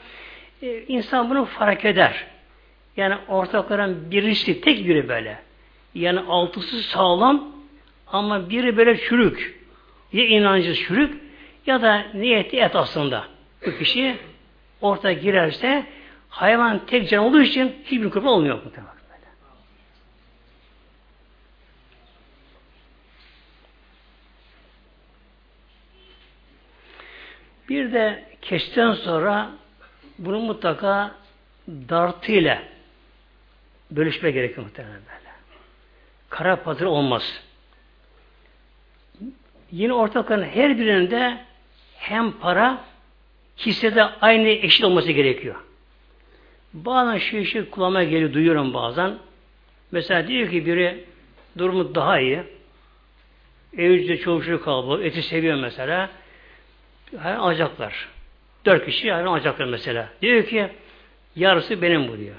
Ee, 0.61 0.83
insan 0.87 1.29
bunu 1.29 1.45
fark 1.45 1.85
eder. 1.85 2.25
Yani 2.97 3.15
ortakların 3.27 4.11
birisi 4.11 4.61
tek 4.61 4.87
biri 4.87 5.09
böyle. 5.09 5.39
Yani 5.95 6.19
altısı 6.19 6.83
sağlam 6.83 7.51
ama 8.07 8.49
biri 8.49 8.77
böyle 8.77 8.97
çürük. 8.97 9.59
Ya 10.13 10.25
inancı 10.25 10.75
çürük 10.75 11.21
ya 11.65 11.81
da 11.81 12.05
niyeti 12.13 12.57
et 12.57 12.75
aslında. 12.75 13.23
Bu 13.65 13.77
kişi 13.77 14.15
ortaya 14.81 15.13
girerse 15.13 15.85
hayvan 16.29 16.85
tek 16.85 17.09
can 17.09 17.23
olduğu 17.23 17.41
için 17.41 17.75
hiçbir 17.85 18.09
kurban 18.09 18.31
olmuyor 18.33 18.63
muhtemelen. 18.63 18.98
Bir 27.69 27.91
de 27.93 28.23
kesten 28.41 28.93
sonra 28.93 29.51
bunu 30.17 30.39
mutlaka 30.39 31.15
dartı 31.67 32.31
ile 32.31 32.61
bölüşme 33.91 34.31
gerekiyor 34.31 34.63
muhtemelen 34.63 34.95
böyle. 34.95 35.29
Kara 36.29 36.63
pazar 36.63 36.85
olmaz. 36.85 37.43
Yine 39.71 39.93
ortakların 39.93 40.43
her 40.43 40.77
birinde 40.79 41.37
hem 41.97 42.31
para 42.31 42.85
hissede 43.57 44.03
aynı 44.03 44.47
eşit 44.47 44.85
olması 44.85 45.11
gerekiyor. 45.11 45.55
Bazen 46.73 47.17
şu 47.17 47.37
işi 47.37 47.69
kulağıma 47.69 48.03
geliyor, 48.03 48.33
duyuyorum 48.33 48.73
bazen. 48.73 49.17
Mesela 49.91 50.27
diyor 50.27 50.49
ki 50.49 50.65
biri 50.65 51.05
durumu 51.57 51.95
daha 51.95 52.19
iyi. 52.19 52.43
Evde 53.77 54.17
çoğu 54.17 54.43
şey 54.43 54.59
kalabalık, 54.59 55.05
eti 55.05 55.21
seviyor 55.21 55.55
mesela. 55.55 56.09
Hayvan 57.17 57.39
alacaklar. 57.39 58.07
Dört 58.65 58.85
kişi 58.85 59.11
hayvan 59.11 59.31
alacaklar 59.31 59.65
mesela. 59.65 60.09
Diyor 60.21 60.45
ki 60.45 60.69
yarısı 61.35 61.81
benim 61.81 62.07
bu 62.07 62.17
diyor. 62.17 62.35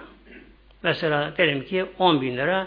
Mesela 0.83 1.33
derim 1.39 1.65
ki 1.65 1.87
on 1.99 2.21
bin 2.21 2.37
lira, 2.37 2.67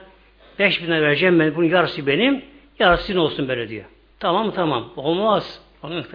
beş 0.59 0.81
bin 0.81 0.87
lira 0.87 1.01
vereceğim 1.01 1.39
ben, 1.39 1.55
bunun 1.55 1.67
yarısı 1.67 2.07
benim, 2.07 2.45
yarısı 2.79 3.03
sizin 3.05 3.19
olsun 3.19 3.47
böyle 3.47 3.69
diyor. 3.69 3.85
Tamam 4.19 4.51
tamam. 4.51 4.93
Olmaz. 4.95 5.61
Olmaz 5.83 6.05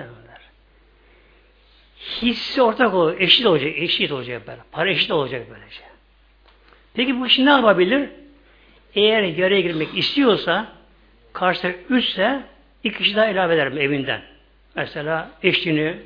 Hissi 2.22 2.62
ortak 2.62 2.94
olur. 2.94 3.20
Eşit 3.20 3.46
olacak. 3.46 3.72
Eşit 3.76 4.12
olacak 4.12 4.42
böyle. 4.46 4.60
Para 4.72 4.90
eşit 4.90 5.10
olacak 5.10 5.46
böylece. 5.50 5.80
Peki 6.94 7.20
bu 7.20 7.24
kişi 7.24 7.46
ne 7.46 7.50
yapabilir? 7.50 8.08
Eğer 8.94 9.22
yaraya 9.22 9.60
girmek 9.60 9.98
istiyorsa 9.98 10.72
karşı 11.32 11.76
üçse 11.90 12.42
iki 12.84 12.98
kişi 12.98 13.16
daha 13.16 13.26
ilave 13.26 13.54
eder 13.54 13.66
evinden. 13.66 14.22
Mesela 14.78 15.30
eşini, 15.42 15.96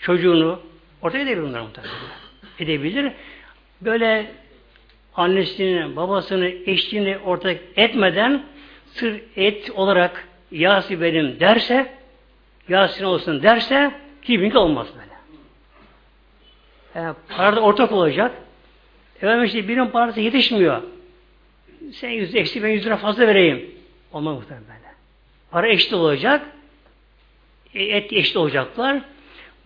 çocuğunu 0.00 0.60
ortaya 1.02 1.18
edebilir 1.18 1.42
bunlar 1.42 1.60
muhtemelen. 1.60 1.94
Edebilir. 2.58 3.12
Böyle 3.80 4.30
annesini, 5.14 5.96
babasını, 5.96 6.46
eşini 6.66 7.18
ortak 7.18 7.60
etmeden 7.76 8.42
sır 8.86 9.20
et 9.36 9.70
olarak 9.70 10.28
Yasin 10.50 11.00
benim 11.00 11.40
derse 11.40 11.94
Yasin 12.68 13.04
olsun 13.04 13.42
derse 13.42 13.90
kiminki 14.22 14.58
olmaz 14.58 14.86
böyle. 14.94 15.12
Yani 16.94 17.16
parada 17.28 17.60
ortak 17.60 17.92
olacak. 17.92 18.32
Efendim 19.16 19.44
işte 19.44 19.68
birinin 19.68 19.86
parası 19.86 20.20
yetişmiyor. 20.20 20.82
Sen 21.92 22.10
yüz 22.10 22.34
eksi 22.34 22.62
ben 22.62 22.68
yüz 22.68 22.86
lira 22.86 22.96
fazla 22.96 23.26
vereyim. 23.26 23.70
Olmaz 24.12 24.36
muhtemelen 24.36 24.66
böyle. 24.68 24.94
Para 25.50 25.68
eşit 25.68 25.92
olacak. 25.92 26.46
E, 27.74 27.82
et 27.84 28.12
eşit 28.12 28.36
olacaklar. 28.36 29.02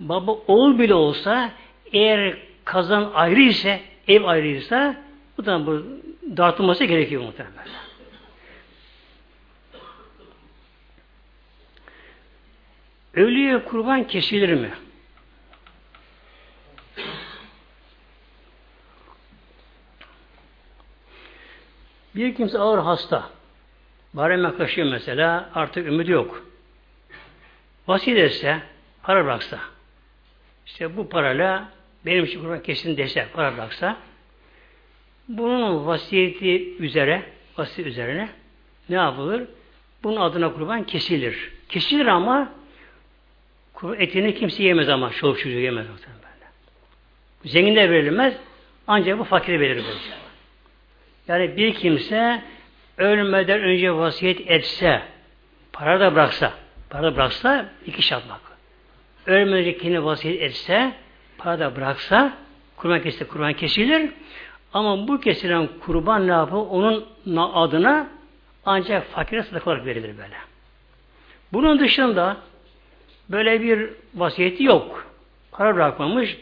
Baba 0.00 0.32
oğul 0.32 0.78
bile 0.78 0.94
olsa 0.94 1.52
eğer 1.92 2.38
kazan 2.64 3.10
ayrı 3.14 3.40
ise, 3.40 3.80
ev 4.08 4.24
ayrı 4.24 4.46
ise 4.46 4.96
bu 5.38 5.46
da 5.46 5.66
bu 5.66 5.82
dağıtılması 6.36 6.84
gerekiyor 6.84 7.22
muhtemelen. 7.22 7.66
Ölüye 13.14 13.64
kurban 13.64 14.04
kesilir 14.04 14.54
mi? 14.54 14.70
Bir 22.14 22.34
kimse 22.34 22.58
ağır 22.58 22.78
hasta. 22.78 23.30
Barem 24.14 24.42
yaklaşıyor 24.42 24.90
mesela. 24.90 25.50
Artık 25.54 25.86
ümit 25.86 26.08
yok. 26.08 26.45
Vasiyet 27.88 28.18
etse, 28.18 28.60
para 29.02 29.24
bıraksa. 29.24 29.58
işte 30.66 30.96
bu 30.96 31.08
parayla 31.08 31.68
benim 32.06 32.24
için 32.24 32.40
kurban 32.40 32.62
kesin 32.62 32.96
dese, 32.96 33.26
para 33.34 33.54
bıraksa 33.54 33.96
bunun 35.28 35.86
vasiyeti 35.86 36.76
üzere, 36.78 37.22
vasiyet 37.58 37.88
üzerine 37.88 38.28
ne 38.88 38.96
yapılır? 38.96 39.42
Bunun 40.02 40.20
adına 40.20 40.52
kurban 40.52 40.82
kesilir. 40.84 41.52
Kesilir 41.68 42.06
ama 42.06 42.52
etini 43.98 44.34
kimse 44.34 44.62
yemez 44.62 44.88
ama. 44.88 45.10
Çoluk 45.12 45.38
çocuğu 45.38 45.58
yemez. 45.58 45.86
Böyle. 45.88 46.46
Zengin 47.44 47.76
de 47.76 47.90
verilmez. 47.90 48.36
Ancak 48.86 49.18
bu 49.18 49.24
fakire 49.24 49.60
verilir. 49.60 49.84
Yani 51.28 51.56
bir 51.56 51.74
kimse 51.74 52.42
ölmeden 52.98 53.60
önce 53.60 53.94
vasiyet 53.94 54.50
etse, 54.50 55.02
para 55.72 56.00
da 56.00 56.14
bıraksa, 56.14 56.54
para 56.90 57.16
bıraksa 57.16 57.66
iki 57.86 58.02
şart 58.02 58.28
bak. 58.28 58.40
Ölmeden 59.26 59.72
kendine 59.72 60.04
vasiyet 60.04 60.42
etse, 60.42 60.92
para 61.38 61.58
da 61.58 61.76
bıraksa, 61.76 62.36
kurban 62.76 63.02
kesse 63.02 63.24
kurban 63.24 63.52
kesilir. 63.52 64.10
Ama 64.72 65.08
bu 65.08 65.20
kesilen 65.20 65.68
kurban 65.80 66.26
ne 66.26 66.32
yapı? 66.32 66.56
Onun 66.56 67.06
adına 67.36 68.08
ancak 68.64 69.06
fakire 69.06 69.42
sadaka 69.42 69.70
olarak 69.70 69.86
verilir 69.86 70.18
böyle. 70.18 70.36
Bunun 71.52 71.78
dışında 71.78 72.36
böyle 73.28 73.62
bir 73.62 73.90
vasiyeti 74.14 74.64
yok. 74.64 75.06
Para 75.52 75.74
bırakmamış. 75.74 76.38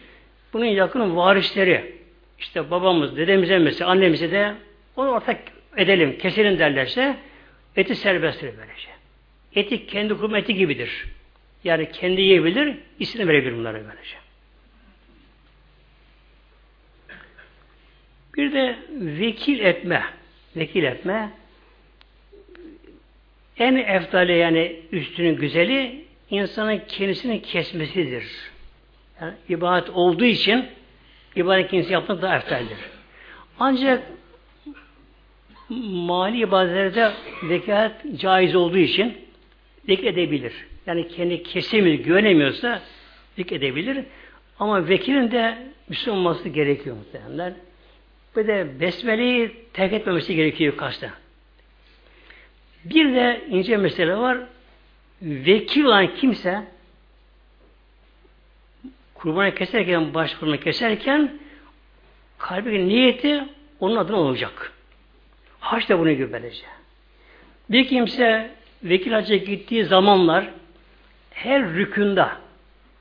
Bunun 0.52 0.64
yakın 0.64 1.16
varisleri, 1.16 1.98
işte 2.38 2.70
babamız, 2.70 3.16
dedemize 3.16 3.58
mesela, 3.58 3.90
annemize 3.90 4.30
de 4.30 4.54
onu 4.96 5.10
ortak 5.10 5.38
edelim, 5.76 6.18
keselim 6.18 6.58
derlerse 6.58 7.16
eti 7.76 7.94
serbesttir 7.94 8.50
böylece. 8.58 8.93
Eti 9.56 9.86
kendi 9.86 10.14
kurum 10.14 10.38
gibidir. 10.38 11.06
Yani 11.64 11.90
kendi 11.92 12.20
yiyebilir, 12.20 12.78
ismini 12.98 13.28
verebilir 13.28 13.56
bunlara 13.56 13.74
böylece. 13.74 14.16
Bir 18.36 18.52
de 18.52 18.76
vekil 18.90 19.60
etme. 19.60 20.02
Vekil 20.56 20.82
etme 20.82 21.30
en 23.58 23.74
eftali 23.74 24.32
yani 24.32 24.80
üstünün 24.92 25.36
güzeli 25.36 26.04
insanın 26.30 26.80
kendisini 26.88 27.42
kesmesidir. 27.42 28.24
Yani 29.20 29.34
ibadet 29.48 29.90
olduğu 29.90 30.24
için 30.24 30.66
ibadet 31.36 31.70
kendisi 31.70 31.92
yapmak 31.92 32.22
daha 32.22 32.36
eftaldir. 32.36 32.78
Ancak 33.58 34.02
mali 35.68 36.38
ibadetlerde 36.38 37.12
vekalet 37.42 37.92
caiz 38.16 38.54
olduğu 38.54 38.78
için 38.78 39.23
vekil 39.88 40.06
edebilir. 40.06 40.52
Yani 40.86 41.08
kendi 41.08 41.42
kesemiyor, 41.42 41.98
güvenemiyorsa 41.98 42.82
vekil 43.38 43.56
edebilir. 43.56 44.04
Ama 44.58 44.88
vekilin 44.88 45.30
de 45.30 45.58
Müslüman 45.88 46.18
olması 46.20 46.48
gerekiyor 46.48 46.96
muhtemelen. 46.96 47.54
Bir 48.36 48.46
de 48.46 48.80
besmeleyi 48.80 49.56
terk 49.72 49.92
etmemesi 49.92 50.34
gerekiyor 50.34 50.76
kasten. 50.76 51.10
Bir 52.84 53.14
de 53.14 53.44
ince 53.48 53.76
mesele 53.76 54.16
var. 54.16 54.38
Vekil 55.22 55.84
olan 55.84 56.14
kimse 56.14 56.64
kurbanı 59.14 59.54
keserken, 59.54 60.14
baş 60.14 60.34
kurbanı 60.34 60.60
keserken 60.60 61.38
kalbinin 62.38 62.88
niyeti 62.88 63.44
onun 63.80 63.96
adına 63.96 64.16
olacak. 64.16 64.72
Haç 65.60 65.88
da 65.88 65.98
bunu 65.98 66.12
gibi 66.12 66.32
böylece. 66.32 66.66
Bir 67.70 67.88
kimse 67.88 68.50
vekil 68.84 69.12
hacca 69.12 69.36
gittiği 69.36 69.84
zamanlar 69.84 70.44
her 71.30 71.62
rükünde 71.62 72.26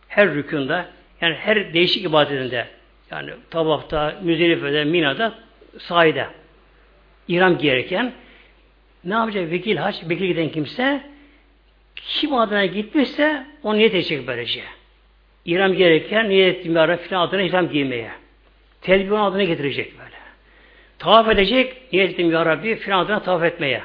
her 0.07 0.34
rükünde 0.34 0.86
yani 1.21 1.36
her 1.36 1.73
değişik 1.73 2.05
ibadetinde 2.05 2.67
yani 3.11 3.31
tabakta, 3.49 4.19
müzelifede, 4.21 4.84
minada, 4.84 5.34
sahide 5.79 6.27
İram 7.27 7.57
gereken 7.57 8.13
ne 9.03 9.13
yapacak 9.13 9.51
vekil 9.51 9.77
haç, 9.77 10.03
vekil 10.09 10.25
giden 10.25 10.49
kimse 10.49 11.01
kim 11.95 12.34
adına 12.34 12.65
gitmişse 12.65 13.45
o 13.63 13.75
niyet 13.75 13.93
edecek 13.93 14.27
böylece. 14.27 14.63
İram 15.45 15.73
gereken 15.73 16.29
niyet 16.29 16.57
ettiğim 16.57 16.77
ara 16.77 16.97
filan 16.97 17.27
adına 17.27 17.41
ihram 17.41 17.69
giymeye. 17.69 18.11
Telbihun 18.81 19.19
adına 19.19 19.43
getirecek 19.43 19.99
böyle. 19.99 20.15
Tavaf 20.99 21.29
edecek, 21.29 21.93
niyet 21.93 22.09
ettim 22.09 22.31
ya 22.31 22.45
Rabbi 22.45 22.75
filan 22.75 22.99
adına 22.99 23.23
tavaf 23.23 23.43
etmeye. 23.43 23.81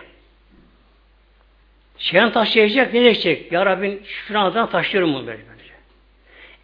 Şeyhan 1.99 2.33
taşıyacak, 2.33 2.95
ne 2.95 3.01
diyecek? 3.01 3.53
Ya 3.53 3.67
Rabbi 3.67 4.03
filan 4.03 4.45
adına 4.45 4.69
taşıyorum 4.69 5.15
bunu 5.15 5.27
böyle. 5.27 5.43
böylece. 5.49 5.75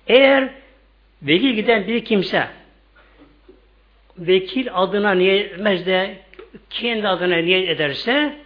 Eğer 0.07 0.49
vekil 1.23 1.51
giden 1.51 1.87
bir 1.87 2.05
kimse 2.05 2.49
vekil 4.19 4.69
adına 4.75 5.15
niyet 5.15 5.53
etmez 5.53 5.87
de 5.87 6.19
kendi 6.71 7.09
adına 7.09 7.37
niyet 7.37 7.69
ederse 7.69 8.37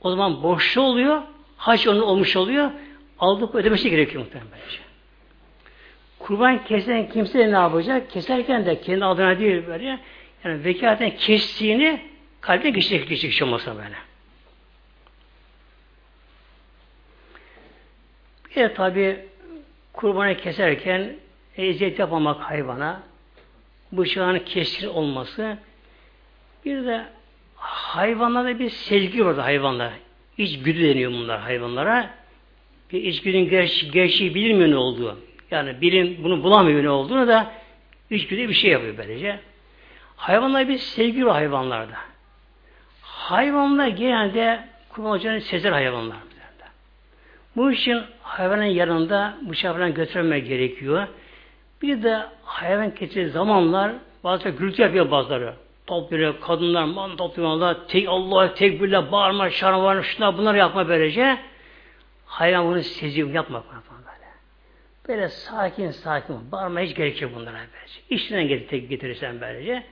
o 0.00 0.10
zaman 0.10 0.42
boşlu 0.42 0.82
oluyor. 0.82 1.22
Haç 1.56 1.86
onun 1.86 2.00
olmuş 2.00 2.36
oluyor. 2.36 2.70
Aldık 3.18 3.54
ödemesi 3.54 3.90
gerekiyor 3.90 4.24
muhtemelen. 4.24 4.50
Kurban 6.18 6.64
kesen 6.64 7.08
kimse 7.08 7.38
ne 7.52 7.56
yapacak? 7.56 8.10
Keserken 8.10 8.66
de 8.66 8.80
kendi 8.80 9.04
adına 9.04 9.38
değil 9.38 9.66
böyle. 9.66 9.98
Yani 10.44 10.64
vekalaten 10.64 11.10
kestiğini 11.10 12.00
kalbine 12.40 12.70
geçecek 12.70 13.08
geçecek 13.08 13.32
şey 13.32 13.46
olmasa 13.46 13.76
böyle. 13.76 14.07
Bir 18.50 18.56
de 18.56 18.74
tabi 18.74 19.26
kurbanı 19.92 20.36
keserken 20.36 21.16
eziyet 21.56 21.98
yapmamak 21.98 22.40
hayvana 22.40 23.02
bıçağın 23.92 24.38
keskin 24.38 24.88
olması 24.88 25.58
bir 26.64 26.86
de 26.86 27.04
hayvanlarda 27.56 28.58
bir 28.58 28.70
sevgi 28.70 29.26
var 29.26 29.38
hayvanlar. 29.38 29.92
İçgüdü 30.38 30.88
deniyor 30.88 31.12
bunlar 31.12 31.40
hayvanlara. 31.40 32.10
Bir 32.92 33.02
içgüdünün 33.02 33.48
gerçeği, 33.48 33.92
gerçeği 33.92 34.34
bilinmiyor 34.34 34.70
ne 34.70 34.76
olduğu. 34.76 35.18
Yani 35.50 35.80
bilim 35.80 36.24
bunu 36.24 36.42
bulamıyor 36.42 36.82
ne 36.84 36.90
olduğunu 36.90 37.28
da 37.28 37.52
içgüdü 38.10 38.48
bir 38.48 38.54
şey 38.54 38.70
yapıyor 38.70 38.98
böylece. 38.98 39.40
Hayvanlar 40.16 40.68
bir 40.68 40.78
sevgi 40.78 41.26
var 41.26 41.34
hayvanlarda. 41.34 41.96
Hayvanlar 43.02 43.88
genelde 43.88 44.64
kullanacağını 44.88 45.40
sezer 45.40 45.72
hayvanlar. 45.72 46.16
Bu 47.58 47.72
için 47.72 48.02
hayvanın 48.22 48.64
yanında 48.64 49.36
bıçağı 49.42 49.72
falan 49.72 49.94
gerekiyor. 49.94 51.06
Bir 51.82 52.02
de 52.02 52.22
hayvan 52.44 52.94
keçi 52.94 53.28
zamanlar 53.28 53.92
bazı 54.24 54.48
gürültü 54.48 54.82
yapıyor 54.82 55.10
bazıları 55.10 55.54
topluyor, 55.86 56.40
kadınlar 56.40 56.84
man 56.84 57.16
topluyorlar, 57.16 57.76
tek 57.88 58.08
Allah 58.08 58.54
tekbirle 58.54 59.12
bağırma, 59.12 59.50
şarvarma, 59.50 60.02
şuna 60.02 60.38
bunları 60.38 60.58
yapma 60.58 60.88
böylece. 60.88 61.38
Hayvan 62.26 62.66
bunu 62.66 62.82
seziyor, 62.82 63.30
yapma 63.30 63.60
falan 63.60 63.82
böyle. 64.04 64.28
Böyle 65.08 65.28
sakin 65.28 65.90
sakin, 65.90 66.52
bağırma 66.52 66.80
hiç 66.80 66.94
gerek 66.94 67.22
yok 67.22 67.32
bunlara 67.34 67.56
böylece. 67.56 68.00
İşinden 68.10 68.48
getir, 68.48 68.76
getirirsen 68.76 69.40
böylece. 69.40 69.82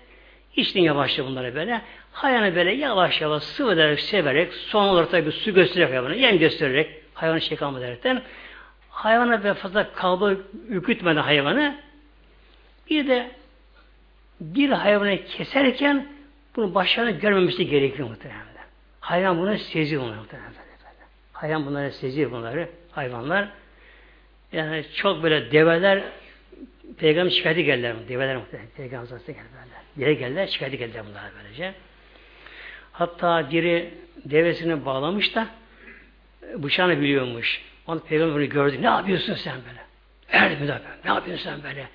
İçtin 0.56 0.82
yavaşça 0.82 1.26
bunlara 1.26 1.54
böyle. 1.54 1.80
Hayvanı 2.12 2.56
böyle 2.56 2.72
yavaş 2.72 3.20
yavaş 3.20 3.42
sıvı 3.42 3.96
severek, 3.96 4.54
son 4.54 4.88
olarak 4.88 5.10
tabi 5.10 5.32
su 5.32 5.54
göstererek 5.54 5.90
hayvanı, 5.90 6.14
yem 6.14 6.38
göstererek, 6.38 7.05
hayvanı 7.16 7.40
şey 7.40 7.56
kalma 7.56 7.80
derekten, 7.80 8.22
hayvana 8.90 9.44
böyle 9.44 9.54
fazla 9.54 9.92
kalbi 9.92 10.38
ürkütmeden 10.68 11.22
hayvanı, 11.22 11.76
bir 12.90 13.08
de 13.08 13.30
bir 14.40 14.70
hayvanı 14.70 15.24
keserken 15.24 16.06
bunu 16.56 16.74
başlarına 16.74 17.10
görmemesi 17.10 17.66
gerekiyor 17.66 18.08
muhtemelen. 18.08 18.46
Hayvan 19.00 19.38
bunu 19.38 19.58
seziyor 19.58 20.02
muhtemelen. 20.02 20.52
Hayvan 21.32 21.66
bunları 21.66 21.92
seziyor 21.92 22.30
bunları. 22.30 22.68
Hayvanlar. 22.92 23.48
Yani 24.52 24.84
çok 24.94 25.22
böyle 25.22 25.52
develer 25.52 26.02
Peygamber 26.98 27.30
şikayeti 27.30 27.64
geldiler. 27.64 27.94
Develer 28.08 28.36
muhtemelen. 28.36 28.68
Peygamber 28.76 29.10
Hazretleri 29.10 29.36
geldiler. 29.36 29.80
Yere 29.96 30.14
geldiler, 30.14 30.46
şikayeti 30.46 30.78
geldiler 30.78 31.04
bunlar 31.08 31.22
böylece. 31.42 31.74
Hatta 32.92 33.50
biri 33.50 33.94
devesini 34.24 34.84
bağlamış 34.84 35.34
da 35.34 35.46
bıçağını 36.54 37.00
biliyormuş. 37.00 37.62
Onu 37.86 38.00
peygamber 38.00 38.40
gördü. 38.40 38.82
Ne 38.82 38.86
yapıyorsun 38.86 39.34
sen 39.34 39.54
böyle? 39.68 39.80
Erdi 40.30 40.64
mi 40.64 40.80
Ne 41.04 41.10
yapıyorsun 41.10 41.44
sen 41.44 41.62
böyle? 41.62 41.88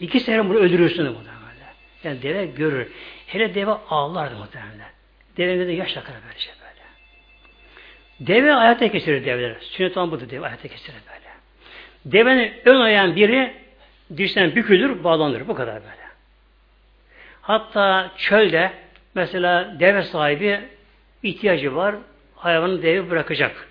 İki 0.00 0.20
sene 0.20 0.48
bunu 0.48 0.58
öldürürsün 0.58 1.04
muhtemelen. 1.04 1.44
Yani 2.04 2.22
deve 2.22 2.46
görür. 2.46 2.88
Hele 3.26 3.54
deve 3.54 3.70
ağlardı 3.70 4.36
muhtemelen. 4.36 4.90
Devenin 5.36 5.68
de 5.68 5.72
yaş 5.72 5.96
akar 5.96 6.14
böyle 6.28 6.38
şey 6.38 6.52
böyle. 6.60 6.84
Deve 8.20 8.54
ayakta 8.54 8.92
kesilir 8.92 9.24
develer. 9.24 9.56
Sünnet 9.60 9.96
olan 9.96 10.10
budur 10.10 10.30
deve 10.30 10.46
ayakta 10.46 10.68
kesilir 10.68 10.96
böyle. 11.08 11.24
Devenin 12.04 12.52
ön 12.64 12.80
ayağın 12.80 13.16
biri 13.16 13.54
dişten 14.16 14.54
bükülür, 14.54 15.04
bağlanır. 15.04 15.48
Bu 15.48 15.54
kadar 15.54 15.74
böyle. 15.74 16.04
Hatta 17.42 18.10
çölde 18.16 18.72
mesela 19.14 19.80
deve 19.80 20.02
sahibi 20.02 20.60
ihtiyacı 21.22 21.74
var. 21.76 21.94
Hayvanı 22.44 22.82
devi 22.82 23.10
bırakacak. 23.10 23.68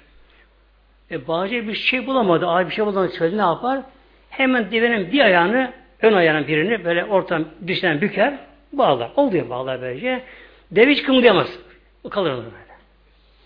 E, 1.11 1.27
bağcı 1.27 1.67
bir 1.67 1.73
şey 1.73 2.07
bulamadı. 2.07 2.47
Abi 2.47 2.69
bir 2.69 2.75
şey 2.75 2.85
bulamadı. 2.85 3.13
Çölde 3.17 3.37
ne 3.37 3.41
yapar? 3.41 3.81
Hemen 4.29 4.71
devenin 4.71 5.11
bir 5.11 5.19
ayağını, 5.19 5.73
ön 6.01 6.13
ayağının 6.13 6.47
birini 6.47 6.85
böyle 6.85 7.05
ortadan 7.05 7.45
dişten 7.67 8.01
büker, 8.01 8.37
bağlar. 8.71 9.11
Oluyor 9.15 9.49
bağlar 9.49 9.81
böylece. 9.81 10.23
Deve 10.71 10.91
hiç 10.91 11.03
kımıldayamaz. 11.03 11.59
O 12.03 12.09
kalır 12.09 12.31
onu 12.31 12.43
böyle. 12.43 12.73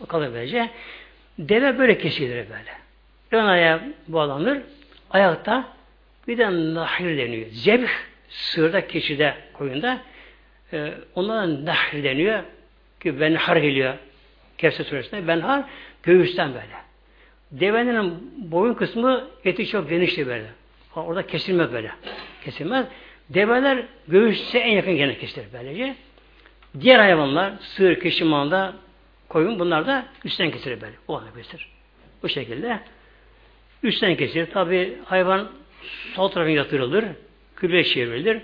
O 0.01 0.05
kalır 0.05 0.30
böylece. 0.34 0.69
Deve 1.39 1.80
böyle 1.80 1.97
kesilir 1.97 2.36
böyle. 2.49 2.71
Ön 3.32 3.45
ayağı 3.45 3.82
bağlanır. 4.07 4.61
Ayakta 5.09 5.67
bir 6.28 6.38
de 6.38 6.73
nahir 6.73 7.17
deniyor. 7.17 7.47
Zebh 7.51 7.89
sığırda, 8.30 8.88
keçide, 8.88 9.34
koyunda 9.53 9.97
e, 10.73 10.93
onlara 11.15 11.65
nahir 11.65 12.03
deniyor. 12.03 12.43
Ki 12.99 13.19
benhar 13.19 13.57
geliyor. 13.57 13.93
Kevser 14.58 14.84
suresinde. 14.84 15.28
Benhar 15.28 15.64
göğüsten 16.03 16.53
böyle. 16.53 16.78
Devenin 17.51 18.32
boyun 18.51 18.74
kısmı 18.74 19.28
eti 19.45 19.68
çok 19.68 19.89
genişti 19.89 20.28
böyle. 20.28 20.47
Orada 20.95 21.28
kesilmez 21.28 21.74
böyle. 21.74 21.91
Kesilmez. 22.45 22.86
Develer 23.30 23.86
göğüste 24.08 24.60
en 24.60 24.72
yakın 24.72 24.95
gene 24.95 25.18
kesilir 25.18 25.47
böylece. 25.53 25.95
Diğer 26.80 26.99
hayvanlar, 26.99 27.53
sığır, 27.60 27.99
keçi, 27.99 28.24
manda, 28.24 28.74
koyun 29.30 29.60
bunlar 29.60 29.88
da 29.88 30.05
üstten 30.26 30.51
kesilir 30.51 30.82
böyle. 30.82 30.95
O 31.08 31.18
anda 31.18 31.34
kesilir. 31.38 31.70
Bu 32.24 32.30
şekilde. 32.30 32.80
Üstten 33.84 34.16
kesilir. 34.16 34.45
Tabi 34.51 34.97
hayvan 35.05 35.51
sol 36.16 36.28
tarafına 36.28 36.53
yatırılır. 36.53 37.05
Kıble 37.55 37.84
çevrilir. 37.84 38.41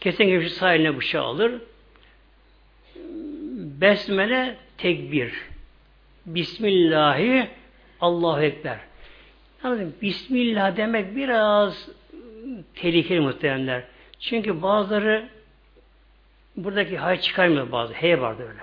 Kesen 0.00 0.26
gibi 0.26 0.50
sağ 0.50 0.74
eline 0.74 0.96
bıçağı 0.96 1.22
alır. 1.22 1.52
Besmele 3.82 4.56
tekbir. 4.78 5.32
Bismillahi 6.26 7.48
Allahu 8.00 8.40
Ekber. 8.40 8.78
Yalnız 9.64 10.02
Bismillah 10.02 10.76
demek 10.76 11.16
biraz 11.16 11.88
tehlikeli 12.74 13.20
muhtemelenler. 13.20 13.82
Çünkü 14.20 14.62
bazıları 14.62 15.28
buradaki 16.56 16.98
hay 16.98 17.20
çıkarmıyor 17.20 17.72
bazı. 17.72 17.94
H 17.94 18.20
vardı 18.20 18.42
öyle. 18.42 18.60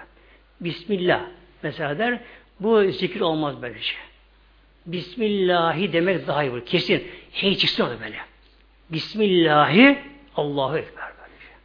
Bismillah 0.61 1.21
mesela 1.63 1.99
der. 1.99 2.19
Bu 2.59 2.91
zikir 2.91 3.21
olmaz 3.21 3.61
böyle 3.61 3.81
şey. 3.81 3.99
Bismillahi 4.85 5.93
demek 5.93 6.27
daha 6.27 6.43
iyi 6.43 6.51
olur. 6.51 6.65
Kesin. 6.65 7.07
Hey 7.31 7.57
çıksın 7.57 7.83
orada 7.83 7.99
böyle. 8.01 8.17
Bismillahi 8.89 9.99
Allahu 10.35 10.77
Ekber 10.77 11.03
böyle 11.03 11.39
şey. 11.39 11.55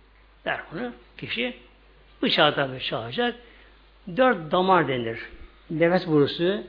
Der 0.45 0.61
bunu. 0.73 0.93
Kişi 1.17 1.64
bıçağı 2.25 2.55
tabi 2.55 2.81
çalacak. 2.81 3.35
Dört 4.17 4.53
damar 4.53 4.89
denir. 4.89 5.19
Nefes 5.71 6.07
borusu, 6.07 6.63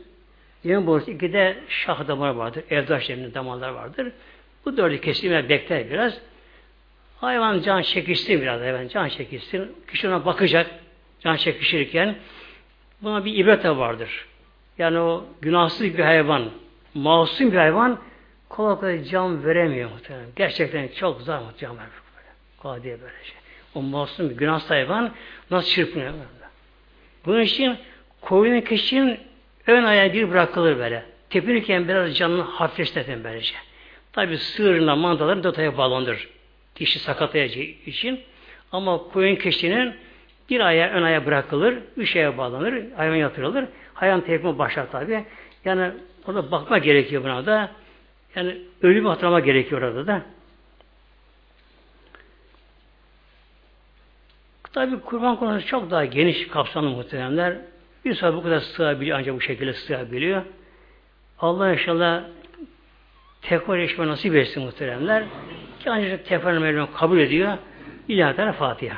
yemin 0.63 0.87
borusu, 0.87 1.11
iki 1.11 1.33
de 1.33 1.57
şah 1.67 2.07
damarı 2.07 2.37
vardır. 2.37 2.63
Evdaş 2.69 3.09
demir 3.09 3.33
damarlar 3.33 3.69
vardır. 3.69 4.11
Bu 4.65 4.77
dördü 4.77 5.01
kesilmeye 5.01 5.49
bekler 5.49 5.89
biraz. 5.89 6.21
Hayvan 7.17 7.61
can 7.61 7.81
çekişsin 7.81 8.41
biraz 8.41 8.61
hayvan 8.61 8.87
can 8.87 9.07
çekişsin. 9.07 9.75
Kişi 9.87 10.07
ona 10.07 10.25
bakacak 10.25 10.71
can 11.19 11.35
çekişirken 11.35 12.15
buna 13.01 13.25
bir 13.25 13.37
ibret 13.37 13.65
vardır. 13.65 14.25
Yani 14.77 14.99
o 14.99 15.25
günahsız 15.41 15.97
bir 15.97 16.03
hayvan, 16.03 16.49
masum 16.93 17.51
bir 17.51 17.57
hayvan 17.57 17.99
kolay 18.49 18.79
kolay 18.79 19.03
can 19.03 19.45
veremiyor 19.45 19.89
muhtemelen. 19.89 20.29
Gerçekten 20.35 20.87
çok 20.87 21.21
zor 21.21 21.39
can 21.59 21.77
vermek 21.77 21.93
böyle. 22.15 22.27
Kolay 22.57 22.83
diye 22.83 23.01
böyle 23.01 23.23
şey. 23.23 23.44
O 23.75 23.81
masum 23.81 24.29
bir 24.29 24.35
günahsız 24.35 24.69
hayvan 24.69 25.11
nasıl 25.51 25.69
çırpınıyor 25.69 26.13
böyle. 26.13 26.25
Bunun 27.25 27.41
için 27.41 27.77
koyunun 28.21 28.61
kişinin 28.61 29.19
ön 29.67 29.83
ayağı 29.83 30.13
bir 30.13 30.31
bırakılır 30.31 30.77
böyle. 30.77 31.05
Tepinirken 31.29 31.87
biraz 31.87 32.17
canını 32.17 32.41
hafifletin 32.41 33.23
böylece. 33.23 33.55
Tabi 34.13 34.37
sığırına 34.37 34.95
mandaların 34.95 35.43
dotaya 35.43 35.77
bağlanır. 35.77 36.27
Kişi 36.75 36.99
sakatlayacağı 36.99 37.63
için. 37.63 38.19
Ama 38.71 38.97
koyun 38.97 39.35
kişinin 39.35 39.93
bir 40.49 40.59
ayağı 40.59 40.89
ön 40.89 41.03
ayağı 41.03 41.25
bırakılır, 41.25 41.77
üç 41.97 42.15
ayağı 42.15 42.37
bağlanır, 42.37 42.83
hayvan 42.95 43.15
yatırılır. 43.15 43.65
Hayvan 43.93 44.21
tepkime 44.21 44.57
başlar 44.57 44.91
tabi. 44.91 45.25
Yani 45.65 45.91
orada 46.27 46.51
bakma 46.51 46.77
gerekiyor 46.77 47.23
buna 47.23 47.45
da. 47.45 47.71
Yani 48.35 48.57
ölümü 48.81 49.07
hatırlama 49.07 49.39
gerekiyor 49.39 49.81
orada 49.81 50.07
da. 50.07 50.21
Tabi 54.75 54.99
kurban 54.99 55.35
konusu 55.35 55.67
çok 55.67 55.91
daha 55.91 56.05
geniş 56.05 56.47
kapsamlı 56.47 56.89
muhteremler. 56.89 57.57
Bir 58.05 58.15
saat 58.15 58.33
bu 58.35 58.43
kadar 58.43 58.59
sığabiliyor 58.59 59.19
ancak 59.19 59.35
bu 59.35 59.41
şekilde 59.41 59.73
sığabiliyor. 59.73 60.41
Allah 61.39 61.73
inşallah 61.73 62.23
tekrar 63.41 63.77
yaşama 63.77 64.07
nasip 64.07 64.35
etsin 64.35 64.63
muhteremler. 64.63 65.23
Ki 65.79 65.91
ancak 65.91 66.25
tekrar 66.25 66.93
kabul 66.93 67.17
ediyor. 67.17 67.57
İlahi 68.07 68.51
Fatiha. 68.51 68.97